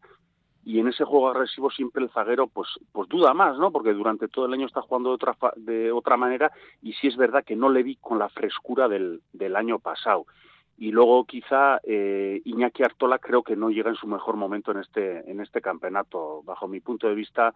y 0.65 0.79
en 0.79 0.87
ese 0.87 1.03
juego 1.03 1.29
agresivo 1.29 1.69
siempre 1.69 2.03
el 2.03 2.09
zaguero 2.09 2.47
pues 2.47 2.69
pues 2.91 3.09
duda 3.09 3.33
más 3.33 3.57
no 3.57 3.71
porque 3.71 3.93
durante 3.93 4.27
todo 4.27 4.45
el 4.45 4.53
año 4.53 4.65
está 4.65 4.81
jugando 4.81 5.09
de 5.09 5.15
otra 5.15 5.35
de 5.57 5.91
otra 5.91 6.17
manera 6.17 6.51
y 6.81 6.93
sí 6.93 7.07
es 7.07 7.17
verdad 7.17 7.43
que 7.43 7.55
no 7.55 7.69
le 7.69 7.83
vi 7.83 7.97
con 7.97 8.19
la 8.19 8.29
frescura 8.29 8.87
del, 8.87 9.21
del 9.31 9.55
año 9.55 9.79
pasado. 9.79 10.25
Y 10.75 10.91
luego 10.91 11.23
quizá 11.25 11.79
eh, 11.83 12.41
Iñaki 12.45 12.83
Artola 12.83 13.19
creo 13.19 13.43
que 13.43 13.55
no 13.55 13.69
llega 13.69 13.89
en 13.89 13.95
su 13.95 14.07
mejor 14.07 14.37
momento 14.37 14.71
en 14.71 14.79
este 14.79 15.29
en 15.29 15.39
este 15.39 15.61
campeonato. 15.61 16.41
Bajo 16.43 16.67
mi 16.67 16.79
punto 16.79 17.07
de 17.07 17.15
vista 17.15 17.53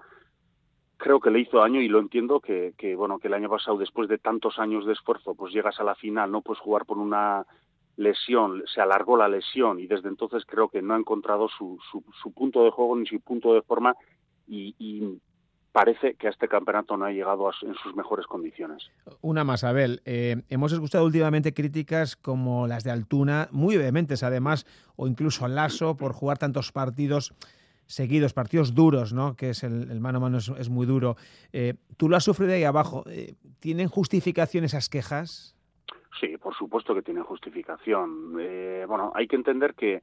creo 0.97 1.19
que 1.19 1.31
le 1.31 1.39
hizo 1.39 1.59
daño 1.59 1.81
y 1.81 1.87
lo 1.87 1.99
entiendo 1.99 2.39
que, 2.39 2.73
que 2.77 2.95
bueno 2.95 3.19
que 3.19 3.27
el 3.27 3.33
año 3.33 3.49
pasado 3.49 3.77
después 3.77 4.09
de 4.09 4.17
tantos 4.17 4.59
años 4.59 4.85
de 4.85 4.93
esfuerzo 4.93 5.35
pues 5.35 5.53
llegas 5.53 5.79
a 5.79 5.83
la 5.83 5.95
final 5.95 6.31
no 6.31 6.41
puedes 6.41 6.61
jugar 6.61 6.85
por 6.85 6.97
una 6.97 7.45
lesión, 7.97 8.63
se 8.73 8.79
alargó 8.79 9.17
la 9.17 9.27
lesión 9.27 9.79
y 9.79 9.88
desde 9.88 10.07
entonces 10.07 10.45
creo 10.45 10.69
que 10.69 10.81
no 10.81 10.93
ha 10.93 10.97
encontrado 10.97 11.49
su, 11.49 11.77
su, 11.91 12.31
punto 12.31 12.63
de 12.63 12.71
juego 12.71 12.95
ni 12.95 13.05
su 13.05 13.19
punto 13.19 13.53
de 13.53 13.62
forma 13.63 13.95
y, 14.47 15.19
parece 15.73 16.15
que 16.15 16.25
a 16.25 16.31
este 16.31 16.47
campeonato 16.47 16.97
no 16.97 17.05
ha 17.05 17.12
llegado 17.12 17.51
en 17.62 17.75
sus 17.75 17.95
mejores 17.95 18.25
condiciones. 18.25 18.89
Una 19.21 19.43
más, 19.43 19.63
Abel. 19.63 20.01
Eh, 20.05 20.41
hemos 20.49 20.71
escuchado 20.71 21.05
últimamente 21.05 21.53
críticas 21.53 22.15
como 22.15 22.65
las 22.65 22.83
de 22.83 22.89
Altuna, 22.89 23.47
muy 23.51 23.77
vehementes 23.77 24.23
además, 24.23 24.65
o 24.95 25.05
incluso 25.05 25.47
Lasso 25.47 25.95
por 25.95 26.13
jugar 26.13 26.39
tantos 26.39 26.71
partidos 26.71 27.36
seguidos, 27.86 28.33
partidos 28.33 28.73
duros, 28.73 29.13
¿no? 29.13 29.36
que 29.36 29.51
es 29.51 29.63
el, 29.63 29.99
mano 29.99 30.17
a 30.17 30.21
mano 30.21 30.38
es, 30.38 30.69
muy 30.69 30.88
duro. 30.88 31.15
Eh, 31.53 31.75
tú 31.95 32.10
lo 32.10 32.15
has 32.15 32.23
sufrido 32.23 32.53
ahí 32.53 32.63
abajo. 32.63 33.03
Eh, 33.07 33.36
¿Tienen 33.60 33.88
justificación 33.88 34.63
esas 34.63 34.89
quejas? 34.89 35.56
Sí, 36.19 36.38
por 36.38 36.56
supuesto 36.56 36.95
que 36.95 37.01
tiene 37.01 37.21
justificación. 37.21 38.38
Eh, 38.39 38.86
bueno, 38.88 39.12
hay 39.13 39.27
que 39.27 39.36
entender 39.36 39.75
que 39.75 40.01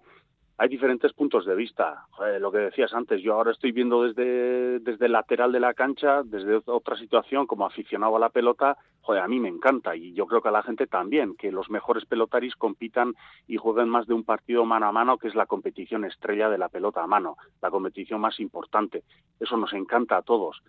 hay 0.57 0.68
diferentes 0.68 1.12
puntos 1.12 1.44
de 1.46 1.57
vista. 1.57 2.07
lo 2.38 2.53
que 2.53 2.59
decías 2.59 2.94
antes, 2.94 3.20
yo 3.20 3.35
ahora 3.35 3.50
estoy 3.50 3.72
viendo 3.72 4.05
desde, 4.05 4.79
desde 4.79 5.07
el 5.07 5.12
lateral 5.12 5.50
de 5.50 5.59
la 5.59 5.74
cancha, 5.74 6.22
desde 6.22 6.61
otra 6.66 6.96
situación, 6.96 7.46
como 7.46 7.66
aficionado 7.66 8.14
a 8.14 8.20
la 8.20 8.29
pelota, 8.29 8.77
joder, 9.00 9.22
a 9.22 9.29
mí 9.29 9.40
me 9.40 9.48
encanta 9.48 9.96
y 9.96 10.12
yo 10.12 10.27
creo 10.27 10.40
que 10.40 10.48
a 10.48 10.53
la 10.53 10.62
gente 10.62 10.87
también, 10.87 11.35
que 11.35 11.50
los 11.50 11.70
mejores 11.70 12.05
pelotaris 12.07 12.55
compitan 12.55 13.14
y 13.48 13.57
jueguen 13.57 13.88
más 13.88 14.07
de 14.07 14.14
un 14.14 14.22
partido 14.22 14.64
mano 14.64 14.87
a 14.87 14.92
mano, 14.92 15.18
que 15.18 15.27
es 15.27 15.35
la 15.35 15.46
competición 15.46 16.05
estrella 16.05 16.48
de 16.48 16.59
la 16.59 16.68
pelota 16.68 17.03
a 17.03 17.09
mano, 17.09 17.37
la 17.61 17.70
competición 17.70 18.20
más 18.20 18.38
importante. 18.38 19.03
Eso 19.40 19.57
nos 19.57 19.72
encanta 19.72 20.18
a 20.18 20.22
todos 20.22 20.62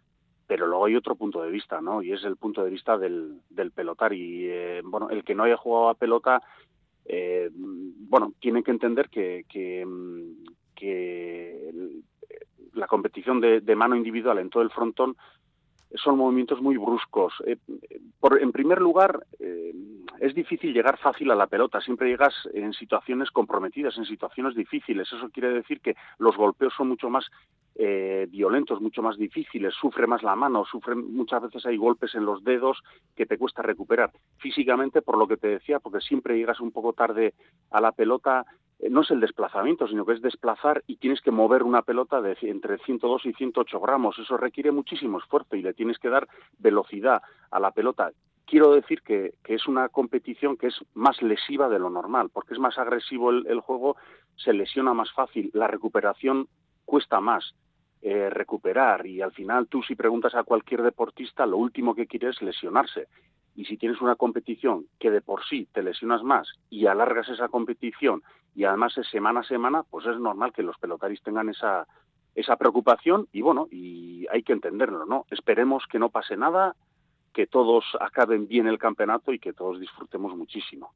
pero 0.48 0.68
luego 0.68 0.86
hay 0.86 0.96
otro 0.96 1.16
punto 1.16 1.42
de 1.42 1.50
vista, 1.50 1.82
¿no? 1.82 2.02
Y 2.02 2.12
es 2.12 2.24
el 2.24 2.38
punto 2.38 2.64
de 2.64 2.70
vista 2.70 2.98
del, 2.98 3.42
del 3.50 3.72
pelotar. 3.72 4.14
Y, 4.14 4.48
eh, 4.48 4.82
bueno, 4.84 5.10
el 5.10 5.24
que 5.24 5.36
no 5.36 5.44
haya 5.44 5.58
jugado 5.58 5.90
a 5.90 5.96
pelota, 5.96 6.42
eh, 7.06 7.50
bueno, 7.54 8.34
tiene 8.40 8.64
que 8.64 8.72
entender 8.72 9.10
que, 9.10 9.46
que, 9.48 9.86
la 12.74 12.88
competición 12.88 13.40
de, 13.40 13.76
mano 13.76 13.96
individual 13.96 14.38
en 14.38 14.50
todo 14.50 14.62
el 14.62 14.70
frontón 14.70 15.16
son 16.02 16.18
movimientos 16.18 16.62
muy 16.62 16.78
bruscos. 16.78 17.34
Eh, 17.46 17.58
por, 18.20 18.42
en 18.42 18.52
primer 18.52 18.82
lugar, 18.82 19.26
eh, 19.40 19.74
es 20.20 20.34
difícil 20.34 20.74
llegar 20.74 20.98
fácil 20.98 21.32
a 21.32 21.36
la 21.36 21.48
pelota. 21.48 21.82
Siempre 21.82 22.10
llegas 22.10 22.34
en 22.54 22.74
situaciones 22.74 23.32
comprometidas, 23.32 23.98
en 23.98 24.06
situaciones 24.06 24.56
difíciles. 24.56 25.12
Eso 25.12 25.30
quiere 25.30 25.50
decir 25.50 25.82
que 25.82 25.96
los 26.18 26.36
golpeos 26.36 26.74
son 26.76 26.90
mucho 26.90 27.10
más 27.10 27.26
eh, 27.76 28.28
violentos, 28.30 28.82
mucho 28.82 29.02
más 29.02 29.18
difíciles. 29.18 29.74
Sufre 29.74 30.08
más 30.08 30.24
la 30.24 30.36
mano, 30.36 30.66
sufre, 30.66 30.96
muchas 30.96 31.42
veces 31.42 31.66
hay 31.66 31.78
golpes 31.78 32.16
en 32.16 32.26
los 32.26 32.44
dedos 32.44 32.82
que 33.16 33.26
te 33.26 33.38
cuesta 33.38 33.62
recuperar. 33.62 34.12
Físicamente, 34.38 35.02
por 35.02 35.18
lo 35.18 35.28
que 35.28 35.38
te 35.38 35.48
decía, 35.48 35.80
porque 35.80 36.00
siempre 36.00 36.38
llegas 36.38 36.60
un 36.60 36.72
poco 36.72 36.94
tarde 36.94 37.34
a 37.72 37.82
la 37.82 37.92
pelota, 37.92 38.46
no 38.90 39.02
es 39.02 39.12
el 39.12 39.20
desplazamiento, 39.20 39.88
sino 39.88 40.06
que 40.06 40.14
es 40.14 40.22
desplazar 40.22 40.84
y 40.88 40.98
tienes 40.98 41.22
que 41.22 41.32
mover 41.32 41.64
una 41.64 41.82
pelota 41.82 42.22
de 42.22 42.38
entre 42.42 42.78
102 42.80 43.26
y 43.26 43.34
108 43.34 43.80
gramos. 43.80 44.20
Eso 44.20 44.38
requiere 44.38 44.72
muchísimo 44.72 45.20
esfuerzo 45.20 45.56
y 45.56 45.62
le 45.62 45.74
tienes 45.74 45.98
que 45.98 46.10
dar 46.10 46.28
velocidad 46.60 47.22
a 47.52 47.60
la 47.60 47.72
pelota. 47.72 48.12
Quiero 48.46 48.74
decir 48.74 49.02
que, 49.02 49.34
es 49.46 49.68
una 49.68 49.90
competición 49.90 50.56
que 50.58 50.68
es 50.68 50.76
más 50.94 51.22
lesiva 51.22 51.68
de 51.68 51.80
lo 51.80 51.90
normal, 51.90 52.30
porque 52.32 52.54
es 52.54 52.60
más 52.60 52.78
agresivo 52.78 53.32
el, 53.32 53.60
juego, 53.60 53.96
se 54.36 54.54
lesiona 54.54 54.94
más 54.94 55.12
fácil, 55.14 55.50
la 55.54 55.68
recuperación 55.68 56.48
cuesta 56.86 57.20
más. 57.20 57.56
Eh, 58.02 58.30
recuperar 58.30 59.08
y 59.08 59.22
al 59.24 59.32
final 59.32 59.68
tú 59.68 59.82
si 59.82 59.96
preguntas 59.96 60.36
a 60.36 60.44
cualquier 60.44 60.84
deportista 60.84 61.48
lo 61.48 61.58
último 61.58 61.96
que 61.96 62.06
quiere 62.06 62.30
es 62.30 62.40
lesionarse 62.40 63.08
y 63.56 63.66
si 63.66 63.78
tienes 63.78 64.00
una 64.00 64.16
competición 64.16 64.86
que 65.00 65.10
de 65.10 65.22
por 65.22 65.44
sí 65.46 65.68
te 65.74 65.82
lesionas 65.82 66.22
más 66.22 66.48
y 66.70 66.86
alargas 66.86 67.30
esa 67.30 67.48
competición 67.48 68.22
y 68.56 68.64
además 68.64 68.98
es 68.98 69.08
semana 69.10 69.42
a 69.42 69.44
semana, 69.44 69.84
pues 69.84 70.06
es 70.06 70.18
normal 70.18 70.54
que 70.54 70.64
los 70.64 70.78
pelotaris 70.78 71.22
tengan 71.22 71.50
esa, 71.50 71.86
esa 72.34 72.56
preocupación 72.56 73.28
y 73.32 73.42
bueno, 73.42 73.68
y 73.70 74.26
hay 74.32 74.44
que 74.44 74.54
entenderlo, 74.54 75.06
¿no? 75.06 75.26
Esperemos 75.30 75.84
que 75.90 76.00
no 76.00 76.10
pase 76.10 76.38
nada, 76.38 76.76
que 77.34 77.48
todos 77.48 77.84
acaben 78.00 78.48
bien 78.48 78.68
el 78.68 78.80
campeonato 78.80 79.34
y 79.34 79.40
que 79.40 79.54
todos 79.54 79.80
disfrutemos 79.80 80.36
muchísimo. 80.36 80.94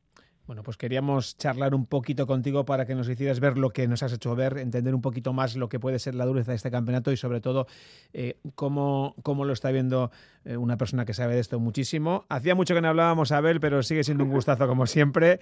Bueno, 0.49 0.63
pues 0.63 0.77
queríamos 0.77 1.37
charlar 1.37 1.75
un 1.75 1.85
poquito 1.85 2.25
contigo 2.25 2.65
para 2.65 2.87
que 2.87 2.95
nos 2.95 3.07
hicieras 3.07 3.39
ver 3.39 3.59
lo 3.59 3.69
que 3.69 3.87
nos 3.87 4.01
has 4.01 4.13
hecho 4.13 4.35
ver, 4.35 4.57
entender 4.57 4.95
un 4.95 5.01
poquito 5.03 5.31
más 5.31 5.55
lo 5.55 5.69
que 5.69 5.79
puede 5.79 5.99
ser 5.99 6.15
la 6.15 6.25
dureza 6.25 6.53
de 6.53 6.55
este 6.55 6.71
campeonato 6.71 7.11
y 7.11 7.17
sobre 7.17 7.39
todo 7.39 7.67
eh, 8.13 8.39
cómo, 8.55 9.13
cómo, 9.21 9.45
lo 9.45 9.53
está 9.53 9.69
viendo 9.69 10.09
eh, 10.45 10.57
una 10.57 10.75
persona 10.75 11.05
que 11.05 11.13
sabe 11.13 11.35
de 11.35 11.41
esto 11.41 11.59
muchísimo. 11.59 12.25
Hacía 12.29 12.55
mucho 12.55 12.73
que 12.73 12.81
no 12.81 12.87
hablábamos, 12.87 13.31
Abel, 13.31 13.59
pero 13.59 13.83
sigue 13.83 14.03
siendo 14.03 14.23
un 14.23 14.31
gustazo 14.31 14.67
como 14.67 14.87
siempre. 14.87 15.39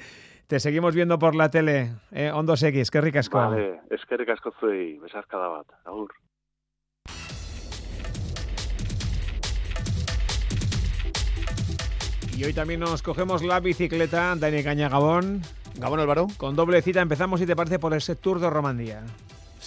Te 0.48 0.60
seguimos 0.60 0.94
viendo 0.94 1.18
por 1.18 1.36
la 1.36 1.50
tele, 1.50 1.94
eh, 2.12 2.30
Ondos 2.34 2.62
X, 2.62 2.92
qué 2.92 3.00
ricasco. 3.00 3.38
Vale, 3.38 3.80
es 3.90 4.06
que 4.10 4.18
ricasco 4.18 4.54
soy, 4.60 4.98
besar 5.00 5.26
cada 5.28 5.48
bat. 5.48 5.68
Y 12.38 12.44
hoy 12.44 12.54
también 12.54 12.82
nos 12.82 13.02
cogemos 13.02 13.42
la 13.42 13.60
bicicleta, 13.60 14.36
Dani 14.36 14.64
Caña 14.64 14.90
Gabón. 14.90 15.42
Gabón 15.80 16.00
Álvaro. 16.00 16.28
Con 16.38 16.56
doble 16.56 16.84
cita 16.84 17.02
empezamos, 17.02 17.40
si 17.40 17.48
te 17.48 17.56
parece, 17.56 17.80
por 17.80 17.96
ese 17.96 18.16
Tour 18.16 18.40
de 18.40 18.48
Romandía. 18.48 19.02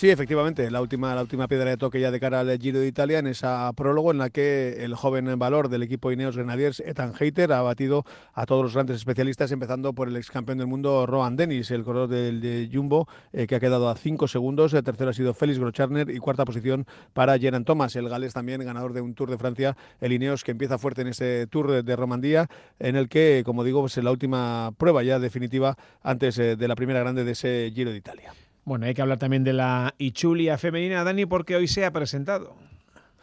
Sí, 0.01 0.09
efectivamente, 0.09 0.71
la 0.71 0.81
última, 0.81 1.15
la 1.15 1.21
última 1.21 1.47
piedra 1.47 1.69
de 1.69 1.77
toque 1.77 2.01
ya 2.01 2.11
de 2.11 2.19
cara 2.19 2.41
al 2.41 2.59
Giro 2.59 2.81
de 2.81 2.87
Italia 2.87 3.19
en 3.19 3.27
esa 3.27 3.71
prólogo 3.75 4.11
en 4.11 4.17
la 4.17 4.31
que 4.31 4.83
el 4.83 4.95
joven 4.95 5.39
valor 5.39 5.69
del 5.69 5.83
equipo 5.83 6.11
Ineos 6.11 6.39
Grenadiers, 6.39 6.81
Ethan 6.81 7.13
Hayter, 7.21 7.53
ha 7.53 7.61
batido 7.61 8.07
a 8.33 8.47
todos 8.47 8.63
los 8.63 8.73
grandes 8.73 8.97
especialistas, 8.97 9.53
empezando 9.53 9.93
por 9.93 10.09
el 10.09 10.17
ex 10.17 10.31
campeón 10.31 10.57
del 10.57 10.69
mundo 10.69 11.05
Rohan 11.05 11.37
Dennis, 11.37 11.71
el 11.71 11.85
corredor 11.85 12.09
del 12.09 12.41
de 12.41 12.71
Jumbo, 12.73 13.09
eh, 13.35 13.47
que 13.47 13.57
ha 13.57 13.61
quedado 13.61 13.91
a 13.91 13.95
cinco 13.95 14.27
segundos. 14.27 14.73
El 14.73 14.85
tercero 14.85 15.11
ha 15.11 15.13
sido 15.13 15.35
Félix 15.35 15.59
Grocharner 15.59 16.09
y 16.09 16.17
cuarta 16.17 16.47
posición 16.47 16.87
para 17.13 17.39
Geran 17.39 17.67
Thomas, 17.67 17.95
el 17.95 18.09
galés 18.09 18.33
también 18.33 18.65
ganador 18.65 18.95
de 18.95 19.03
un 19.03 19.13
Tour 19.13 19.29
de 19.29 19.37
Francia, 19.37 19.77
el 20.01 20.15
Ineos 20.15 20.45
que 20.45 20.53
empieza 20.53 20.79
fuerte 20.79 21.03
en 21.03 21.09
ese 21.09 21.47
Tour 21.47 21.85
de 21.85 21.97
Romandía, 21.97 22.49
en 22.79 22.97
el 22.97 23.11
que, 23.11 23.43
como 23.45 23.65
digo, 23.65 23.85
es 23.85 23.99
la 23.99 24.11
última 24.11 24.73
prueba 24.79 25.03
ya 25.03 25.19
definitiva 25.19 25.77
antes 26.03 26.39
eh, 26.39 26.57
de 26.57 26.69
la 26.69 26.75
primera 26.75 27.01
grande 27.01 27.23
de 27.23 27.33
ese 27.33 27.71
Giro 27.75 27.91
de 27.91 27.99
Italia. 27.99 28.33
Bueno, 28.65 28.87
hay 28.87 28.95
que 28.95 29.03
hablar 29.03 29.19
también 29.19 29.45
de 29.45 29.53
la 29.53 29.95
Ichulia 29.99 30.59
femenina, 30.59 31.03
Dani, 31.05 31.27
porque 31.27 31.57
hoy 31.57 31.67
se 31.67 31.85
ha 31.85 31.93
presentado. 31.93 32.57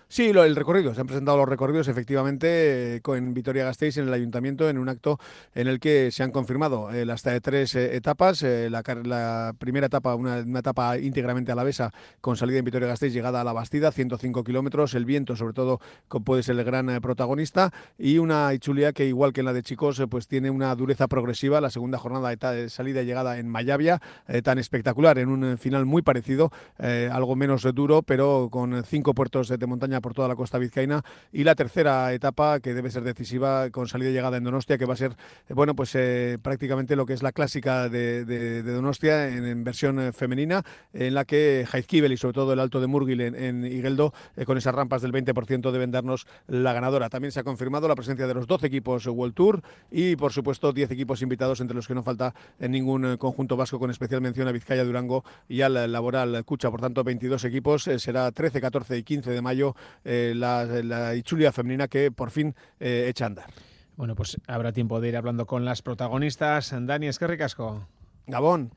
Sí, 0.10 0.32
lo, 0.32 0.46
el 0.46 0.56
recorrido. 0.56 0.96
Se 0.96 1.02
han 1.02 1.08
presentado 1.08 1.36
los 1.38 1.50
recorridos 1.50 1.90
efectivamente 1.90 2.96
eh, 2.96 3.02
con 3.02 3.34
Vitoria 3.34 3.66
Gasteiz 3.66 3.98
en 3.98 4.08
el 4.08 4.14
ayuntamiento 4.14 4.70
en 4.70 4.78
un 4.78 4.88
acto 4.88 5.20
en 5.54 5.68
el 5.68 5.82
que 5.82 6.12
se 6.12 6.24
han 6.24 6.32
confirmado 6.32 6.92
eh, 6.92 7.06
las 7.06 7.24
tres 7.24 7.76
eh, 7.76 7.94
etapas. 7.94 8.42
La, 8.42 9.54
primera 9.60 9.88
etapa, 9.88 10.16
una, 10.16 10.40
etapa 10.40 10.98
íntegramente 10.98 11.52
alavesa 11.52 11.92
con 12.22 12.38
salida 12.38 12.60
en 12.60 12.66
Vitoria 12.66 12.88
Gasteiz, 12.88 13.12
llegada 13.12 13.42
a 13.42 13.44
la 13.44 13.52
Bastida, 13.52 13.92
105 13.92 14.46
kilómetros. 14.46 14.94
El 14.94 15.04
viento, 15.04 15.36
sobre 15.36 15.54
todo, 15.54 15.82
puede 16.24 16.42
ser 16.42 16.58
el 16.58 16.64
gran 16.64 17.02
protagonista. 17.02 17.74
Y 17.98 18.18
una 18.18 18.54
Ichulia 18.54 18.94
que, 18.94 19.06
igual 19.06 19.34
que 19.34 19.42
en 19.42 19.46
la 19.46 19.54
de 19.54 19.62
Chicos, 19.62 20.02
pues 20.10 20.28
tiene 20.30 20.50
una 20.50 20.74
dureza 20.76 21.10
progresiva. 21.10 21.60
La 21.60 21.70
segunda 21.70 21.98
jornada 21.98 22.34
de 22.54 22.70
salida 22.70 23.02
y 23.02 23.06
llegada 23.06 23.40
en 23.40 23.50
Mayavia, 23.50 24.02
tan 24.44 24.58
espectacular, 24.58 25.18
en 25.20 25.28
un 25.28 25.58
final 25.58 25.86
muy 25.86 26.02
parecido, 26.02 26.52
algo 26.78 27.36
menos 27.36 27.64
duro, 27.74 28.04
pero 28.04 28.48
con 28.50 28.84
cinco 28.86 29.14
puertos 29.14 29.50
de 29.50 29.68
montaña 29.68 29.97
por 30.02 30.14
toda 30.14 30.28
la 30.28 30.36
costa 30.36 30.58
vizcaína 30.58 31.04
y 31.32 31.44
la 31.44 31.56
tercera 31.56 32.14
etapa 32.14 32.60
que 32.60 32.74
debe 32.74 32.92
ser 32.92 33.04
decisiva 33.04 33.70
con 33.70 33.88
salida 33.88 34.10
y 34.10 34.14
llegada 34.14 34.38
en 34.38 34.44
Donostia 34.44 34.78
que 34.78 34.86
va 34.86 34.94
a 34.94 34.98
ser 34.98 35.16
eh, 35.48 35.54
bueno 35.54 35.76
pues 35.76 35.96
eh, 35.96 36.38
prácticamente 36.42 36.96
lo 36.96 37.06
que 37.06 37.14
es 37.14 37.24
la 37.24 37.32
clásica 37.32 37.90
de, 37.90 38.64
Donostia 38.64 39.30
en, 39.30 39.64
versión 39.64 40.00
eh, 40.00 40.12
femenina 40.12 40.64
en 40.94 41.14
la 41.14 41.26
que 41.26 41.66
Jaizkibel 41.70 42.12
y 42.12 42.18
sobre 42.18 42.34
todo 42.34 42.54
el 42.54 42.60
Alto 42.60 42.82
de 42.82 42.88
Murgil 42.88 43.22
en, 43.22 43.36
en 43.36 43.66
Igueldo 43.66 44.14
con 44.46 44.58
esas 44.58 44.74
rampas 44.74 45.02
del 45.02 45.12
20% 45.12 45.72
deben 45.72 45.92
darnos 45.92 46.28
la 46.48 46.74
ganadora. 46.74 47.10
También 47.10 47.32
se 47.32 47.40
ha 47.40 47.44
confirmado 47.44 47.88
la 47.88 47.96
presencia 47.96 48.28
de 48.28 48.34
los 48.34 48.48
12 48.48 48.68
equipos 48.68 49.06
World 49.08 49.34
Tour 49.34 49.62
y 49.92 50.16
por 50.16 50.32
supuesto 50.32 50.74
10 50.74 50.92
equipos 50.92 51.22
invitados 51.22 51.60
entre 51.62 51.76
los 51.76 51.88
que 51.88 51.96
no 51.96 52.04
falta 52.04 52.34
en 52.60 52.72
ningún 52.72 53.18
conjunto 53.18 53.58
vasco 53.58 53.80
con 53.80 53.92
especial 53.92 54.22
mención 54.22 54.48
a 54.48 54.52
Vizcaya, 54.52 54.84
Durango 54.84 55.24
y 55.48 55.62
al 55.62 55.92
Laboral 55.92 56.44
Cucha. 56.46 56.70
Por 56.70 56.82
tanto, 56.82 57.04
22 57.04 57.44
equipos. 57.46 57.84
será 57.84 58.32
13, 58.32 58.62
14 58.62 58.98
y 58.98 59.04
15 59.04 59.32
de 59.32 59.42
mayo 59.42 59.76
eh, 60.04 60.34
la, 60.36 60.66
la 60.66 61.16
Ichulia 61.16 61.52
femenina 61.52 61.88
que 61.88 62.12
por 62.12 62.32
fin 62.32 62.56
eh, 62.80 63.06
echa 63.10 63.26
a 63.26 63.28
andar. 63.28 63.50
Bueno, 63.96 64.16
pues 64.16 64.38
habrá 64.48 64.72
tiempo 64.72 65.02
de 65.02 65.10
ir 65.10 65.18
hablando 65.18 65.46
con 65.46 65.66
las 65.66 65.82
protagonistas. 65.82 66.74
Dani, 66.80 67.08
es 67.08 67.18
que 67.18 67.28
ricasco. 67.28 67.88
Gabón. 68.28 68.72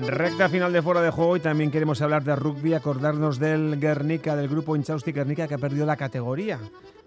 Recta 0.00 0.48
final 0.48 0.72
de 0.72 0.82
fuera 0.82 1.00
de 1.00 1.10
juego 1.10 1.36
y 1.36 1.40
también 1.40 1.70
queremos 1.70 2.02
hablar 2.02 2.24
de 2.24 2.36
rugby, 2.36 2.74
acordarnos 2.74 3.38
del 3.38 3.78
Guernica, 3.78 4.36
del 4.36 4.48
grupo 4.48 4.76
Inchausti 4.76 5.12
Guernica 5.12 5.46
que 5.46 5.54
ha 5.54 5.58
perdido 5.58 5.86
la 5.86 5.96
categoría. 5.96 6.58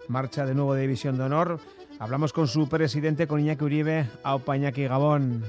Marcha 0.08 0.46
de 0.46 0.54
nuevo 0.54 0.74
de 0.74 0.82
División 0.82 1.16
de 1.16 1.24
Honor. 1.24 1.60
Hablamos 1.98 2.32
con 2.32 2.48
su 2.48 2.68
presidente, 2.68 3.26
con 3.26 3.40
Iñaki 3.40 3.64
Uribe, 3.64 4.06
Aupa 4.22 4.56
Iñaki 4.56 4.84
Gabón. 4.84 5.44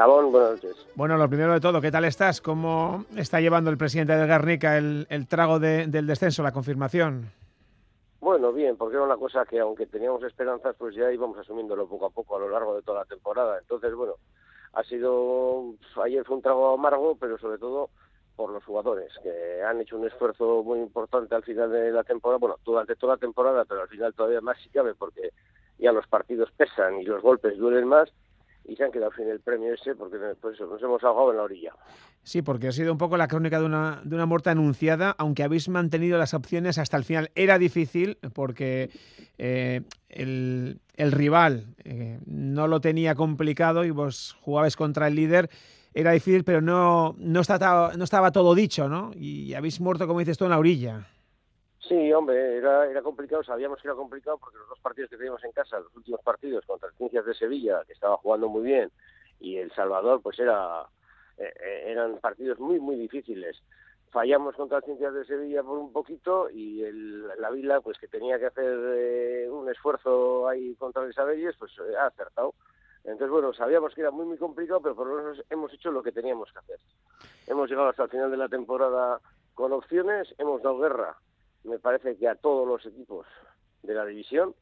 Gabón, 0.00 0.32
buenas 0.32 0.52
noches. 0.52 0.86
Bueno, 0.94 1.18
lo 1.18 1.28
primero 1.28 1.52
de 1.52 1.60
todo, 1.60 1.78
¿qué 1.78 1.90
tal 1.90 2.06
estás? 2.06 2.40
¿Cómo 2.40 3.04
está 3.18 3.38
llevando 3.38 3.68
el 3.68 3.76
presidente 3.76 4.16
de 4.16 4.26
Garnica 4.26 4.78
el, 4.78 5.26
trago 5.28 5.58
del 5.58 6.06
descenso, 6.06 6.42
la 6.42 6.52
confirmación? 6.52 7.30
Bueno, 8.18 8.50
bien, 8.50 8.78
porque 8.78 8.96
era 8.96 9.04
una 9.04 9.18
cosa 9.18 9.44
que 9.44 9.60
aunque 9.60 9.84
teníamos 9.84 10.22
esperanzas, 10.22 10.74
pues 10.78 10.94
ya 10.94 11.12
íbamos 11.12 11.36
asumiéndolo 11.36 11.86
poco 11.86 12.06
a 12.06 12.10
poco 12.10 12.36
a 12.36 12.38
lo 12.38 12.48
largo 12.48 12.76
de 12.76 12.80
toda 12.80 13.00
la 13.00 13.04
temporada. 13.04 13.58
Entonces, 13.58 13.94
bueno, 13.94 14.14
ha 14.72 14.82
sido, 14.84 15.74
ayer 16.02 16.24
fue 16.24 16.36
un 16.36 16.42
trago 16.42 16.72
amargo, 16.72 17.18
pero 17.20 17.36
sobre 17.36 17.58
todo 17.58 17.90
por 18.36 18.52
los 18.52 18.64
jugadores, 18.64 19.12
que 19.22 19.62
han 19.62 19.82
hecho 19.82 19.98
un 19.98 20.06
esfuerzo 20.06 20.62
muy 20.64 20.78
importante 20.78 21.34
al 21.34 21.42
final 21.42 21.70
de 21.70 21.92
la 21.92 22.04
temporada, 22.04 22.38
bueno, 22.38 22.56
durante 22.64 22.96
toda 22.96 23.16
la 23.16 23.20
temporada, 23.20 23.66
pero 23.66 23.82
al 23.82 23.88
final 23.88 24.14
todavía 24.14 24.40
más 24.40 24.56
si 24.62 24.70
cabe, 24.70 24.94
porque 24.94 25.34
ya 25.78 25.92
los 25.92 26.06
partidos 26.06 26.50
pesan 26.52 27.02
y 27.02 27.04
los 27.04 27.20
golpes 27.20 27.58
duelen 27.58 27.86
más, 27.86 28.10
y 28.70 28.76
se 28.76 28.84
han 28.84 28.92
quedado 28.92 29.10
sin 29.16 29.28
el 29.28 29.40
premio 29.40 29.74
ese 29.74 29.96
porque 29.96 30.16
pues 30.40 30.60
nos 30.60 30.80
hemos 30.80 31.02
ahogado 31.02 31.32
en 31.32 31.36
la 31.38 31.42
orilla. 31.42 31.72
Sí, 32.22 32.40
porque 32.40 32.68
ha 32.68 32.72
sido 32.72 32.92
un 32.92 32.98
poco 32.98 33.16
la 33.16 33.26
crónica 33.26 33.58
de 33.58 33.66
una, 33.66 34.00
de 34.04 34.14
una 34.14 34.26
muerte 34.26 34.50
anunciada, 34.50 35.16
aunque 35.18 35.42
habéis 35.42 35.68
mantenido 35.68 36.18
las 36.18 36.34
opciones 36.34 36.78
hasta 36.78 36.96
el 36.96 37.02
final. 37.02 37.32
Era 37.34 37.58
difícil 37.58 38.18
porque 38.32 38.90
eh, 39.38 39.82
el, 40.08 40.78
el, 40.94 41.10
rival 41.10 41.74
eh, 41.82 42.20
no 42.26 42.68
lo 42.68 42.80
tenía 42.80 43.16
complicado 43.16 43.84
y 43.84 43.90
vos 43.90 44.36
jugabais 44.40 44.76
contra 44.76 45.08
el 45.08 45.16
líder. 45.16 45.50
Era 45.92 46.12
difícil, 46.12 46.44
pero 46.44 46.60
no, 46.60 47.16
no, 47.18 47.40
estaba, 47.40 47.96
no 47.96 48.04
estaba 48.04 48.30
todo 48.30 48.54
dicho, 48.54 48.88
¿no? 48.88 49.10
Y 49.16 49.54
habéis 49.54 49.80
muerto, 49.80 50.06
como 50.06 50.20
dices 50.20 50.38
tú, 50.38 50.44
en 50.44 50.50
la 50.50 50.58
orilla. 50.58 51.08
Sí, 51.90 52.12
hombre, 52.12 52.58
era, 52.58 52.88
era 52.88 53.02
complicado, 53.02 53.42
sabíamos 53.42 53.82
que 53.82 53.88
era 53.88 53.96
complicado 53.96 54.38
porque 54.38 54.58
los 54.58 54.68
dos 54.68 54.78
partidos 54.78 55.10
que 55.10 55.16
teníamos 55.16 55.42
en 55.42 55.50
casa, 55.50 55.80
los 55.80 55.92
últimos 55.96 56.20
partidos 56.22 56.64
contra 56.64 56.88
el 56.88 56.94
Ciencias 56.94 57.26
de 57.26 57.34
Sevilla, 57.34 57.82
que 57.84 57.94
estaba 57.94 58.16
jugando 58.18 58.48
muy 58.48 58.62
bien, 58.62 58.92
y 59.40 59.56
El 59.56 59.72
Salvador, 59.72 60.22
pues 60.22 60.38
era 60.38 60.86
eh, 61.36 61.52
eh, 61.60 61.82
eran 61.86 62.18
partidos 62.18 62.60
muy, 62.60 62.78
muy 62.78 62.94
difíciles. 62.94 63.60
Fallamos 64.12 64.54
contra 64.54 64.78
el 64.78 64.84
Ciencias 64.84 65.12
de 65.12 65.24
Sevilla 65.24 65.64
por 65.64 65.78
un 65.78 65.92
poquito 65.92 66.48
y 66.48 66.84
el, 66.84 67.26
la 67.40 67.50
Vila, 67.50 67.80
pues 67.80 67.98
que 67.98 68.06
tenía 68.06 68.38
que 68.38 68.46
hacer 68.46 68.78
eh, 68.96 69.48
un 69.50 69.68
esfuerzo 69.68 70.46
ahí 70.46 70.76
contra 70.76 71.02
el 71.02 71.10
Isabelles, 71.10 71.56
pues 71.58 71.72
ha 72.00 72.06
acertado. 72.06 72.54
Entonces, 73.02 73.30
bueno, 73.30 73.52
sabíamos 73.52 73.96
que 73.96 74.02
era 74.02 74.12
muy, 74.12 74.26
muy 74.26 74.38
complicado, 74.38 74.80
pero 74.80 74.94
por 74.94 75.08
lo 75.08 75.16
menos 75.16 75.44
hemos 75.50 75.74
hecho 75.74 75.90
lo 75.90 76.04
que 76.04 76.12
teníamos 76.12 76.52
que 76.52 76.58
hacer. 76.60 76.78
Hemos 77.48 77.68
llegado 77.68 77.88
hasta 77.88 78.04
el 78.04 78.10
final 78.10 78.30
de 78.30 78.36
la 78.36 78.48
temporada 78.48 79.20
con 79.54 79.72
opciones, 79.72 80.32
hemos 80.38 80.62
dado 80.62 80.78
guerra 80.78 81.16
me 81.64 81.78
parece 81.78 82.16
que 82.16 82.28
a 82.28 82.34
todos 82.34 82.66
los 82.66 82.84
equipos 82.86 83.26
de 83.82 83.94
la 83.94 84.04
división. 84.04 84.54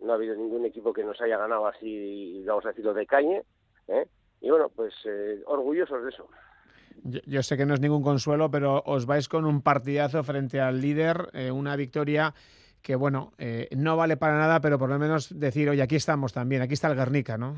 No 0.00 0.12
ha 0.12 0.14
habido 0.14 0.34
ningún 0.34 0.64
equipo 0.64 0.92
que 0.92 1.04
nos 1.04 1.20
haya 1.20 1.36
ganado 1.36 1.66
así, 1.66 2.42
vamos 2.46 2.64
a 2.64 2.68
decirlo, 2.68 2.94
de 2.94 3.06
cañe. 3.06 3.42
¿eh? 3.88 4.06
Y 4.40 4.50
bueno, 4.50 4.70
pues 4.74 4.94
eh, 5.04 5.42
orgullosos 5.46 6.02
de 6.02 6.08
eso. 6.10 6.28
Yo, 7.02 7.42
sé 7.42 7.56
que 7.56 7.66
no 7.66 7.74
es 7.74 7.80
ningún 7.80 8.02
consuelo, 8.02 8.50
pero 8.50 8.82
os 8.84 9.06
vais 9.06 9.28
con 9.28 9.46
un 9.46 9.62
partidazo 9.62 10.22
frente 10.22 10.60
al 10.60 10.80
líder, 10.80 11.28
eh, 11.32 11.50
una 11.50 11.76
victoria 11.76 12.34
que, 12.82 12.94
bueno, 12.94 13.32
no 13.76 13.96
vale 13.98 14.16
para 14.16 14.38
nada, 14.38 14.60
pero 14.60 14.78
por 14.78 14.88
lo 14.88 14.98
menos 14.98 15.38
decir, 15.38 15.68
oye, 15.68 15.82
aquí 15.82 15.96
estamos 15.96 16.32
también, 16.32 16.62
aquí 16.62 16.72
está 16.72 16.88
el 16.88 16.96
Guernica, 16.96 17.36
¿no? 17.36 17.56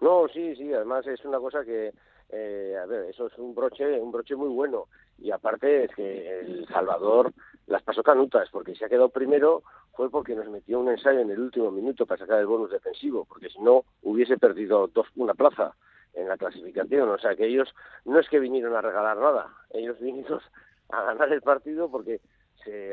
No, 0.00 0.28
sí, 0.28 0.54
sí, 0.54 0.72
además 0.72 1.04
es 1.08 1.24
una 1.24 1.38
cosa 1.38 1.64
que, 1.64 1.92
a 2.30 2.86
ver, 2.86 3.10
eso 3.10 3.26
es 3.26 3.36
un 3.36 3.52
broche, 3.52 4.00
un 4.00 4.12
broche 4.12 4.36
muy 4.36 4.50
bueno. 4.50 4.86
Y 5.18 5.32
aparte 5.32 5.84
es 5.84 5.90
que 5.96 6.40
El 6.40 6.68
Salvador 6.68 7.32
las 7.68 7.82
pasó 7.82 8.02
canutas, 8.02 8.48
porque 8.50 8.74
si 8.74 8.84
ha 8.84 8.88
quedado 8.88 9.10
primero 9.10 9.62
fue 9.94 10.10
porque 10.10 10.34
nos 10.34 10.48
metió 10.48 10.80
un 10.80 10.88
ensayo 10.88 11.20
en 11.20 11.30
el 11.30 11.40
último 11.40 11.70
minuto 11.70 12.06
para 12.06 12.20
sacar 12.20 12.40
el 12.40 12.46
bonus 12.46 12.70
defensivo, 12.70 13.24
porque 13.24 13.50
si 13.50 13.60
no 13.60 13.84
hubiese 14.02 14.38
perdido 14.38 14.88
dos, 14.88 15.06
una 15.16 15.34
plaza 15.34 15.74
en 16.14 16.28
la 16.28 16.36
clasificación. 16.36 17.08
O 17.08 17.18
sea 17.18 17.34
que 17.34 17.46
ellos 17.46 17.68
no 18.04 18.18
es 18.18 18.28
que 18.28 18.40
vinieron 18.40 18.74
a 18.74 18.80
regalar 18.80 19.16
nada, 19.18 19.48
ellos 19.70 19.98
vinieron 20.00 20.40
a 20.90 21.02
ganar 21.02 21.32
el 21.32 21.42
partido 21.42 21.90
porque 21.90 22.20
se 22.64 22.92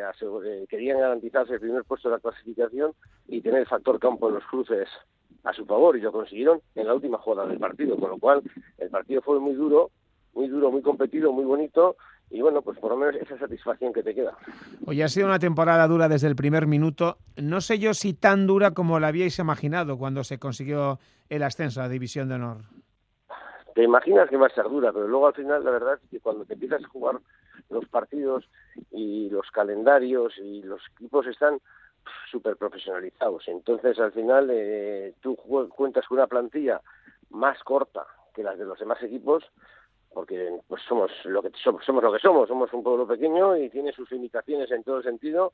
querían 0.69 0.99
garantizarse 0.99 1.53
el 1.53 1.59
primer 1.59 1.83
puesto 1.83 2.09
de 2.09 2.15
la 2.15 2.21
clasificación 2.21 2.93
y 3.27 3.41
tener 3.41 3.61
el 3.61 3.67
factor 3.67 3.99
campo 3.99 4.27
en 4.29 4.35
los 4.35 4.45
cruces 4.45 4.87
a 5.43 5.53
su 5.53 5.65
favor 5.65 5.97
y 5.97 6.01
lo 6.01 6.11
consiguieron 6.11 6.61
en 6.75 6.87
la 6.87 6.93
última 6.93 7.17
jugada 7.17 7.47
del 7.47 7.59
partido, 7.59 7.97
con 7.97 8.09
lo 8.11 8.17
cual 8.17 8.41
el 8.77 8.89
partido 8.89 9.21
fue 9.21 9.39
muy 9.39 9.53
duro, 9.53 9.91
muy 10.33 10.47
duro, 10.47 10.71
muy 10.71 10.81
competido, 10.81 11.31
muy 11.31 11.45
bonito 11.45 11.97
y 12.29 12.41
bueno, 12.41 12.61
pues 12.61 12.77
por 12.79 12.91
lo 12.91 12.97
menos 12.97 13.15
esa 13.15 13.37
satisfacción 13.37 13.93
que 13.93 14.03
te 14.03 14.13
queda. 14.13 14.35
Oye, 14.85 15.03
ha 15.03 15.07
sido 15.07 15.27
una 15.27 15.39
temporada 15.39 15.87
dura 15.87 16.09
desde 16.09 16.27
el 16.27 16.35
primer 16.35 16.67
minuto. 16.67 17.17
No 17.37 17.61
sé 17.61 17.79
yo 17.79 17.93
si 17.93 18.13
tan 18.13 18.47
dura 18.47 18.71
como 18.71 18.99
la 18.99 19.07
habíais 19.07 19.39
imaginado 19.39 19.97
cuando 19.97 20.23
se 20.23 20.39
consiguió 20.39 20.99
el 21.29 21.43
ascenso 21.43 21.79
a 21.79 21.83
la 21.83 21.89
División 21.89 22.27
de 22.29 22.35
Honor. 22.35 22.57
Te 23.73 23.83
imaginas 23.83 24.29
que 24.29 24.37
va 24.37 24.47
a 24.47 24.55
ser 24.55 24.65
dura, 24.65 24.91
pero 24.93 25.07
luego 25.07 25.27
al 25.27 25.33
final 25.33 25.63
la 25.63 25.71
verdad 25.71 25.99
es 26.01 26.09
que 26.09 26.19
cuando 26.19 26.45
te 26.45 26.53
empiezas 26.53 26.83
a 26.83 26.87
jugar 26.87 27.19
los 27.69 27.85
partidos 27.87 28.49
y 28.91 29.29
los 29.29 29.49
calendarios 29.51 30.33
y 30.37 30.61
los 30.63 30.81
equipos 30.95 31.27
están 31.27 31.59
súper 32.31 32.55
profesionalizados. 32.55 33.47
Entonces 33.47 33.99
al 33.99 34.11
final 34.11 34.49
eh, 34.51 35.13
tú 35.21 35.35
cuentas 35.35 36.05
con 36.07 36.17
una 36.17 36.27
plantilla 36.27 36.81
más 37.29 37.61
corta 37.63 38.05
que 38.33 38.43
las 38.43 38.57
de 38.57 38.65
los 38.65 38.79
demás 38.79 39.01
equipos 39.03 39.43
porque 40.15 40.49
pues 40.69 40.81
somos 40.87 41.11
lo 41.25 41.41
que 41.43 41.51
somos, 41.61 41.83
somos 41.83 42.01
lo 42.01 42.13
que 42.13 42.19
somos, 42.19 42.47
somos 42.47 42.71
un 42.71 42.81
pueblo 42.81 43.05
pequeño 43.05 43.57
y 43.57 43.69
tiene 43.69 43.91
sus 43.91 44.09
limitaciones 44.11 44.71
en 44.71 44.81
todo 44.81 45.03
sentido 45.03 45.51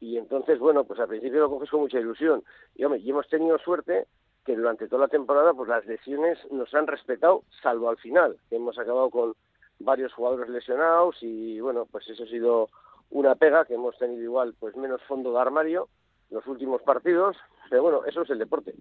y 0.00 0.16
entonces 0.16 0.58
bueno 0.58 0.84
pues 0.84 0.98
al 0.98 1.08
principio 1.08 1.40
lo 1.40 1.50
coges 1.50 1.68
con 1.68 1.80
mucha 1.80 2.00
ilusión 2.00 2.42
y 2.74 2.84
hombre 2.84 3.00
y 3.00 3.10
hemos 3.10 3.28
tenido 3.28 3.58
suerte 3.58 4.06
que 4.46 4.56
durante 4.56 4.88
toda 4.88 5.02
la 5.02 5.08
temporada 5.08 5.52
pues 5.52 5.68
las 5.68 5.84
lesiones 5.84 6.38
nos 6.50 6.72
han 6.74 6.86
respetado, 6.86 7.42
salvo 7.62 7.90
al 7.90 7.98
final, 7.98 8.38
que 8.48 8.56
hemos 8.56 8.78
acabado 8.78 9.10
con 9.10 9.34
varios 9.78 10.14
jugadores 10.14 10.48
lesionados 10.48 11.18
y 11.20 11.60
bueno, 11.60 11.86
pues 11.92 12.08
eso 12.08 12.24
ha 12.24 12.28
sido 12.28 12.70
una 13.10 13.34
pega 13.34 13.66
que 13.66 13.74
hemos 13.74 13.98
tenido 13.98 14.22
igual 14.22 14.54
pues 14.58 14.74
menos 14.74 15.02
fondo 15.02 15.32
de 15.32 15.38
armario 15.38 15.88
los 16.30 16.46
últimos 16.46 16.80
partidos, 16.80 17.36
pero 17.68 17.82
bueno, 17.82 18.06
eso 18.06 18.22
es 18.22 18.30
el 18.30 18.38
deporte 18.38 18.74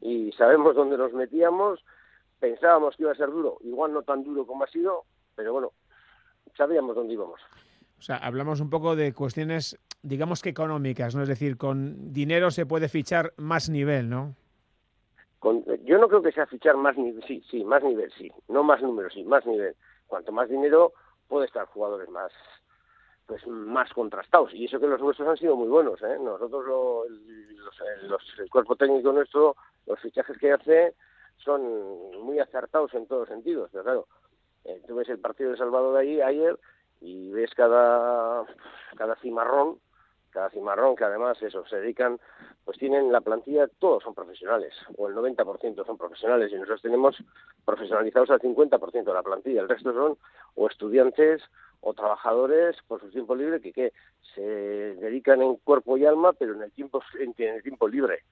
y 0.00 0.32
sabemos 0.32 0.74
dónde 0.74 0.98
nos 0.98 1.12
metíamos, 1.12 1.78
pensábamos 2.44 2.94
que 2.94 3.04
iba 3.04 3.12
a 3.12 3.16
ser 3.16 3.30
duro, 3.30 3.56
igual 3.62 3.94
no 3.94 4.02
tan 4.02 4.22
duro 4.22 4.46
como 4.46 4.64
ha 4.64 4.66
sido, 4.66 5.04
pero 5.34 5.54
bueno, 5.54 5.72
sabíamos 6.54 6.94
dónde 6.94 7.14
íbamos. 7.14 7.40
O 7.98 8.02
sea, 8.02 8.16
hablamos 8.18 8.60
un 8.60 8.68
poco 8.68 8.96
de 8.96 9.14
cuestiones, 9.14 9.78
digamos 10.02 10.42
que 10.42 10.50
económicas, 10.50 11.14
¿no? 11.14 11.22
Es 11.22 11.28
decir, 11.28 11.56
con 11.56 12.12
dinero 12.12 12.50
se 12.50 12.66
puede 12.66 12.90
fichar 12.90 13.32
más 13.38 13.70
nivel, 13.70 14.10
¿no? 14.10 14.34
yo 15.84 15.98
no 15.98 16.08
creo 16.08 16.22
que 16.22 16.32
sea 16.32 16.46
fichar 16.46 16.74
más 16.74 16.96
nivel, 16.96 17.22
sí, 17.26 17.42
sí, 17.50 17.62
más 17.64 17.82
nivel, 17.82 18.10
sí, 18.16 18.32
no 18.48 18.62
más 18.62 18.80
números, 18.80 19.12
sí, 19.12 19.22
más 19.24 19.44
nivel. 19.44 19.74
Cuanto 20.06 20.32
más 20.32 20.48
dinero, 20.48 20.94
puede 21.28 21.46
estar 21.46 21.66
jugadores 21.66 22.08
más 22.08 22.32
pues 23.26 23.46
más 23.46 23.90
contrastados 23.94 24.52
y 24.52 24.66
eso 24.66 24.78
que 24.78 24.86
los 24.86 25.00
nuestros 25.00 25.26
han 25.26 25.38
sido 25.38 25.56
muy 25.56 25.68
buenos 25.68 25.98
¿eh? 26.02 26.18
nosotros 26.20 26.66
lo, 26.66 27.04
el 27.06 28.50
cuerpo 28.50 28.76
técnico 28.76 29.12
nuestro 29.12 29.56
los 29.86 29.98
fichajes 30.00 30.36
que 30.36 30.52
hace 30.52 30.94
son 31.38 32.22
muy 32.22 32.38
acertados 32.38 32.92
en 32.94 33.06
todos 33.06 33.28
sentidos 33.28 33.70
pero 33.72 33.84
claro 33.84 34.06
eh, 34.64 34.80
tú 34.86 34.96
ves 34.96 35.08
el 35.08 35.18
partido 35.18 35.50
de 35.50 35.56
Salvador 35.56 35.94
de 35.94 36.00
ahí 36.00 36.20
ayer 36.20 36.58
y 37.00 37.30
ves 37.32 37.50
cada 37.54 38.44
cada 38.96 39.16
cimarrón 39.16 39.78
cada 40.30 40.50
cimarrón 40.50 40.96
que 40.96 41.04
además 41.04 41.40
eso 41.42 41.66
se 41.66 41.76
dedican 41.76 42.18
pues 42.64 42.78
tienen 42.78 43.12
la 43.12 43.20
plantilla 43.20 43.68
todos 43.78 44.02
son 44.02 44.14
profesionales 44.14 44.74
o 44.96 45.08
el 45.08 45.14
90% 45.14 45.86
son 45.86 45.98
profesionales 45.98 46.50
y 46.50 46.54
nosotros 46.54 46.82
tenemos 46.82 47.16
profesionalizados 47.64 48.30
al 48.30 48.40
50% 48.40 49.04
de 49.04 49.12
la 49.12 49.22
plantilla 49.22 49.60
el 49.60 49.68
resto 49.68 49.92
son 49.92 50.18
o 50.54 50.66
estudiantes 50.68 51.42
o 51.84 51.92
trabajadores 51.92 52.76
por 52.88 53.00
su 53.00 53.10
tiempo 53.10 53.34
libre 53.34 53.60
que, 53.60 53.72
que 53.72 53.92
se 54.34 54.40
dedican 54.40 55.42
en 55.42 55.56
cuerpo 55.56 55.96
y 55.96 56.06
alma, 56.06 56.32
pero 56.32 56.54
en 56.54 56.62
el 56.62 56.72
tiempo 56.72 57.02
en, 57.18 57.34
el 57.36 57.62
tiempo 57.62 57.86
libre, 57.88 58.22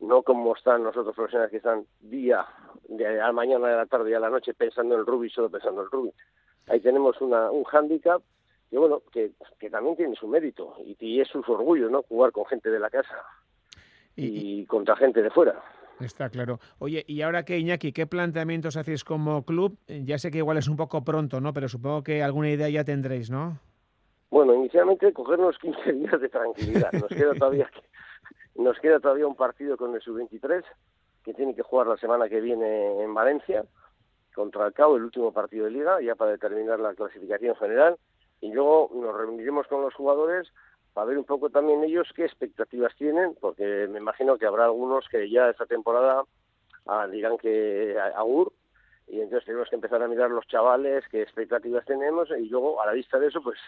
no 0.00 0.22
como 0.22 0.54
están 0.54 0.82
nosotros 0.82 1.14
profesionales 1.14 1.50
que 1.50 1.58
están 1.58 1.84
día 2.00 2.46
de 2.88 3.06
a 3.06 3.26
la 3.26 3.32
mañana, 3.32 3.68
de 3.68 3.76
la 3.76 3.86
tarde 3.86 4.10
y 4.10 4.14
a 4.14 4.20
la 4.20 4.30
noche 4.30 4.54
pensando 4.54 4.94
en 4.94 5.00
el 5.00 5.06
rugby, 5.06 5.30
solo 5.30 5.50
pensando 5.50 5.80
en 5.80 5.84
el 5.86 5.90
rugby. 5.90 6.12
Ahí 6.68 6.80
tenemos 6.80 7.20
una, 7.20 7.50
un 7.50 7.64
hándicap 7.64 8.22
que 8.70 8.78
bueno, 8.78 9.02
que, 9.12 9.32
que 9.58 9.68
también 9.68 9.96
tiene 9.96 10.14
su 10.14 10.28
mérito 10.28 10.76
y, 10.84 10.96
y, 11.00 11.20
es 11.20 11.28
su 11.28 11.40
orgullo, 11.40 11.90
¿no? 11.90 12.02
Jugar 12.02 12.30
con 12.30 12.46
gente 12.46 12.70
de 12.70 12.78
la 12.78 12.88
casa 12.88 13.24
y 14.14 14.64
contra 14.66 14.96
gente 14.96 15.22
de 15.22 15.30
fuera. 15.30 15.60
Está 16.00 16.30
claro. 16.30 16.60
Oye, 16.78 17.04
y 17.06 17.22
ahora 17.22 17.44
que 17.44 17.58
Iñaki, 17.58 17.92
¿qué 17.92 18.06
planteamientos 18.06 18.76
hacéis 18.76 19.04
como 19.04 19.44
club? 19.44 19.76
Ya 19.86 20.18
sé 20.18 20.30
que 20.30 20.38
igual 20.38 20.56
es 20.58 20.68
un 20.68 20.76
poco 20.76 21.04
pronto, 21.04 21.40
¿no? 21.40 21.52
Pero 21.52 21.68
supongo 21.68 22.02
que 22.02 22.22
alguna 22.22 22.50
idea 22.50 22.68
ya 22.68 22.84
tendréis, 22.84 23.30
¿no? 23.30 23.58
Bueno, 24.30 24.54
inicialmente 24.54 25.12
cogernos 25.12 25.58
15 25.58 25.92
días 25.92 26.20
de 26.20 26.28
tranquilidad. 26.28 26.92
Nos 26.92 27.08
queda 27.08 27.34
todavía 27.34 27.68
nos 28.60 28.78
queda 28.78 29.00
todavía 29.00 29.26
un 29.26 29.36
partido 29.36 29.76
con 29.76 29.94
el 29.94 30.00
sub-23 30.00 30.62
que 31.24 31.34
tiene 31.34 31.54
que 31.54 31.62
jugar 31.62 31.86
la 31.86 31.96
semana 31.96 32.28
que 32.28 32.40
viene 32.40 33.02
en 33.02 33.12
Valencia 33.14 33.64
contra 34.34 34.66
el 34.66 34.72
CAO, 34.72 34.96
el 34.96 35.04
último 35.04 35.32
partido 35.32 35.64
de 35.64 35.72
liga, 35.72 36.00
ya 36.00 36.14
para 36.14 36.32
determinar 36.32 36.78
la 36.78 36.94
clasificación 36.94 37.56
general. 37.56 37.96
Y 38.40 38.52
luego 38.52 38.90
nos 38.94 39.16
reuniremos 39.16 39.66
con 39.66 39.82
los 39.82 39.94
jugadores 39.94 40.48
para 40.94 41.06
ver 41.06 41.18
un 41.18 41.24
poco 41.24 41.50
también 41.50 41.84
ellos 41.84 42.08
qué 42.14 42.24
expectativas 42.24 42.94
tienen, 42.96 43.34
porque 43.40 43.86
me 43.90 43.98
imagino 43.98 44.38
que 44.38 44.46
habrá 44.46 44.64
algunos 44.64 45.06
que 45.08 45.28
ya 45.30 45.50
esta 45.50 45.66
temporada 45.66 46.24
ah, 46.86 47.06
dirán 47.06 47.38
que 47.38 47.96
agur, 48.16 48.52
y 49.10 49.20
entonces 49.20 49.44
tenemos 49.44 49.68
que 49.68 49.76
empezar 49.76 50.02
a 50.02 50.08
mirar 50.08 50.30
los 50.30 50.46
chavales 50.46 51.04
qué 51.10 51.22
expectativas 51.22 51.84
tenemos 51.84 52.30
y 52.30 52.48
luego 52.48 52.80
a 52.80 52.86
la 52.86 52.92
vista 52.92 53.18
de 53.18 53.26
eso 53.26 53.42
pues 53.42 53.58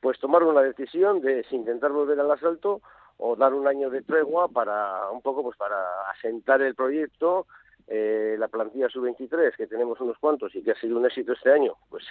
pues 0.00 0.18
tomar 0.18 0.42
una 0.42 0.62
decisión 0.62 1.20
de 1.20 1.44
si 1.44 1.56
intentar 1.56 1.92
volver 1.92 2.18
al 2.18 2.30
asalto 2.30 2.80
o 3.18 3.36
dar 3.36 3.54
un 3.54 3.66
año 3.66 3.90
de 3.90 4.02
tregua 4.02 4.48
para 4.48 5.10
un 5.10 5.22
poco 5.22 5.42
pues 5.42 5.56
para 5.56 6.10
asentar 6.10 6.60
el 6.62 6.74
proyecto 6.74 7.46
eh, 7.86 8.36
la 8.38 8.48
plantilla 8.48 8.88
sub-23 8.88 9.56
que 9.56 9.66
tenemos 9.66 10.00
unos 10.00 10.18
cuantos 10.18 10.54
y 10.54 10.62
que 10.62 10.72
ha 10.72 10.80
sido 10.80 10.98
un 10.98 11.06
éxito 11.06 11.32
este 11.32 11.52
año 11.52 11.74
pues 11.90 12.04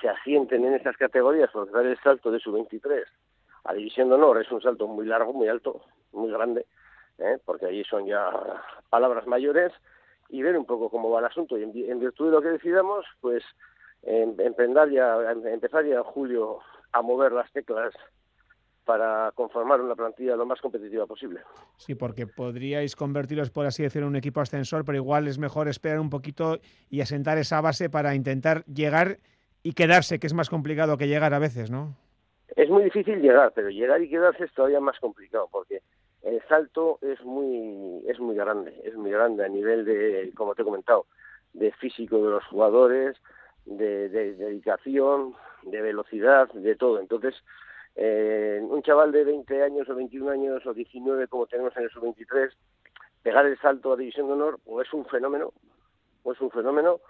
se 0.00 0.08
asienten 0.08 0.64
en 0.64 0.74
esas 0.74 0.96
categorías 0.96 1.50
para 1.52 1.70
dar 1.70 1.86
el 1.86 1.98
salto 2.00 2.30
de 2.30 2.40
sub-23 2.40 3.04
a 3.64 3.74
División 3.74 4.08
de 4.08 4.16
Honor 4.16 4.40
es 4.40 4.50
un 4.50 4.60
salto 4.60 4.86
muy 4.88 5.06
largo, 5.06 5.32
muy 5.32 5.48
alto, 5.48 5.82
muy 6.12 6.30
grande, 6.30 6.66
¿eh? 7.18 7.38
porque 7.44 7.66
allí 7.66 7.84
son 7.84 8.06
ya 8.06 8.30
palabras 8.90 9.26
mayores, 9.26 9.72
y 10.28 10.42
ver 10.42 10.56
un 10.56 10.64
poco 10.64 10.88
cómo 10.88 11.10
va 11.10 11.20
el 11.20 11.26
asunto. 11.26 11.58
Y 11.58 11.62
en, 11.62 12.00
virtud 12.00 12.26
de 12.26 12.32
lo 12.32 12.42
que 12.42 12.48
decidamos, 12.48 13.04
pues 13.20 13.44
em, 14.02 14.34
ya, 14.36 15.30
em, 15.30 15.46
empezar 15.46 15.84
ya 15.84 15.96
en 15.96 16.02
julio 16.02 16.60
a 16.92 17.02
mover 17.02 17.32
las 17.32 17.50
teclas 17.52 17.94
para 18.84 19.30
conformar 19.34 19.80
una 19.80 19.94
plantilla 19.94 20.36
lo 20.36 20.46
más 20.46 20.60
competitiva 20.60 21.06
posible. 21.06 21.40
Sí, 21.76 21.94
porque 21.94 22.26
podríais 22.26 22.96
convertiros, 22.96 23.50
por 23.50 23.66
así 23.66 23.82
decirlo, 23.82 24.06
en 24.06 24.12
un 24.12 24.16
equipo 24.16 24.40
ascensor, 24.40 24.84
pero 24.84 24.96
igual 24.96 25.28
es 25.28 25.38
mejor 25.38 25.68
esperar 25.68 26.00
un 26.00 26.10
poquito 26.10 26.58
y 26.90 27.00
asentar 27.00 27.38
esa 27.38 27.60
base 27.60 27.88
para 27.88 28.14
intentar 28.14 28.64
llegar 28.66 29.18
y 29.62 29.74
quedarse, 29.74 30.18
que 30.18 30.26
es 30.26 30.34
más 30.34 30.50
complicado 30.50 30.96
que 30.98 31.08
llegar 31.08 31.34
a 31.34 31.38
veces, 31.38 31.70
¿no? 31.70 31.94
Es 32.56 32.68
muy 32.68 32.84
difícil 32.84 33.20
llegar, 33.20 33.52
pero 33.54 33.70
llegar 33.70 34.02
y 34.02 34.10
quedarse 34.10 34.44
es 34.44 34.52
todavía 34.52 34.80
más 34.80 34.98
complicado 34.98 35.48
porque 35.50 35.82
el 36.22 36.40
salto 36.48 36.98
es 37.00 37.22
muy 37.24 38.02
es 38.06 38.18
muy 38.20 38.36
grande, 38.36 38.80
es 38.84 38.94
muy 38.94 39.10
grande 39.10 39.44
a 39.44 39.48
nivel 39.48 39.84
de, 39.84 40.32
como 40.36 40.54
te 40.54 40.62
he 40.62 40.64
comentado, 40.64 41.06
de 41.52 41.72
físico 41.72 42.16
de 42.16 42.30
los 42.30 42.44
jugadores, 42.46 43.16
de, 43.64 44.08
dedicación, 44.08 45.34
de 45.62 45.80
velocidad, 45.80 46.50
de 46.52 46.74
todo. 46.76 47.00
Entonces, 47.00 47.34
eh, 47.96 48.60
un 48.62 48.82
chaval 48.82 49.12
de 49.12 49.24
20 49.24 49.62
años 49.62 49.88
o 49.88 49.94
21 49.94 50.30
años 50.30 50.66
o 50.66 50.72
19 50.72 51.28
como 51.28 51.46
tenemos 51.46 51.76
en 51.76 51.84
el 51.84 51.90
sub-23, 51.90 52.50
pegar 53.22 53.46
el 53.46 53.58
salto 53.58 53.92
a 53.92 53.96
División 53.96 54.26
de 54.26 54.32
Honor 54.34 54.60
o 54.66 54.80
es 54.80 54.92
un 54.92 55.04
fenómeno, 55.06 55.52
o 56.22 56.32
es 56.32 56.40
un 56.40 56.50
fenómeno 56.50 57.00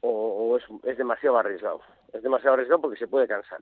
o, 0.00 0.56
es, 0.56 0.64
es 0.84 0.96
demasiado 0.96 1.38
arriesgado. 1.38 1.80
Es 2.12 2.22
demasiado 2.22 2.54
arriesgado 2.54 2.82
porque 2.82 2.98
se 2.98 3.08
puede 3.08 3.26
cansar 3.26 3.60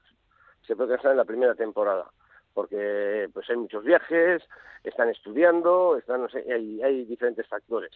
se 0.66 0.74
puede 0.74 0.96
casar 0.96 1.12
en 1.12 1.18
la 1.18 1.24
primera 1.24 1.54
temporada 1.54 2.10
porque 2.52 3.28
pues 3.34 3.48
hay 3.50 3.56
muchos 3.56 3.84
viajes, 3.84 4.42
están 4.82 5.10
estudiando, 5.10 5.96
están 5.98 6.22
no 6.22 6.28
sé, 6.30 6.44
hay, 6.50 6.82
hay 6.82 7.04
diferentes 7.04 7.46
factores 7.46 7.92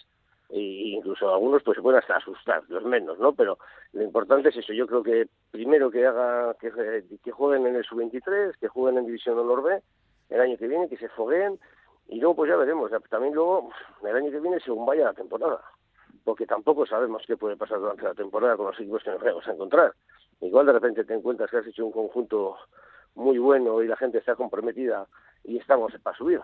e 0.53 0.95
incluso 0.97 1.33
algunos 1.33 1.63
pues 1.63 1.77
se 1.77 1.83
pueden 1.83 2.01
hasta 2.01 2.17
asustar, 2.17 2.63
los 2.69 2.85
menos, 2.85 3.19
¿no? 3.19 3.33
Pero 3.33 3.59
lo 3.93 4.03
importante 4.03 4.49
es 4.49 4.57
eso. 4.57 4.73
Yo 4.73 4.87
creo 4.87 5.03
que 5.03 5.29
primero 5.51 5.91
que 5.91 6.07
haga 6.07 6.55
que, 6.55 6.73
que 7.23 7.31
jueguen 7.31 7.67
en 7.67 7.77
el 7.77 7.85
sub-23, 7.85 8.57
que 8.59 8.69
jueguen 8.69 8.99
en 8.99 9.07
División 9.07 9.39
Honor 9.39 9.63
B 9.63 9.83
el 10.31 10.41
año 10.41 10.57
que 10.57 10.69
viene, 10.69 10.89
que 10.89 10.97
se 10.97 11.09
fogueen 11.11 11.59
y 12.09 12.19
luego 12.19 12.37
pues 12.37 12.51
ya 12.51 12.57
veremos. 12.57 12.91
También 13.09 13.35
luego 13.35 13.71
el 14.03 14.17
año 14.17 14.31
que 14.31 14.41
viene 14.41 14.59
según 14.61 14.87
vaya 14.87 15.05
la 15.05 15.15
temporada, 15.15 15.61
porque 16.25 16.47
tampoco 16.47 16.85
sabemos 16.87 17.23
qué 17.27 17.37
puede 17.37 17.57
pasar 17.57 17.79
durante 17.79 18.03
la 18.03 18.15
temporada 18.15 18.57
con 18.57 18.67
los 18.67 18.81
equipos 18.81 19.03
que 19.05 19.11
nos 19.11 19.23
vamos 19.23 19.47
a 19.47 19.53
encontrar. 19.53 19.95
Igual 20.41 20.67
de 20.67 20.73
repente 20.73 21.05
te 21.05 21.15
encuentras 21.15 21.51
que 21.51 21.59
has 21.59 21.67
hecho 21.67 21.87
un 21.87 21.93
conjunto 21.93 22.57
muy 23.15 23.39
bueno 23.39 23.83
y 23.83 23.89
la 23.89 23.97
gente 23.97 24.19
está 24.19 24.35
comprometida 24.35 25.07
y 25.45 25.59
estamos 25.59 25.93
para 26.03 26.17
subir. 26.17 26.41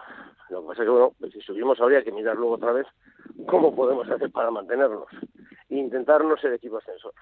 Lo 0.51 0.63
que 0.63 0.69
pasa 0.69 0.83
es 0.83 0.87
que, 0.87 0.91
bueno, 0.91 1.13
pues 1.19 1.33
si 1.33 1.41
subimos 1.41 1.81
habría 1.81 2.03
que 2.03 2.13
mirar 2.13 2.37
luego 2.37 2.55
otra 2.55 2.73
vez 2.73 2.87
cómo 3.47 3.75
podemos 3.75 4.09
hacer 4.11 4.31
para 4.31 4.51
mantenernos 4.51 5.09
e 5.69 5.77
intentar 5.77 6.25
no 6.25 6.37
ser 6.37 6.53
equipo 6.53 6.79
ascensor. 6.79 7.13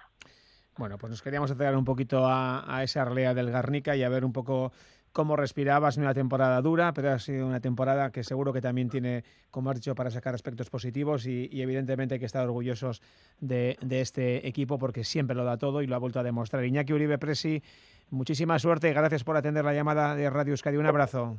Bueno, 0.76 0.98
pues 0.98 1.10
nos 1.10 1.22
queríamos 1.22 1.50
acercar 1.50 1.76
un 1.76 1.84
poquito 1.84 2.26
a, 2.26 2.64
a 2.66 2.82
esa 2.82 3.02
arlea 3.02 3.32
del 3.34 3.50
Garnica 3.50 3.94
y 3.96 4.02
a 4.02 4.08
ver 4.08 4.24
un 4.24 4.32
poco 4.32 4.72
cómo 5.14 5.36
respirabas 5.36 5.96
una 5.96 6.12
temporada 6.12 6.60
dura, 6.60 6.92
pero 6.92 7.12
ha 7.12 7.18
sido 7.20 7.46
una 7.46 7.60
temporada 7.60 8.10
que 8.10 8.24
seguro 8.24 8.52
que 8.52 8.60
también 8.60 8.90
tiene, 8.90 9.22
como 9.50 9.70
has 9.70 9.76
dicho, 9.76 9.94
para 9.94 10.10
sacar 10.10 10.34
aspectos 10.34 10.68
positivos 10.68 11.24
y, 11.26 11.48
evidentemente 11.62 12.14
hay 12.14 12.20
que 12.20 12.26
estar 12.26 12.44
orgullosos 12.44 13.00
de, 13.40 13.78
este 13.90 14.46
equipo 14.46 14.76
porque 14.76 15.04
siempre 15.04 15.36
lo 15.36 15.44
da 15.44 15.56
todo 15.56 15.82
y 15.82 15.86
lo 15.86 15.94
ha 15.94 15.98
vuelto 15.98 16.18
a 16.18 16.24
demostrar. 16.24 16.64
Iñaki 16.64 16.92
Uribe 16.92 17.16
Presi, 17.16 17.62
muchísima 18.10 18.58
suerte 18.58 18.90
y 18.90 18.92
gracias 18.92 19.22
por 19.22 19.36
atender 19.36 19.64
la 19.64 19.72
llamada 19.72 20.16
de 20.16 20.28
Radio 20.28 20.52
Euskadi. 20.52 20.76
Un 20.76 20.86
abrazo. 20.86 21.38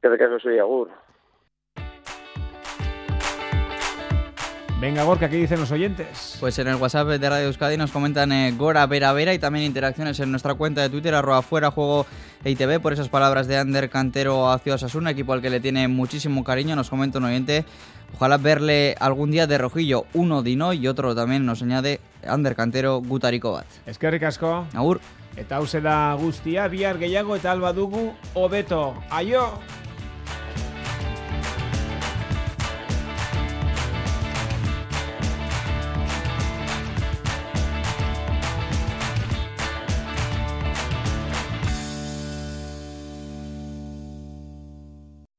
Que 0.00 0.16
caso 0.16 0.38
soy 0.38 0.58
Agur. 0.58 0.90
Venga, 4.80 5.02
Gorka, 5.02 5.28
¿qué 5.28 5.36
dicen 5.36 5.58
los 5.58 5.72
oyentes? 5.72 6.36
Pues 6.38 6.56
en 6.60 6.68
el 6.68 6.76
WhatsApp 6.76 7.08
de 7.08 7.28
Radio 7.28 7.46
Euskadi 7.48 7.76
nos 7.76 7.90
comentan 7.90 8.30
eh, 8.30 8.54
Gora 8.56 8.86
Vera 8.86 9.12
Vera 9.12 9.34
y 9.34 9.40
también 9.40 9.64
interacciones 9.64 10.20
en 10.20 10.30
nuestra 10.30 10.54
cuenta 10.54 10.82
de 10.82 10.88
Twitter, 10.88 11.16
arroba 11.16 11.42
fuera 11.42 11.72
juego 11.72 12.06
EITV, 12.44 12.78
por 12.80 12.92
esas 12.92 13.08
palabras 13.08 13.48
de 13.48 13.56
Ander 13.56 13.90
Cantero 13.90 14.48
hacia 14.52 14.76
Osasuna, 14.76 15.10
equipo 15.10 15.32
al 15.32 15.42
que 15.42 15.50
le 15.50 15.58
tiene 15.58 15.88
muchísimo 15.88 16.44
cariño. 16.44 16.76
Nos 16.76 16.90
comenta 16.90 17.18
un 17.18 17.24
oyente, 17.24 17.64
ojalá 18.14 18.36
verle 18.36 18.94
algún 19.00 19.32
día 19.32 19.48
de 19.48 19.58
rojillo, 19.58 20.04
uno 20.14 20.44
Dino 20.44 20.72
y 20.72 20.86
otro 20.86 21.12
también 21.16 21.44
nos 21.44 21.60
añade 21.60 21.98
Ander 22.24 22.54
Cantero 22.54 23.00
Gutariko 23.00 23.50
bat. 23.50 23.66
Es 23.84 23.98
que 23.98 24.08
ricasco. 24.08 24.64
Agur. 24.74 25.00
Eta 25.36 25.56
hause 25.56 25.80
da 25.80 26.14
guztia, 26.14 26.68
bihar 26.68 26.98
gehiago 26.98 27.34
eta 27.34 27.50
alba 27.50 27.72
dugu, 27.72 28.12
hobeto. 28.34 28.94
Aio! 29.10 29.58